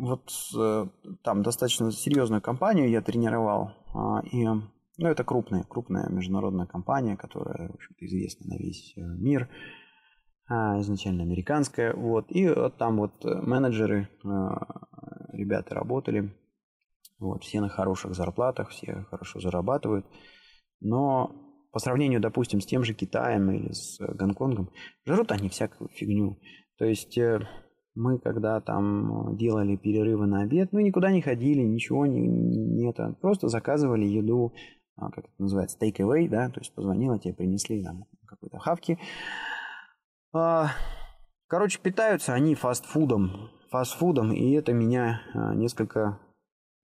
вот 0.00 0.30
э, 0.56 0.86
там 1.22 1.42
достаточно 1.42 1.90
серьезную 1.90 2.40
компанию 2.40 2.88
я 2.88 3.02
тренировал, 3.02 3.72
э, 3.94 4.28
и 4.32 4.46
ну, 4.98 5.08
это 5.08 5.24
крупная, 5.24 5.64
крупная 5.64 6.08
международная 6.08 6.66
компания, 6.66 7.16
которая, 7.16 7.68
в 7.68 7.74
общем-то, 7.74 8.06
известна 8.06 8.46
на 8.54 8.58
весь 8.58 8.94
э, 8.96 9.00
мир, 9.00 9.48
а, 10.48 10.80
изначально 10.80 11.24
американская, 11.24 11.92
вот, 11.92 12.26
и 12.28 12.48
вот 12.48 12.78
там 12.78 12.96
вот 12.98 13.24
менеджеры, 13.24 14.08
э, 14.24 14.28
ребята 15.32 15.74
работали, 15.74 16.34
вот, 17.18 17.42
все 17.42 17.60
на 17.60 17.68
хороших 17.68 18.14
зарплатах, 18.14 18.70
все 18.70 19.04
хорошо 19.10 19.40
зарабатывают, 19.40 20.06
но 20.80 21.32
по 21.72 21.78
сравнению, 21.78 22.20
допустим, 22.20 22.60
с 22.60 22.66
тем 22.66 22.84
же 22.84 22.94
Китаем 22.94 23.50
или 23.50 23.72
с 23.72 23.98
Гонконгом, 24.00 24.70
жрут 25.04 25.32
они 25.32 25.48
всякую 25.48 25.90
фигню, 25.90 26.38
то 26.78 26.84
есть 26.84 27.18
э, 27.18 27.40
мы 27.96 28.18
когда 28.18 28.60
там 28.60 29.36
делали 29.36 29.76
перерывы 29.76 30.26
на 30.26 30.42
обед, 30.42 30.72
мы 30.72 30.82
никуда 30.82 31.10
не 31.10 31.22
ходили, 31.22 31.62
ничего 31.62 32.06
не, 32.06 32.20
не, 32.20 32.66
не 32.66 32.90
это, 32.90 33.16
просто 33.20 33.48
заказывали 33.48 34.04
еду 34.04 34.52
как 34.98 35.18
это 35.18 35.28
называется, 35.38 35.78
take 35.80 35.96
away, 35.98 36.28
да, 36.28 36.48
то 36.48 36.60
есть 36.60 36.74
позвонила, 36.74 37.18
тебе 37.18 37.34
принесли 37.34 37.82
там 37.84 38.04
какой-то 38.26 38.58
хавки. 38.58 38.98
А, 40.32 40.70
короче, 41.48 41.78
питаются 41.80 42.34
они 42.34 42.54
фастфудом, 42.54 43.50
фастфудом, 43.70 44.32
и 44.32 44.52
это 44.52 44.72
меня 44.72 45.22
а, 45.34 45.54
несколько 45.54 46.18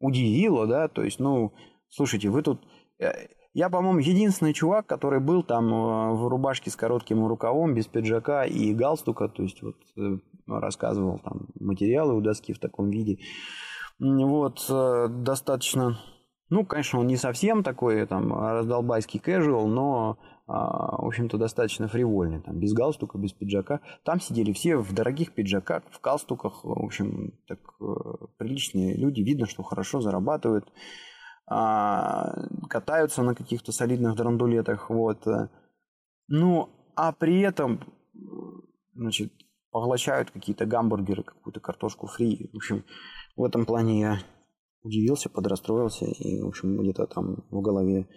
удивило, 0.00 0.66
да, 0.66 0.88
то 0.88 1.02
есть, 1.02 1.20
ну, 1.20 1.52
слушайте, 1.88 2.28
вы 2.28 2.42
тут... 2.42 2.66
Э, 2.98 3.28
я, 3.54 3.68
по-моему, 3.68 3.98
единственный 3.98 4.54
чувак, 4.54 4.86
который 4.86 5.20
был 5.20 5.42
там 5.42 5.68
в 6.16 6.28
рубашке 6.28 6.70
с 6.70 6.76
коротким 6.76 7.26
рукавом, 7.26 7.74
без 7.74 7.86
пиджака 7.86 8.44
и 8.44 8.72
галстука, 8.72 9.28
то 9.28 9.42
есть 9.42 9.62
вот 9.62 9.76
э, 9.96 10.18
рассказывал 10.46 11.18
там 11.18 11.48
материалы 11.60 12.14
у 12.14 12.20
доски 12.20 12.52
в 12.52 12.58
таком 12.58 12.90
виде. 12.90 13.18
Вот, 13.98 14.64
э, 14.68 15.08
достаточно 15.08 15.98
ну, 16.52 16.66
конечно, 16.66 16.98
он 16.98 17.06
не 17.06 17.16
совсем 17.16 17.62
такой 17.62 18.04
там 18.06 18.30
раздолбайский 18.30 19.22
casual, 19.24 19.64
но, 19.64 20.18
а, 20.46 21.00
в 21.00 21.06
общем-то, 21.06 21.38
достаточно 21.38 21.88
фривольный. 21.88 22.42
Там, 22.42 22.58
без 22.58 22.74
галстука, 22.74 23.16
без 23.16 23.32
пиджака. 23.32 23.80
Там 24.04 24.20
сидели 24.20 24.52
все 24.52 24.76
в 24.76 24.92
дорогих 24.92 25.32
пиджаках, 25.32 25.82
в 25.90 25.98
галстуках. 26.02 26.62
В 26.62 26.84
общем, 26.84 27.32
так 27.48 27.58
э, 27.80 27.84
приличные 28.36 28.98
люди. 28.98 29.22
Видно, 29.22 29.46
что 29.46 29.62
хорошо 29.62 30.02
зарабатывают. 30.02 30.70
А, 31.50 32.34
катаются 32.68 33.22
на 33.22 33.34
каких-то 33.34 33.72
солидных 33.72 34.14
драндулетах. 34.14 34.90
Вот. 34.90 35.24
Ну, 36.28 36.68
а 36.94 37.12
при 37.12 37.40
этом, 37.40 37.80
значит, 38.92 39.32
поглощают 39.70 40.30
какие-то 40.30 40.66
гамбургеры, 40.66 41.22
какую-то 41.22 41.60
картошку 41.60 42.08
фри. 42.08 42.50
В 42.52 42.56
общем, 42.56 42.84
в 43.36 43.42
этом 43.42 43.64
плане 43.64 44.00
я 44.00 44.18
удивился, 44.82 45.30
подрастроился, 45.30 46.06
и, 46.06 46.40
в 46.42 46.48
общем, 46.48 46.80
где-то 46.80 47.06
там 47.06 47.44
в 47.50 47.60
голове 47.60 48.08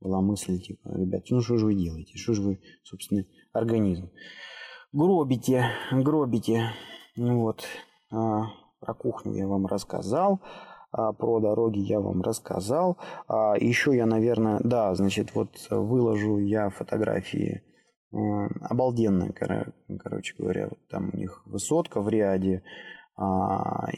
была 0.00 0.20
мысль, 0.20 0.60
типа, 0.60 0.88
ребят, 0.88 1.24
ну 1.30 1.40
что 1.40 1.56
же 1.56 1.66
вы 1.66 1.74
делаете, 1.74 2.18
что 2.18 2.34
же 2.34 2.42
вы, 2.42 2.60
собственно, 2.82 3.24
организм. 3.52 4.10
Гробите, 4.92 5.64
гробите. 5.92 6.70
Вот, 7.16 7.64
а, 8.10 8.46
про 8.80 8.94
кухню 8.94 9.34
я 9.34 9.46
вам 9.46 9.66
рассказал, 9.66 10.40
а 10.90 11.12
про 11.12 11.40
дороги 11.40 11.78
я 11.78 12.00
вам 12.00 12.20
рассказал. 12.22 12.98
А 13.28 13.54
еще 13.58 13.96
я, 13.96 14.06
наверное, 14.06 14.60
да, 14.62 14.94
значит, 14.94 15.34
вот 15.34 15.50
выложу 15.70 16.38
я 16.38 16.70
фотографии 16.70 17.62
обалденная, 18.12 19.32
короче 19.32 20.34
говоря, 20.36 20.68
вот 20.68 20.78
там 20.90 21.10
у 21.12 21.16
них 21.16 21.42
высотка 21.46 22.02
в 22.02 22.08
Риаде, 22.08 22.62
А, 22.62 23.01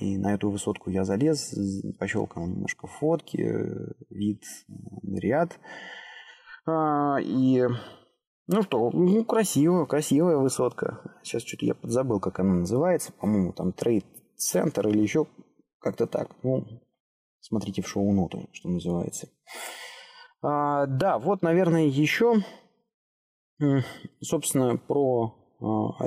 и 0.00 0.18
на 0.18 0.34
эту 0.34 0.50
высотку 0.50 0.90
я 0.90 1.04
залез, 1.04 1.54
пощелкал 1.98 2.46
немножко 2.46 2.86
фотки, 2.86 3.64
вид 4.10 4.42
ряд. 5.02 5.58
А, 6.66 7.18
и 7.20 7.66
ну 8.46 8.62
что, 8.62 8.90
ну 8.90 9.24
красиво, 9.24 9.86
красивая 9.86 10.36
высотка. 10.36 11.00
Сейчас 11.22 11.42
что-то 11.42 11.64
я 11.64 11.74
подзабыл, 11.74 12.20
как 12.20 12.40
она 12.40 12.54
называется. 12.54 13.12
По-моему, 13.12 13.52
там 13.52 13.72
трейд-центр 13.72 14.88
или 14.88 15.00
еще 15.00 15.26
как-то 15.78 16.06
так. 16.06 16.30
Ну, 16.42 16.66
смотрите 17.40 17.80
в 17.80 17.88
шоу-ноту, 17.88 18.48
что 18.52 18.68
называется. 18.68 19.28
А, 20.42 20.86
да, 20.86 21.18
вот, 21.18 21.40
наверное, 21.40 21.86
еще, 21.86 22.42
собственно, 24.20 24.76
про 24.76 25.34
а, 25.60 26.04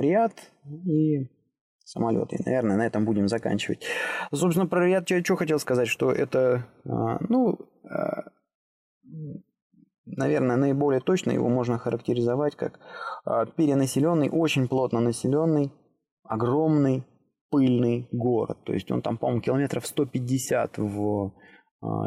Риад 1.96 2.32
и 2.32 2.36
самолеты. 2.36 2.36
Наверное, 2.44 2.76
на 2.76 2.86
этом 2.86 3.04
будем 3.04 3.28
заканчивать. 3.28 3.84
Собственно, 4.32 4.66
про 4.66 4.86
Риад 4.86 5.10
я 5.10 5.24
что 5.24 5.36
хотел 5.36 5.58
сказать, 5.58 5.88
что 5.88 6.10
это, 6.12 6.66
а, 6.84 7.18
ну, 7.28 7.58
а, 7.84 8.24
наверное, 10.04 10.56
наиболее 10.56 11.00
точно 11.00 11.32
его 11.32 11.48
можно 11.48 11.78
характеризовать 11.78 12.56
как 12.56 12.80
а, 13.24 13.46
перенаселенный, 13.46 14.30
очень 14.30 14.68
плотно 14.68 15.00
населенный, 15.00 15.72
огромный, 16.24 17.04
пыльный 17.50 18.08
город. 18.12 18.58
То 18.64 18.72
есть 18.72 18.90
он 18.90 19.02
там, 19.02 19.16
по-моему, 19.16 19.40
километров 19.40 19.86
150 19.86 20.78
в 20.78 21.32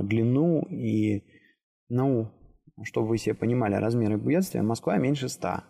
длину 0.04 0.64
и, 0.64 1.24
ну, 1.90 2.30
чтобы 2.84 3.08
вы 3.08 3.18
себе 3.18 3.36
понимали 3.36 3.76
размеры 3.76 4.18
бедствия, 4.18 4.62
Москва 4.62 4.98
меньше 4.98 5.30
100. 5.30 5.64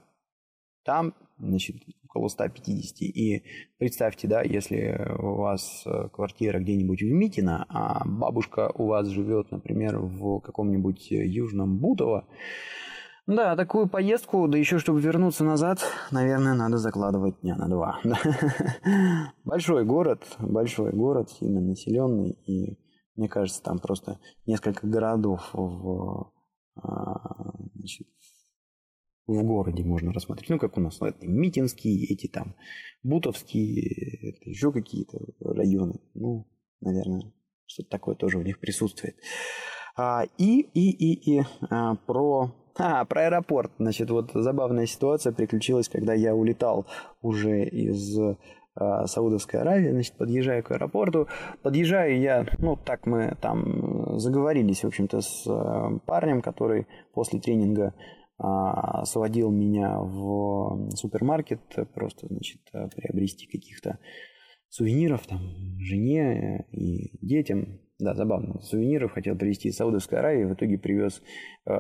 Там, 0.84 1.14
значит, 1.38 1.76
около 2.12 2.28
150. 2.28 3.02
И 3.02 3.44
представьте, 3.78 4.28
да, 4.28 4.42
если 4.42 5.16
у 5.18 5.36
вас 5.36 5.84
э, 5.86 6.10
квартира 6.10 6.60
где-нибудь 6.60 7.02
в 7.02 7.12
Митино, 7.12 7.66
а 7.70 8.04
бабушка 8.06 8.72
у 8.76 8.88
вас 8.88 9.08
живет, 9.08 9.52
например, 9.52 9.98
в 9.98 10.40
каком-нибудь 10.42 11.12
Южном 11.12 11.80
Бутово, 11.80 12.26
да, 13.28 13.56
такую 13.56 13.88
поездку, 13.88 14.48
да 14.48 14.58
еще 14.58 14.80
чтобы 14.80 15.00
вернуться 15.00 15.44
назад, 15.44 15.80
наверное, 16.10 16.56
надо 16.56 16.78
закладывать 16.78 17.40
дня 17.42 17.56
на 17.56 17.70
два. 17.70 18.00
Большой 19.46 19.86
город, 19.86 20.24
большой 20.40 20.92
город, 20.92 21.30
сильно 21.30 21.62
населенный, 21.62 22.32
и 22.32 22.80
мне 23.16 23.30
кажется, 23.30 23.62
там 23.62 23.78
просто 23.78 24.20
несколько 24.48 24.88
городов 24.88 25.50
в, 25.54 26.32
а, 26.76 27.54
значит, 27.76 28.08
в 29.34 29.44
городе 29.44 29.84
можно 29.84 30.14
рассмотреть. 30.14 30.50
Ну, 30.50 30.60
как 30.60 30.78
у 30.78 30.82
нас, 30.82 31.00
ну, 31.00 31.08
это 31.08 31.28
Митинские, 31.28 32.06
эти 32.06 32.28
там, 32.28 32.56
Бутовские, 33.04 34.30
это 34.30 34.50
еще 34.50 34.72
какие-то 34.72 35.20
районы. 35.40 36.00
Ну, 36.14 36.48
наверное, 36.82 37.32
что-то 37.66 37.90
такое 37.90 38.16
тоже 38.16 38.38
у 38.38 38.44
них 38.44 38.60
присутствует. 38.60 39.16
А, 39.96 40.24
и, 40.38 40.62
и, 40.62 40.90
и, 40.90 41.38
и 41.38 41.44
а, 41.70 41.96
про 41.96 42.54
а, 42.78 43.06
про 43.06 43.26
аэропорт. 43.26 43.72
Значит, 43.78 44.10
вот 44.10 44.32
забавная 44.34 44.86
ситуация 44.86 45.34
приключилась, 45.34 45.90
когда 45.90 46.14
я 46.14 46.34
улетал 46.34 46.88
уже 47.22 47.66
из 47.66 48.18
а, 48.76 49.06
Саудовской 49.06 49.60
Аравии, 49.60 49.92
значит, 49.92 50.16
подъезжаю 50.16 50.64
к 50.64 50.72
аэропорту. 50.72 51.28
Подъезжаю 51.62 52.20
я, 52.20 52.46
ну, 52.60 52.78
так 52.78 53.06
мы 53.06 53.36
там 53.42 54.18
заговорились, 54.18 54.84
в 54.84 54.88
общем-то, 54.88 55.22
с 55.22 55.46
а, 55.48 55.98
парнем, 56.06 56.42
который 56.42 56.88
после 57.14 57.40
тренинга 57.40 57.94
сводил 59.06 59.52
меня 59.52 60.00
в 60.00 60.90
супермаркет 60.96 61.62
просто, 61.94 62.28
значит, 62.28 62.62
приобрести 62.72 63.46
каких-то 63.48 64.00
сувениров 64.72 65.28
там 65.28 65.40
жене 65.80 66.66
и 66.72 67.18
детям. 67.26 67.80
Да, 68.00 68.16
забавно. 68.16 68.60
Сувениров 68.62 69.12
хотел 69.12 69.36
привезти 69.38 69.70
из 69.70 69.76
Саудовской 69.76 70.18
Аравии, 70.18 70.46
в 70.46 70.54
итоге 70.54 70.80
привез 70.80 71.22
э, 71.68 71.72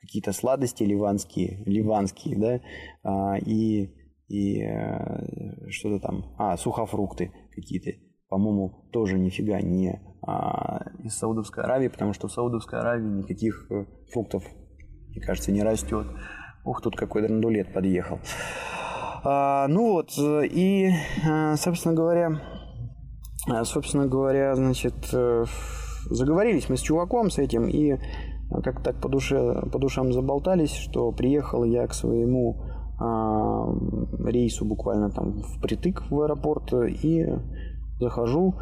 какие-то 0.00 0.32
сладости 0.32 0.84
ливанские, 0.84 1.62
ливанские, 1.66 2.38
да, 2.38 3.34
э, 3.36 3.40
и, 3.44 3.92
и 4.28 4.62
э, 4.62 5.68
что-то 5.68 6.00
там, 6.00 6.34
а, 6.38 6.56
сухофрукты 6.56 7.32
какие-то, 7.54 7.90
по-моему, 8.28 8.88
тоже 8.92 9.18
нифига 9.18 9.60
не 9.60 9.90
э, 9.90 10.30
из 11.04 11.18
Саудовской 11.18 11.64
Аравии, 11.64 11.88
потому 11.88 12.12
что 12.12 12.28
в 12.28 12.32
Саудовской 12.32 12.78
Аравии 12.78 13.18
никаких 13.18 13.68
фруктов 14.12 14.44
мне 15.16 15.24
кажется, 15.24 15.50
не 15.50 15.62
растет. 15.62 16.06
Ух, 16.64 16.82
тут 16.82 16.96
какой 16.96 17.22
драндулет 17.22 17.72
подъехал. 17.72 18.20
А, 19.24 19.66
ну 19.68 19.92
вот, 19.92 20.12
и, 20.18 20.90
а, 21.26 21.56
собственно 21.56 21.94
говоря, 21.94 22.40
а, 23.48 23.64
собственно 23.64 24.06
говоря, 24.06 24.54
значит, 24.54 24.94
э, 25.12 25.44
заговорились 26.10 26.68
мы 26.68 26.76
с 26.76 26.80
чуваком 26.80 27.30
с 27.30 27.38
этим, 27.38 27.66
и 27.66 27.98
как 28.62 28.82
так 28.82 29.00
по, 29.00 29.08
душе, 29.08 29.62
по 29.72 29.78
душам 29.78 30.12
заболтались, 30.12 30.74
что 30.74 31.10
приехал 31.12 31.64
я 31.64 31.86
к 31.86 31.94
своему 31.94 32.62
а, 33.00 33.66
рейсу 34.24 34.64
буквально 34.64 35.10
там 35.10 35.42
впритык 35.42 36.04
в 36.10 36.20
аэропорт, 36.20 36.72
и 36.72 37.26
захожу, 37.98 38.54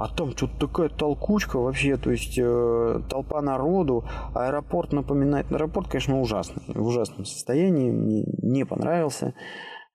а 0.00 0.08
там 0.08 0.30
что-то 0.34 0.66
такая 0.66 0.88
толкучка 0.88 1.58
вообще, 1.58 1.98
то 1.98 2.10
есть 2.10 2.38
э, 2.38 3.02
толпа 3.10 3.42
народу, 3.42 4.06
аэропорт 4.34 4.94
напоминает, 4.94 5.52
аэропорт, 5.52 5.88
конечно, 5.88 6.18
ужасный, 6.18 6.62
в 6.68 6.86
ужасном 6.86 7.26
состоянии, 7.26 7.90
мне 7.90 8.24
не 8.42 8.64
понравился, 8.64 9.34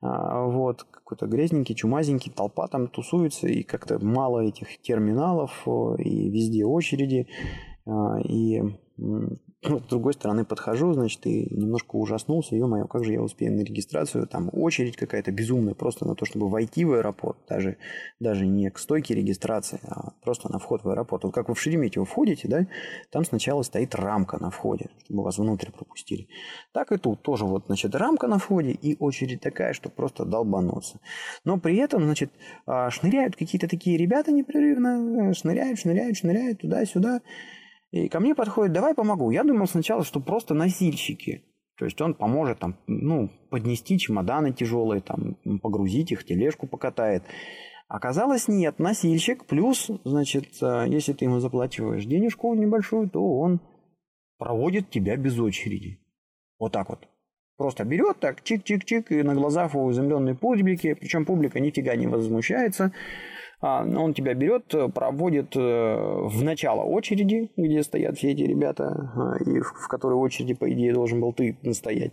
а, 0.03 0.45
вот, 0.45 0.83
какой-то 0.83 1.25
грязненький, 1.25 1.73
чумазенький, 1.73 2.31
толпа 2.31 2.67
там 2.67 2.87
тусуется, 2.87 3.47
и 3.47 3.63
как-то 3.63 3.97
мало 3.97 4.41
этих 4.41 4.79
терминалов, 4.79 5.67
и 5.97 6.29
везде 6.29 6.65
очереди, 6.65 7.27
а, 7.87 8.19
и 8.19 8.61
ну, 8.97 9.39
с 9.65 9.83
другой 9.89 10.13
стороны 10.13 10.45
подхожу, 10.45 10.93
значит, 10.93 11.25
и 11.25 11.47
немножко 11.53 11.95
ужаснулся, 11.95 12.55
ё-моё, 12.55 12.87
как 12.87 13.03
же 13.03 13.13
я 13.13 13.21
успею 13.21 13.53
на 13.53 13.61
регистрацию, 13.61 14.27
там 14.27 14.49
очередь 14.53 14.95
какая-то 14.95 15.31
безумная 15.31 15.73
просто 15.73 16.05
на 16.05 16.15
то, 16.15 16.25
чтобы 16.25 16.49
войти 16.49 16.85
в 16.85 16.93
аэропорт, 16.93 17.37
даже, 17.49 17.77
даже 18.19 18.45
не 18.45 18.69
к 18.69 18.77
стойке 18.79 19.15
регистрации, 19.15 19.79
а 19.87 20.11
просто 20.23 20.51
на 20.51 20.59
вход 20.59 20.83
в 20.83 20.89
аэропорт. 20.89 21.23
Вот 21.23 21.33
как 21.33 21.49
вы 21.49 21.55
в 21.55 21.59
Шереметьево 21.59 22.05
входите, 22.05 22.47
да, 22.47 22.67
там 23.11 23.25
сначала 23.25 23.63
стоит 23.63 23.95
рамка 23.95 24.37
на 24.41 24.49
входе, 24.51 24.89
чтобы 25.03 25.23
вас 25.23 25.37
внутрь 25.37 25.71
пропустили. 25.71 26.27
Так 26.71 26.91
и 26.91 26.97
тут 26.97 27.21
тоже 27.21 27.45
вот, 27.45 27.65
значит, 27.67 27.95
рамка 27.95 28.27
на 28.27 28.37
входе 28.37 28.71
и 28.71 28.95
очередь 28.99 29.41
такая, 29.41 29.73
что 29.73 29.89
просто 29.89 30.25
долбануться. 30.25 30.99
Но 31.43 31.59
при 31.59 31.77
этом, 31.77 32.03
значит, 32.03 32.31
а, 32.65 32.89
шныряют 32.89 33.35
какие-то 33.35 33.67
такие 33.67 33.97
ребята 33.97 34.31
непрерывно, 34.31 35.33
шныряют, 35.33 35.79
шныряют, 35.79 36.17
шныряют 36.17 36.61
туда-сюда, 36.61 37.21
и 37.91 38.09
ко 38.09 38.19
мне 38.19 38.35
подходит, 38.35 38.73
давай 38.73 38.93
помогу. 38.93 39.31
Я 39.31 39.43
думал 39.43 39.67
сначала, 39.67 40.03
что 40.03 40.19
просто 40.19 40.53
носильщики. 40.53 41.43
То 41.77 41.85
есть 41.85 41.99
он 42.01 42.13
поможет 42.13 42.59
там, 42.59 42.77
ну, 42.87 43.29
поднести 43.49 43.99
чемоданы 43.99 44.53
тяжелые, 44.53 45.01
там, 45.01 45.35
погрузить 45.61 46.11
их, 46.11 46.23
тележку 46.25 46.67
покатает. 46.67 47.23
Оказалось, 47.87 48.47
нет, 48.47 48.79
носильщик, 48.79 49.45
плюс, 49.45 49.91
значит, 50.03 50.47
э, 50.61 50.85
если 50.87 51.13
ты 51.13 51.25
ему 51.25 51.39
заплачиваешь 51.39 52.05
денежку 52.05 52.53
небольшую, 52.55 53.09
то 53.09 53.21
он 53.21 53.59
проводит 54.37 54.89
тебя 54.89 55.17
без 55.17 55.37
очереди. 55.39 55.99
Вот 56.57 56.71
так 56.71 56.89
вот. 56.89 57.07
Просто 57.57 57.85
берет 57.85 58.19
так, 58.19 58.41
чик-чик-чик, 58.41 59.07
и 59.09 59.23
на 59.23 59.33
глазах 59.33 59.75
у 59.75 59.89
изумленной 59.91 60.35
публики, 60.35 60.93
причем 60.93 61.25
публика 61.25 61.59
нифига 61.59 61.95
не 61.95 62.07
возмущается, 62.07 62.91
он 63.61 64.13
тебя 64.13 64.33
берет, 64.33 64.73
проводит 64.93 65.55
э, 65.55 65.59
в 65.59 66.43
начало 66.43 66.83
очереди, 66.83 67.51
где 67.57 67.83
стоят 67.83 68.17
все 68.17 68.31
эти 68.31 68.41
ребята, 68.41 69.11
а, 69.15 69.37
и 69.43 69.59
в 69.59 69.87
которой 69.87 70.13
очереди, 70.13 70.53
по 70.53 70.71
идее, 70.71 70.93
должен 70.93 71.21
был 71.21 71.33
ты 71.33 71.57
стоять. 71.73 72.11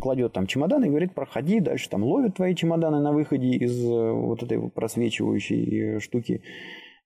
Кладет 0.00 0.32
там 0.32 0.46
чемоданы 0.46 0.86
и 0.86 0.88
говорит, 0.90 1.14
проходи, 1.14 1.60
дальше 1.60 1.88
там 1.88 2.04
ловит 2.04 2.36
твои 2.36 2.54
чемоданы 2.54 3.00
на 3.00 3.12
выходе 3.12 3.48
из 3.48 3.84
э, 3.84 4.12
вот 4.12 4.42
этой 4.42 4.70
просвечивающей 4.70 5.96
э, 5.96 6.00
штуки 6.00 6.42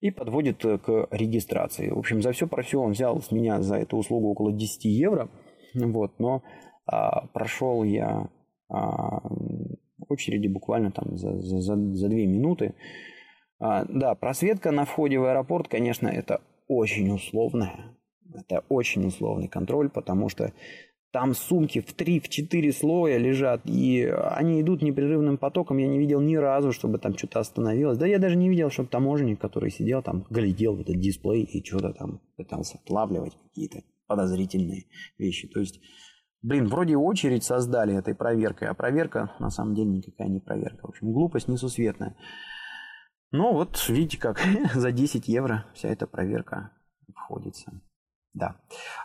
и 0.00 0.10
подводит 0.10 0.62
к 0.62 1.08
регистрации. 1.10 1.90
В 1.90 1.98
общем, 1.98 2.22
за 2.22 2.32
все 2.32 2.46
про 2.46 2.62
все 2.62 2.80
он 2.80 2.92
взял 2.92 3.20
с 3.20 3.30
меня 3.32 3.62
за 3.62 3.76
эту 3.76 3.96
услугу 3.96 4.28
около 4.28 4.52
10 4.52 4.84
евро, 4.84 5.28
вот, 5.74 6.12
но 6.18 6.42
а, 6.86 7.26
прошел 7.28 7.82
я 7.82 8.28
а, 8.68 9.22
очереди 10.08 10.48
буквально 10.48 10.90
там 10.90 11.16
за, 11.16 11.38
за, 11.40 11.60
за 11.60 12.08
2 12.08 12.08
минуты, 12.08 12.74
а, 13.58 13.84
да, 13.88 14.14
просветка 14.14 14.72
на 14.72 14.84
входе 14.84 15.18
в 15.18 15.24
аэропорт, 15.24 15.68
конечно, 15.68 16.08
это 16.08 16.40
очень 16.68 17.10
условная. 17.10 17.96
Это 18.34 18.62
очень 18.68 19.06
условный 19.06 19.48
контроль, 19.48 19.88
потому 19.88 20.28
что 20.28 20.52
там 21.10 21.34
сумки 21.34 21.80
в 21.80 21.96
3-4 21.96 22.70
слоя 22.72 23.16
лежат, 23.16 23.62
и 23.64 24.04
они 24.04 24.60
идут 24.60 24.82
непрерывным 24.82 25.38
потоком. 25.38 25.78
Я 25.78 25.88
не 25.88 25.98
видел 25.98 26.20
ни 26.20 26.36
разу, 26.36 26.72
чтобы 26.72 26.98
там 26.98 27.16
что-то 27.16 27.40
остановилось. 27.40 27.96
Да 27.96 28.06
я 28.06 28.18
даже 28.18 28.36
не 28.36 28.50
видел, 28.50 28.70
чтобы 28.70 28.90
таможенник, 28.90 29.40
который 29.40 29.70
сидел 29.70 30.02
там, 30.02 30.26
глядел 30.28 30.76
в 30.76 30.80
этот 30.82 31.00
дисплей 31.00 31.44
и 31.44 31.64
что-то 31.64 31.94
там 31.94 32.20
пытался 32.36 32.78
отлавливать 32.84 33.34
какие-то 33.42 33.82
подозрительные 34.06 34.84
вещи. 35.16 35.48
То 35.48 35.60
есть, 35.60 35.80
блин, 36.42 36.66
вроде 36.66 36.96
очередь 36.96 37.42
создали 37.42 37.96
этой 37.96 38.14
проверкой, 38.14 38.68
а 38.68 38.74
проверка 38.74 39.32
на 39.38 39.48
самом 39.48 39.74
деле 39.74 39.88
никакая 39.88 40.28
не 40.28 40.40
проверка. 40.40 40.86
В 40.86 40.90
общем, 40.90 41.12
глупость 41.12 41.48
несусветная. 41.48 42.16
Ну 43.30 43.52
вот, 43.52 43.84
видите 43.88 44.18
как, 44.18 44.40
за 44.74 44.92
10 44.92 45.28
евро 45.28 45.66
вся 45.74 45.88
эта 45.88 46.06
проверка 46.06 46.72
обходится. 47.08 47.72
Да. 48.34 48.56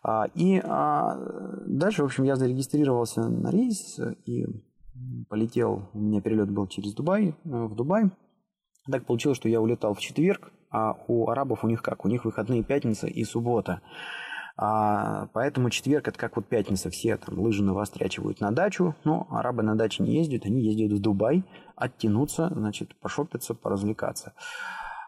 А, 0.04 0.26
и 0.36 0.62
а, 0.64 1.18
дальше, 1.66 2.04
в 2.04 2.06
общем, 2.06 2.24
я 2.24 2.36
зарегистрировался 2.36 3.28
на 3.28 3.50
рейс 3.50 4.00
и 4.26 4.46
полетел, 5.30 5.90
у 5.94 6.00
меня 6.00 6.22
перелет 6.22 6.52
был 6.52 6.68
через 6.68 6.94
Дубай, 6.94 7.30
э, 7.30 7.34
в 7.44 7.76
Дубай. 7.76 8.12
Так 8.90 9.06
получилось, 9.06 9.38
что 9.38 9.50
я 9.50 9.62
улетал 9.62 9.94
в 9.94 10.00
четверг, 10.00 10.52
а 10.70 10.98
у 11.08 11.30
арабов 11.30 11.64
у 11.64 11.68
них 11.68 11.82
как? 11.82 12.06
У 12.06 12.10
них 12.10 12.26
выходные 12.26 12.64
пятница 12.64 13.08
и 13.08 13.24
суббота. 13.24 13.82
А, 14.56 15.28
поэтому 15.34 15.72
четверг 15.72 16.08
это 16.08 16.20
как 16.20 16.36
вот 16.36 16.48
пятница, 16.48 16.92
все 16.92 17.18
там 17.18 17.40
лыжи 17.40 17.64
навострячивают 17.64 18.40
на 18.40 18.52
дачу, 18.52 18.96
но 19.04 19.28
арабы 19.32 19.64
на 19.64 19.76
даче 19.76 20.04
не 20.04 20.16
ездят, 20.16 20.46
они 20.46 20.62
ездят 20.62 20.92
в 20.92 21.02
Дубай 21.02 21.44
оттянуться, 21.76 22.50
значит, 22.54 22.96
пошопиться, 23.00 23.56
поразвлекаться. 23.56 24.34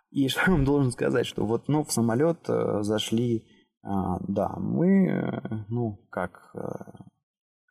И 0.09 0.27
что 0.29 0.41
я 0.47 0.51
вам 0.53 0.65
должен 0.65 0.91
сказать, 0.91 1.27
что 1.27 1.45
вот, 1.45 1.67
ну, 1.67 1.83
в 1.83 1.91
самолет 1.91 2.39
э, 2.49 2.81
зашли, 2.81 3.45
э, 3.83 3.89
да, 4.27 4.55
мы, 4.57 5.07
э, 5.09 5.65
ну, 5.69 5.99
как, 6.09 6.51
э, 6.55 6.59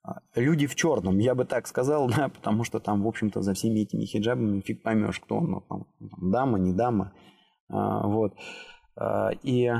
а, 0.04 0.20
люди 0.36 0.68
в 0.68 0.76
черном, 0.76 1.18
я 1.18 1.34
бы 1.34 1.44
так 1.44 1.66
сказал, 1.66 2.08
да, 2.16 2.28
потому 2.28 2.62
что 2.62 2.78
там, 2.78 3.02
в 3.02 3.08
общем-то, 3.08 3.42
за 3.42 3.54
всеми 3.54 3.80
этими 3.80 4.04
хиджабами 4.04 4.60
фиг 4.60 4.84
поймешь, 4.84 5.18
кто 5.18 5.38
он, 5.38 5.50
ну, 5.50 5.60
там, 5.62 5.86
дама, 6.30 6.60
не 6.60 6.72
дама, 6.72 7.12
а, 7.68 8.06
вот. 8.06 8.34
И 9.42 9.72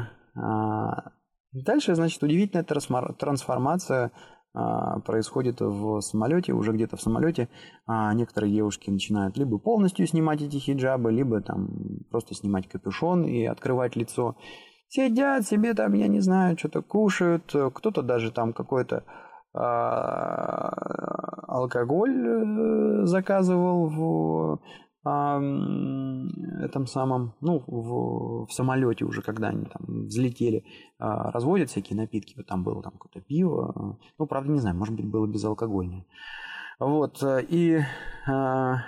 Дальше, 1.55 1.95
значит, 1.95 2.23
удивительная 2.23 2.65
трансформация 2.65 4.11
а, 4.53 4.99
происходит 5.01 5.61
в 5.61 6.01
самолете, 6.01 6.53
уже 6.53 6.73
где-то 6.73 6.97
в 6.97 7.01
самолете. 7.01 7.49
А 7.87 8.13
некоторые 8.13 8.53
девушки 8.53 8.91
начинают 8.91 9.37
либо 9.37 9.59
полностью 9.59 10.07
снимать 10.07 10.43
эти 10.43 10.57
хиджабы, 10.57 11.13
либо 11.13 11.41
там 11.41 11.69
просто 12.11 12.35
снимать 12.35 12.69
капюшон 12.69 13.25
и 13.25 13.45
открывать 13.45 13.95
лицо. 13.97 14.37
Сидят 14.89 15.47
себе 15.47 15.75
там, 15.75 15.93
я 15.95 16.09
не 16.09 16.21
знаю, 16.21 16.59
что-то 16.59 16.83
кушают, 16.83 17.55
кто-то 17.75 18.03
даже 18.03 18.31
там 18.33 18.53
какой-то 18.53 19.05
а, 19.53 20.71
алкоголь 21.47 22.27
э, 22.27 23.07
заказывал 23.07 23.87
в 23.89 24.61
этом 25.07 26.87
самом, 26.87 27.35
ну, 27.41 27.63
в, 27.67 28.47
в 28.47 28.53
самолете 28.53 29.05
уже, 29.05 29.23
когда 29.23 29.49
они 29.49 29.67
там 29.67 30.07
взлетели, 30.07 30.65
а, 30.99 31.31
разводят 31.31 31.71
всякие 31.71 31.97
напитки, 31.97 32.35
вот 32.37 32.47
там 32.47 32.65
было 32.65 32.83
там 32.83 32.93
какое-то 32.93 33.21
пиво, 33.21 33.99
ну, 34.19 34.27
правда, 34.27 34.51
не 34.51 34.61
знаю, 34.61 34.77
может 34.77 34.95
быть, 34.95 35.07
было 35.07 35.27
безалкогольное. 35.27 36.07
Вот, 36.79 37.23
и, 37.23 37.81
а, 38.27 38.79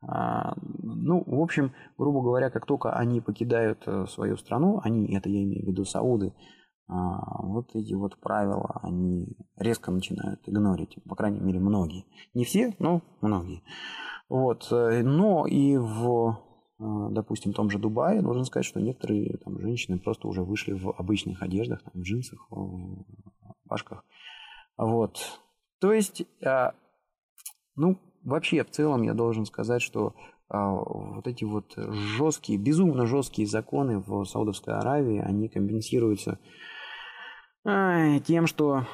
а, 0.00 0.54
ну, 0.82 1.22
в 1.26 1.40
общем, 1.40 1.72
грубо 1.98 2.22
говоря, 2.22 2.50
как 2.50 2.66
только 2.66 2.92
они 2.92 3.20
покидают 3.20 3.82
э, 3.86 4.06
свою 4.06 4.36
страну, 4.36 4.80
они, 4.82 5.14
это 5.14 5.28
я 5.28 5.42
имею 5.42 5.64
в 5.64 5.68
виду 5.68 5.84
сауды, 5.84 6.32
вот 6.88 7.74
эти 7.74 7.94
вот 7.94 8.16
правила, 8.20 8.78
они 8.84 9.36
резко 9.56 9.90
начинают 9.90 10.40
игнорить, 10.46 10.96
по 11.08 11.16
крайней 11.16 11.40
мере, 11.40 11.58
многие. 11.58 12.04
Не 12.32 12.44
все, 12.44 12.76
но 12.78 13.02
многие. 13.20 13.64
Вот. 14.28 14.68
Э, 14.70 15.02
но 15.02 15.46
и 15.46 15.76
в, 15.76 16.38
э, 16.78 16.84
допустим, 17.10 17.52
том 17.52 17.70
же 17.70 17.78
Дубае, 17.78 18.22
должен 18.22 18.44
сказать, 18.44 18.66
что 18.66 18.80
некоторые 18.80 19.36
там, 19.38 19.58
женщины 19.60 19.98
просто 19.98 20.28
уже 20.28 20.42
вышли 20.42 20.72
в 20.72 20.90
обычных 20.90 21.42
одеждах, 21.42 21.82
там, 21.82 21.92
в 21.94 22.04
джинсах, 22.04 22.46
в 22.50 23.04
башках. 23.64 24.04
Вот. 24.76 25.40
То 25.80 25.92
есть, 25.92 26.24
а, 26.44 26.74
ну, 27.76 27.98
вообще, 28.24 28.64
в 28.64 28.70
целом, 28.70 29.02
я 29.02 29.14
должен 29.14 29.46
сказать, 29.46 29.82
что 29.82 30.14
а, 30.48 30.70
вот 30.70 31.26
эти 31.26 31.44
вот 31.44 31.74
жесткие, 31.76 32.58
безумно 32.58 33.06
жесткие 33.06 33.46
законы 33.46 34.00
в 34.00 34.24
Саудовской 34.24 34.74
Аравии, 34.74 35.18
они 35.18 35.48
компенсируются 35.48 36.38
тем, 37.64 38.46
что 38.46 38.86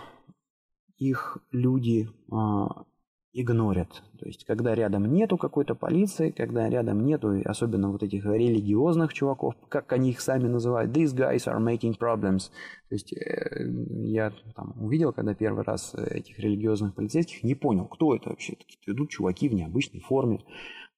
их 0.97 1.39
люди 1.51 2.09
а, 2.30 2.85
игнорят. 3.33 4.03
То 4.18 4.26
есть, 4.26 4.45
когда 4.45 4.74
рядом 4.74 5.12
нету 5.12 5.37
какой-то 5.37 5.74
полиции, 5.74 6.30
когда 6.30 6.68
рядом 6.68 7.05
нету, 7.05 7.41
особенно 7.45 7.91
вот 7.91 8.03
этих 8.03 8.24
религиозных 8.24 9.14
чуваков, 9.14 9.55
как 9.68 9.93
они 9.93 10.11
их 10.11 10.20
сами 10.20 10.49
называют, 10.49 10.97
these 10.97 11.14
guys 11.14 11.47
are 11.47 11.59
making 11.59 11.99
problems. 11.99 12.51
То 12.89 12.95
есть, 12.95 13.12
э, 13.12 13.66
я 14.05 14.33
там 14.55 14.74
увидел, 14.78 15.12
когда 15.12 15.35
первый 15.35 15.64
раз 15.64 15.95
этих 15.95 16.39
религиозных 16.39 16.95
полицейских, 16.95 17.43
не 17.43 17.55
понял, 17.55 17.87
кто 17.87 18.14
это 18.14 18.30
вообще. 18.30 18.55
Такие 18.55 18.95
идут 18.95 19.11
чуваки 19.11 19.49
в 19.49 19.55
необычной 19.55 20.01
форме. 20.01 20.45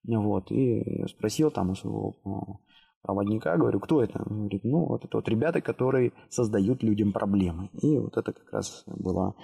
Вот, 0.07 0.51
и 0.51 1.07
спросил 1.09 1.51
там 1.51 1.70
у 1.70 1.74
своего 1.74 2.16
э, 2.24 2.30
проводника, 3.03 3.57
говорю, 3.57 3.80
кто 3.80 4.03
это? 4.03 4.22
Он 4.26 4.41
говорит, 4.41 4.64
ну, 4.64 4.87
вот 4.87 5.05
это 5.05 5.16
вот 5.16 5.28
ребята, 5.28 5.61
которые 5.61 6.12
создают 6.28 6.82
людям 6.82 7.12
проблемы. 7.12 7.70
И 7.80 7.97
вот 7.97 8.16
это 8.16 8.32
как 8.32 8.53
раз 8.53 8.82
была 8.87 9.35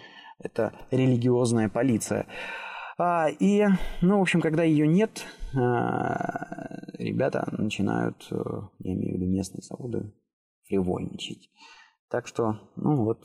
это 0.43 0.73
религиозная 0.91 1.69
полиция. 1.69 2.27
А, 3.03 3.31
и, 3.31 3.67
ну, 4.03 4.19
в 4.19 4.21
общем, 4.21 4.43
когда 4.43 4.63
ее 4.63 4.87
нет, 4.87 5.27
а, 5.57 6.85
ребята 6.99 7.49
начинают, 7.57 8.29
э, 8.31 8.37
я 8.81 8.93
имею 8.93 9.17
в 9.17 9.21
виду 9.23 9.33
местные 9.33 9.63
сауды, 9.63 10.13
фривольничать. 10.65 11.49
Так 12.11 12.27
что, 12.27 12.61
ну 12.77 12.97
вот, 12.97 13.25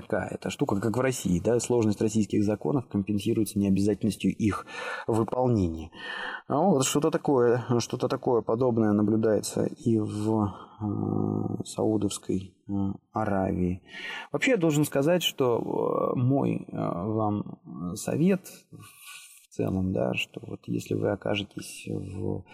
такая 0.00 0.28
эта 0.28 0.50
штука, 0.50 0.80
как 0.80 0.96
в 0.96 1.00
России, 1.00 1.40
да, 1.40 1.58
сложность 1.60 2.00
российских 2.02 2.44
законов 2.44 2.86
компенсируется 2.88 3.58
необязательностью 3.58 4.34
их 4.34 4.66
выполнения. 5.06 5.90
А 6.48 6.58
вот 6.58 6.84
что-то 6.84 7.10
такое, 7.10 7.64
что-то 7.78 8.08
такое 8.08 8.42
подобное 8.42 8.92
наблюдается 8.92 9.64
и 9.64 9.98
в 9.98 10.54
э, 10.80 11.64
Саудовской 11.64 12.54
э, 12.68 12.72
Аравии. 13.12 13.82
Вообще 14.32 14.52
я 14.52 14.56
должен 14.56 14.84
сказать, 14.84 15.22
что 15.22 16.12
э, 16.14 16.18
мой 16.18 16.66
э, 16.68 16.76
вам 16.76 17.58
совет 17.94 18.46
целом, 19.56 19.92
да, 19.92 20.14
что 20.14 20.40
вот 20.46 20.60
если 20.66 20.94
вы 20.94 21.10
окажетесь 21.10 21.88
в 21.88 22.44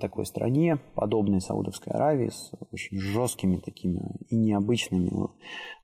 такой 0.00 0.26
стране, 0.26 0.78
подобной 0.94 1.40
Саудовской 1.40 1.92
Аравии, 1.92 2.28
с 2.28 2.52
очень 2.70 2.98
жесткими 2.98 3.56
такими 3.56 4.00
и 4.28 4.36
необычными 4.36 5.10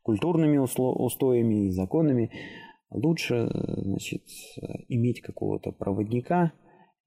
культурными 0.03 0.59
устоями 0.59 1.67
и 1.67 1.71
законами, 1.71 2.31
лучше 2.91 3.49
значит, 3.51 4.25
иметь 4.89 5.21
какого-то 5.21 5.73
проводника 5.73 6.53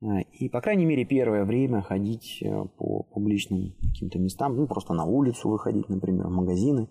а, 0.01 0.21
и, 0.21 0.47
по 0.47 0.61
крайней 0.61 0.85
мере, 0.85 1.05
первое 1.05 1.43
время 1.43 1.81
ходить 1.81 2.39
э, 2.43 2.65
по 2.77 3.03
публичным 3.03 3.73
каким-то 3.81 4.19
местам, 4.19 4.55
ну, 4.55 4.67
просто 4.67 4.93
на 4.93 5.05
улицу 5.05 5.49
выходить, 5.49 5.89
например, 5.89 6.27
в 6.27 6.31
магазины 6.31 6.87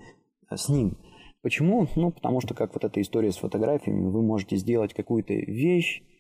э, 0.51 0.57
с 0.57 0.69
ним. 0.69 0.99
Почему? 1.41 1.87
Ну, 1.95 2.11
потому 2.11 2.41
что, 2.41 2.55
как 2.55 2.75
вот 2.75 2.85
эта 2.85 3.01
история 3.01 3.31
с 3.31 3.37
фотографиями, 3.37 4.11
вы 4.11 4.23
можете 4.23 4.57
сделать 4.57 4.93
какую-то 4.93 5.35
вещь, 5.35 6.03
а, 6.03 6.16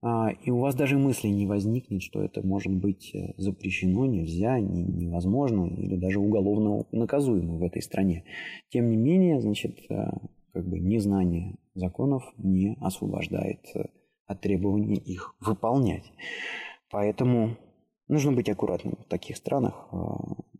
и 0.00 0.50
у 0.50 0.60
вас 0.60 0.76
даже 0.76 0.96
мысли 0.96 1.26
не 1.26 1.46
возникнет, 1.46 2.02
что 2.02 2.22
это 2.22 2.46
может 2.46 2.72
быть 2.72 3.12
э, 3.14 3.34
запрещено, 3.36 4.06
нельзя, 4.06 4.60
невозможно 4.60 5.66
или 5.66 5.96
даже 5.96 6.20
уголовно 6.20 6.86
наказуемо 6.92 7.56
в 7.56 7.62
этой 7.64 7.82
стране. 7.82 8.24
Тем 8.68 8.90
не 8.90 8.96
менее, 8.96 9.40
значит, 9.40 9.78
э, 9.90 10.10
как 10.52 10.68
бы 10.68 10.78
незнание 10.78 11.56
законов 11.74 12.22
не 12.36 12.76
освобождает 12.80 13.58
э, 13.74 13.86
от 14.26 14.40
требования 14.40 14.98
их 14.98 15.34
выполнять. 15.40 16.12
Поэтому 16.90 17.56
нужно 18.06 18.30
быть 18.30 18.48
аккуратным 18.48 18.98
в 19.04 19.08
таких 19.08 19.36
странах. 19.36 19.88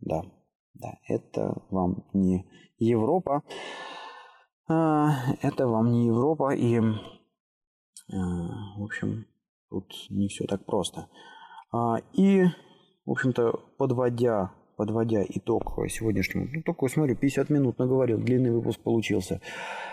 Да, 0.01 0.23
да, 0.73 0.97
это 1.07 1.61
вам 1.69 2.03
не 2.11 2.45
Европа. 2.77 3.43
А, 4.67 5.33
это 5.41 5.65
вам 5.67 5.91
не 5.91 6.07
Европа, 6.07 6.53
и 6.53 6.81
в 8.11 8.83
общем, 8.83 9.25
тут 9.69 9.93
не 10.09 10.27
все 10.27 10.45
так 10.45 10.65
просто. 10.65 11.07
А, 11.71 11.97
и, 12.13 12.45
в 13.05 13.11
общем-то, 13.11 13.59
подводя, 13.77 14.51
подводя 14.75 15.23
итог 15.27 15.79
сегодняшнему, 15.89 16.47
ну, 16.51 16.61
только 16.63 16.87
смотрю, 16.87 17.15
50 17.15 17.49
минут 17.49 17.77
наговорил, 17.77 18.17
длинный 18.19 18.51
выпуск 18.51 18.79
получился. 18.81 19.41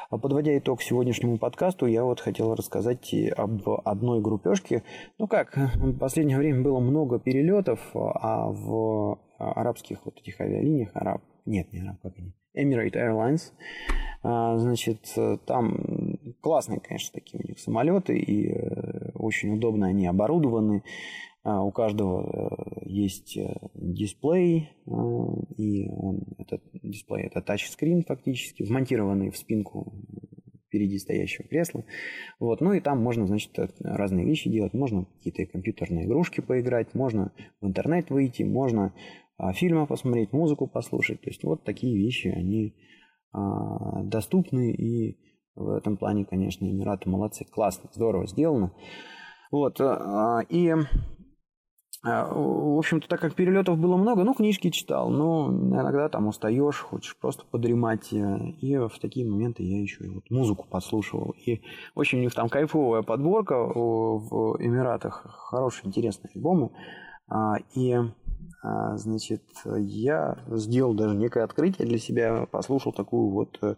А 0.09 0.19
подводя 0.19 0.57
итог 0.57 0.83
сегодняшнему 0.83 1.39
подкасту, 1.39 1.87
я 1.87 2.05
вот 2.05 2.21
хотел 2.21 2.55
рассказать 2.55 3.13
об 3.37 3.69
одной 3.85 4.21
группежке. 4.21 4.85
Ну 5.19 5.27
как, 5.27 5.57
в 5.57 5.99
последнее 5.99 6.39
время 6.39 6.63
было 6.63 6.79
много 6.79 7.19
перелетов, 7.19 7.81
а 7.95 8.49
в 8.51 9.19
арабских 9.39 10.05
вот 10.05 10.19
этих 10.19 10.41
авиалиниях, 10.41 10.91
араб, 10.95 11.23
нет, 11.45 11.73
не 11.73 11.81
араб, 11.81 11.97
как 12.03 12.15
они, 12.17 12.33
Emirate 12.57 12.95
Airlines, 12.95 13.53
а, 14.23 14.57
значит, 14.57 15.15
там 15.45 16.19
классные, 16.41 16.81
конечно, 16.81 17.13
такие 17.13 17.43
у 17.45 17.47
них 17.47 17.59
самолеты, 17.59 18.17
и 18.17 18.51
э, 18.51 18.96
очень 19.17 19.53
удобно 19.53 19.87
они 19.87 20.07
оборудованы. 20.07 20.83
А, 21.43 21.63
у 21.63 21.71
каждого 21.71 22.81
э, 22.83 22.89
есть 22.89 23.37
э, 23.37 23.55
дисплей, 23.75 24.71
и 25.57 25.89
он, 25.89 26.23
этот 26.39 26.63
дисплей 26.83 27.27
это 27.27 27.41
тачскрин 27.41 28.03
фактически, 28.03 28.65
вмонтированный 28.65 29.31
в 29.31 29.37
спинку 29.37 29.93
впереди 30.67 30.99
стоящего 30.99 31.49
кресла. 31.49 31.85
Вот. 32.39 32.61
Ну 32.61 32.73
и 32.73 32.81
там 32.81 33.03
можно, 33.03 33.27
значит, 33.27 33.53
разные 33.81 34.27
вещи 34.27 34.51
делать. 34.51 34.75
Можно 34.75 35.05
какие-то 35.05 35.47
компьютерные 35.47 36.07
игрушки 36.07 36.41
поиграть, 36.41 36.95
можно 36.95 37.33
в 37.61 37.67
интернет 37.67 38.11
выйти, 38.11 38.43
можно 38.43 38.93
а, 39.39 39.53
фильмы 39.53 39.87
посмотреть, 39.87 40.33
музыку 40.33 40.67
послушать. 40.67 41.21
То 41.21 41.31
есть 41.31 41.45
вот 41.45 41.65
такие 41.65 41.97
вещи, 41.97 42.29
они 42.29 42.75
а, 43.33 44.03
доступны 44.03 44.73
и 44.73 45.19
в 45.57 45.71
этом 45.71 45.97
плане, 45.97 46.25
конечно, 46.25 46.65
Эмираты 46.65 47.09
молодцы. 47.09 47.45
Классно, 47.45 47.91
здорово 47.93 48.27
сделано. 48.27 48.73
Вот. 49.51 49.81
А, 49.81 50.41
и 50.49 50.75
а, 52.07 52.29
в 52.33 52.79
общем-то, 52.79 53.09
так 53.09 53.21
как 53.21 53.35
перелетов 53.35 53.79
было 53.79 53.97
много, 53.97 54.23
ну, 54.23 54.33
книжки 54.33 54.71
читал, 54.71 55.11
но 55.11 55.49
иногда 55.51 56.09
там 56.09 56.29
устаешь, 56.29 56.79
хочешь 56.79 57.17
просто 57.17 57.45
подремать. 57.51 58.13
Э, 58.13 58.39
и 58.61 58.77
в 58.77 58.99
такие 59.01 59.29
моменты 59.29 59.65
я 59.65 59.81
еще 59.81 60.05
и 60.05 60.09
вот 60.09 60.31
музыку 60.31 60.67
подслушивал. 60.71 61.35
И 61.45 61.63
очень 61.97 62.19
у 62.19 62.21
них 62.21 62.35
там 62.35 62.49
кайфовая 62.49 63.03
подборка 63.03 63.57
в 63.57 64.57
Эмиратах. 64.61 65.27
Хорошие, 65.51 65.89
интересные 65.89 66.31
альбомы. 66.35 66.71
А, 67.29 67.57
и, 67.75 67.97
а, 68.63 68.97
значит, 68.97 69.43
я 69.65 70.39
сделал 70.49 70.95
даже 70.95 71.17
некое 71.17 71.43
открытие 71.43 71.89
для 71.89 71.99
себя, 71.99 72.47
послушал 72.47 72.93
такую 72.93 73.31
вот 73.31 73.59
э, 73.63 73.75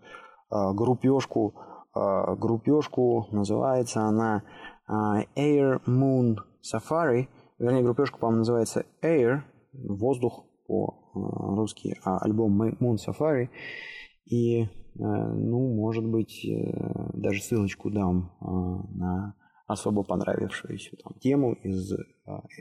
группешку, 0.51 1.55
группешку, 1.94 3.26
называется 3.32 4.03
она 4.03 4.42
Air 4.88 5.80
Moon 5.86 6.36
Safari– 6.62 7.28
вернее, 7.59 7.82
группировка, 7.82 8.18
по-моему, 8.18 8.38
называется 8.38 8.86
Air, 9.03 9.40
воздух 9.72 10.44
по-русски, 10.66 11.88
э, 11.88 12.01
а 12.05 12.18
альбом 12.18 12.61
Moon 12.62 12.96
Safari. 12.96 13.49
И, 14.26 14.62
э, 14.62 14.66
ну, 14.96 15.74
может 15.74 16.07
быть, 16.07 16.44
э, 16.44 17.11
даже 17.14 17.42
ссылочку 17.42 17.90
дам 17.90 18.32
на 18.40 19.34
особо 19.66 20.03
понравившуюся 20.03 20.96
там 20.96 21.18
тему 21.20 21.53
из 21.53 21.92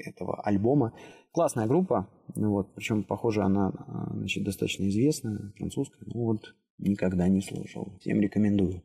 этого 0.05 0.41
альбома. 0.41 0.91
Классная 1.31 1.65
группа, 1.65 2.09
вот, 2.35 2.73
причем, 2.75 3.03
похоже, 3.03 3.43
она 3.43 3.71
значит, 4.11 4.43
достаточно 4.43 4.87
известная, 4.89 5.53
французская, 5.57 6.03
ну 6.05 6.25
вот, 6.25 6.55
никогда 6.77 7.27
не 7.27 7.41
слушал, 7.41 7.97
всем 7.99 8.21
рекомендую. 8.21 8.83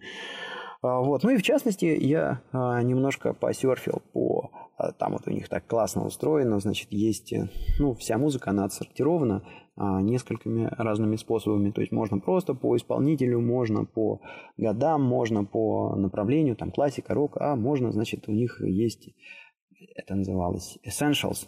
Вот. 0.82 1.22
Ну 1.22 1.30
и 1.30 1.36
в 1.36 1.42
частности, 1.42 1.84
я 1.84 2.42
немножко 2.52 3.34
посерфил 3.34 4.02
по 4.12 4.50
а 4.82 4.90
там 4.90 5.12
вот 5.12 5.28
у 5.28 5.30
них 5.30 5.48
так 5.48 5.66
классно 5.66 6.04
устроено, 6.04 6.58
значит, 6.58 6.88
есть, 6.90 7.32
э, 7.32 7.48
ну, 7.78 7.94
вся 7.94 8.18
музыка, 8.18 8.50
она 8.50 8.64
отсортирована 8.64 9.44
а, 9.76 10.02
несколькими 10.02 10.68
разными 10.76 11.14
способами, 11.14 11.70
то 11.70 11.80
есть 11.80 11.92
можно 11.92 12.18
просто 12.18 12.54
по 12.54 12.76
исполнителю, 12.76 13.40
можно 13.40 13.84
по 13.84 14.20
годам, 14.56 15.02
можно 15.02 15.44
по 15.44 15.94
направлению, 15.94 16.56
там, 16.56 16.72
классика, 16.72 17.14
рок, 17.14 17.36
а 17.36 17.54
можно, 17.54 17.92
значит, 17.92 18.28
у 18.28 18.32
них 18.32 18.60
есть, 18.60 19.10
это 19.94 20.16
называлось 20.16 20.78
Essentials, 20.84 21.46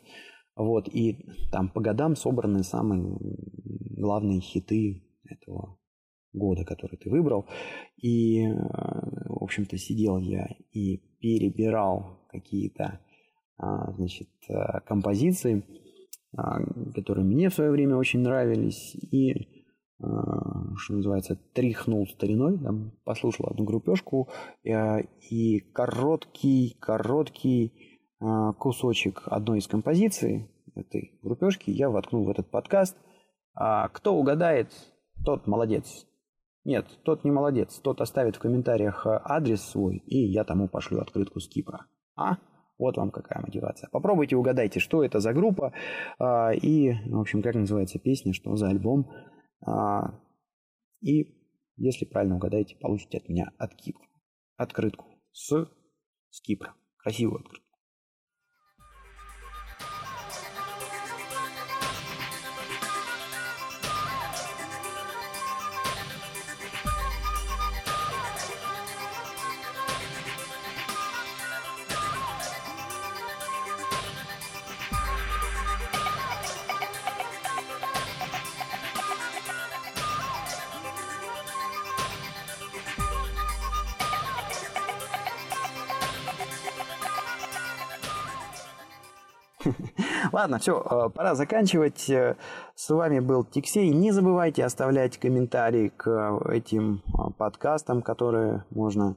вот, 0.55 0.89
и 0.89 1.27
там 1.51 1.71
по 1.71 1.81
годам 1.81 2.15
собраны 2.15 2.63
самые 2.63 3.19
главные 3.97 4.41
хиты 4.41 5.03
этого 5.25 5.77
года, 6.35 6.65
который 6.65 6.97
ты 6.97 7.11
выбрал. 7.11 7.47
И, 7.97 8.43
э, 8.43 8.53
в 9.29 9.43
общем-то, 9.43 9.79
сидел 9.79 10.19
я 10.19 10.49
и 10.73 10.99
перебирал 11.21 12.27
какие-то 12.31 13.01
а, 13.57 13.93
значит, 13.93 14.29
э, 14.49 14.81
композиции, 14.85 15.65
а, 16.37 16.59
которые 16.95 17.25
мне 17.25 17.49
в 17.49 17.55
свое 17.55 17.71
время 17.71 17.97
очень 17.97 18.21
нравились, 18.21 18.97
и, 18.97 19.65
а, 20.03 20.75
что 20.77 20.95
называется, 20.95 21.39
тряхнул 21.53 22.07
стариной, 22.07 22.59
там, 22.59 22.93
послушал 23.05 23.47
одну 23.47 23.65
группешку, 23.65 24.29
э, 24.65 25.03
и 25.31 25.61
короткий, 25.61 26.77
короткий 26.81 27.73
кусочек 28.59 29.25
одной 29.27 29.59
из 29.59 29.67
композиций 29.67 30.49
этой 30.75 31.19
группешки 31.23 31.71
я 31.71 31.91
воткнул 31.91 32.25
в 32.25 32.31
этот 32.31 32.51
подкаст. 32.51 32.97
А 33.55 33.89
кто 33.89 34.15
угадает, 34.15 34.73
тот 35.27 35.47
молодец. 35.47 36.07
Нет, 36.65 36.87
тот 37.03 37.25
не 37.25 37.31
молодец. 37.31 37.79
Тот 37.81 38.01
оставит 38.01 38.37
в 38.37 38.39
комментариях 38.39 39.07
адрес 39.07 39.63
свой, 39.63 39.99
и 40.07 40.19
я 40.19 40.45
тому 40.45 40.69
пошлю 40.69 41.01
открытку 41.01 41.41
с 41.41 41.49
Кипра. 41.49 41.87
А? 42.17 42.39
Вот 42.79 42.97
вам 42.97 43.11
какая 43.11 43.41
мотивация. 43.41 43.89
Попробуйте 43.91 44.37
угадайте, 44.37 44.81
что 44.81 45.05
это 45.05 45.21
за 45.21 45.33
группа 45.33 45.73
а, 46.19 46.53
и, 46.53 46.93
в 47.09 47.21
общем, 47.21 47.43
как 47.43 47.55
называется 47.55 47.99
песня, 47.99 48.33
что 48.33 48.57
за 48.57 48.69
альбом. 48.69 49.11
А, 49.65 50.19
и 51.01 51.37
если 51.77 52.05
правильно 52.05 52.37
угадаете, 52.37 52.77
получите 52.81 53.19
от 53.19 53.29
меня 53.29 53.53
от 53.59 53.75
Кипра 53.75 54.05
открытку 54.57 55.07
с, 55.33 55.69
с 56.31 56.41
Кипра. 56.41 56.75
Красивую 56.97 57.41
открытку. 57.41 57.64
Ладно, 90.35 90.59
все, 90.59 90.81
э, 90.81 91.11
пора 91.11 91.37
заканчивать. 91.37 92.11
Э, 92.11 92.35
с 92.75 92.91
вами 92.91 93.21
был 93.21 93.45
Тиксей. 93.45 93.91
Не 93.91 94.11
забывайте 94.11 94.65
оставлять 94.65 95.17
комментарии 95.17 95.91
к 95.97 96.41
этим 96.49 97.05
э, 97.07 97.31
подкастам, 97.39 98.03
которые 98.03 98.65
можно 98.71 99.17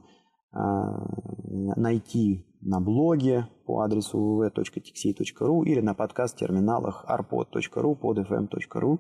найти 1.75 2.45
на 2.61 2.79
блоге 2.79 3.47
по 3.65 3.81
адресу 3.81 4.43
www.tixey.ru 4.43 5.65
или 5.65 5.81
на 5.81 5.93
подкаст-терминалах 5.93 7.05
arpod.ru, 7.07 7.99
podfm.ru, 7.99 8.99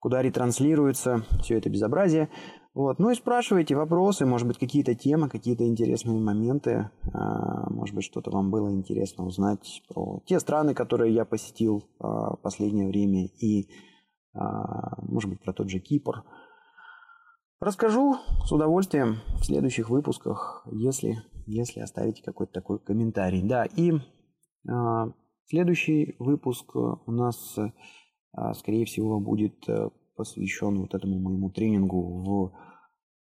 куда 0.00 0.22
ретранслируется 0.22 1.22
все 1.42 1.58
это 1.58 1.70
безобразие. 1.70 2.28
Вот. 2.72 3.00
Ну 3.00 3.10
и 3.10 3.14
спрашивайте 3.14 3.74
вопросы, 3.74 4.26
может 4.26 4.46
быть, 4.46 4.58
какие-то 4.58 4.94
темы, 4.94 5.28
какие-то 5.28 5.66
интересные 5.66 6.20
моменты. 6.20 6.90
А, 7.12 7.68
может 7.68 7.96
быть, 7.96 8.04
что-то 8.04 8.30
вам 8.30 8.50
было 8.50 8.70
интересно 8.70 9.24
узнать 9.26 9.82
про 9.88 10.22
те 10.24 10.38
страны, 10.38 10.72
которые 10.72 11.12
я 11.12 11.24
посетил 11.24 11.82
а, 11.98 12.36
в 12.36 12.40
последнее 12.42 12.86
время, 12.86 13.26
и, 13.26 13.68
а, 14.34 15.02
может 15.02 15.28
быть, 15.30 15.40
про 15.42 15.52
тот 15.52 15.68
же 15.68 15.80
Кипр. 15.80 16.22
Расскажу 17.58 18.14
с 18.44 18.52
удовольствием 18.52 19.16
в 19.40 19.44
следующих 19.44 19.90
выпусках, 19.90 20.64
если, 20.70 21.16
если 21.46 21.80
оставите 21.80 22.22
какой-то 22.22 22.52
такой 22.52 22.78
комментарий. 22.78 23.42
Да, 23.42 23.66
и 23.66 23.92
следующий 25.46 26.14
выпуск 26.18 26.74
у 26.74 27.12
нас, 27.12 27.58
скорее 28.54 28.86
всего, 28.86 29.20
будет 29.20 29.68
э, 29.68 29.90
посвящен 30.20 30.80
вот 30.80 30.94
этому 30.94 31.18
моему 31.18 31.48
тренингу 31.50 32.02
в 32.02 32.52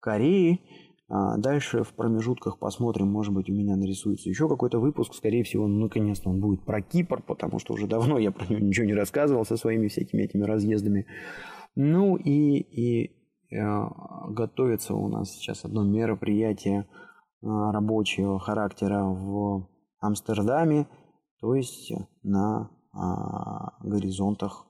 Корее. 0.02 0.60
А 1.08 1.38
дальше 1.38 1.84
в 1.84 1.94
промежутках 1.94 2.60
посмотрим, 2.60 3.08
может 3.08 3.34
быть, 3.34 3.50
у 3.50 3.54
меня 3.54 3.78
нарисуется 3.78 4.30
еще 4.30 4.50
какой-то 4.50 4.80
выпуск. 4.80 5.14
Скорее 5.14 5.44
всего, 5.44 5.68
наконец-то 5.68 6.30
он 6.30 6.42
будет 6.42 6.66
про 6.66 6.82
Кипр, 6.82 7.22
потому 7.22 7.60
что 7.60 7.74
уже 7.74 7.88
давно 7.88 8.20
я 8.20 8.32
про 8.32 8.46
него 8.46 8.60
ничего 8.60 8.86
не 8.86 8.94
рассказывал 8.94 9.46
со 9.46 9.56
своими 9.56 9.88
всякими 9.88 10.24
этими 10.24 10.44
разъездами. 10.44 11.08
Ну 11.76 12.18
и, 12.18 12.60
и 12.60 13.06
э, 13.56 13.88
готовится 14.30 14.94
у 14.94 15.08
нас 15.08 15.32
сейчас 15.32 15.64
одно 15.64 15.86
мероприятие 15.86 16.82
э, 16.82 16.86
рабочего 17.42 18.38
характера 18.38 19.04
в 19.04 19.70
Амстердаме, 20.02 20.88
то 21.40 21.56
есть 21.56 21.94
на 22.24 22.70
э, 22.94 23.88
горизонтах, 23.88 24.66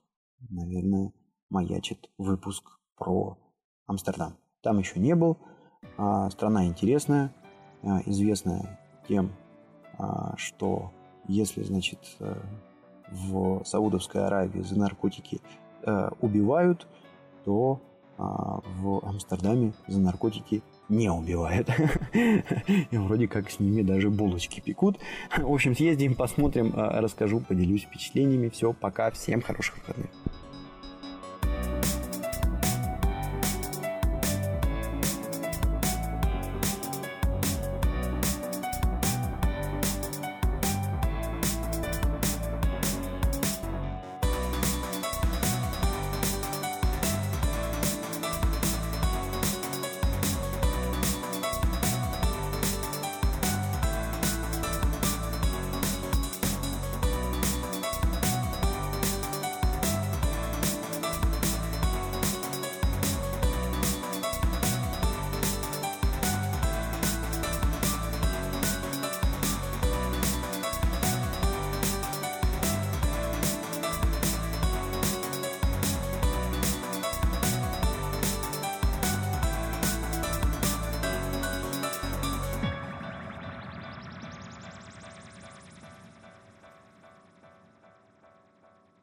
наверное, 0.49 1.13
маячит 1.51 2.09
выпуск 2.17 2.79
про 2.97 3.37
Амстердам. 3.85 4.37
Там 4.63 4.79
еще 4.79 4.99
не 4.99 5.15
был. 5.15 5.37
А, 5.97 6.29
страна 6.31 6.65
интересная, 6.65 7.33
а, 7.83 8.01
известная 8.05 8.79
тем, 9.07 9.31
а, 9.97 10.35
что 10.37 10.91
если, 11.27 11.61
значит, 11.61 11.99
э, 12.19 12.35
в 13.11 13.63
Саудовской 13.63 14.25
Аравии 14.25 14.61
за 14.61 14.77
наркотики 14.77 15.39
э, 15.83 16.09
убивают, 16.19 16.87
то 17.45 17.79
в 18.17 18.99
Амстердаме 19.03 19.73
за 19.87 19.99
наркотики 19.99 20.61
не 20.89 21.09
убивают. 21.09 21.69
И 22.13 22.97
вроде 22.97 23.27
как 23.27 23.49
с 23.49 23.59
ними 23.59 23.81
даже 23.81 24.11
булочки 24.11 24.59
пекут. 24.59 24.99
В 25.37 25.51
общем, 25.51 25.75
съездим, 25.75 26.13
посмотрим, 26.13 26.71
расскажу, 26.75 27.39
поделюсь 27.39 27.83
впечатлениями. 27.83 28.49
Все, 28.49 28.73
пока, 28.73 29.09
всем 29.09 29.41
хороших 29.41 29.77
выходных. 29.77 30.11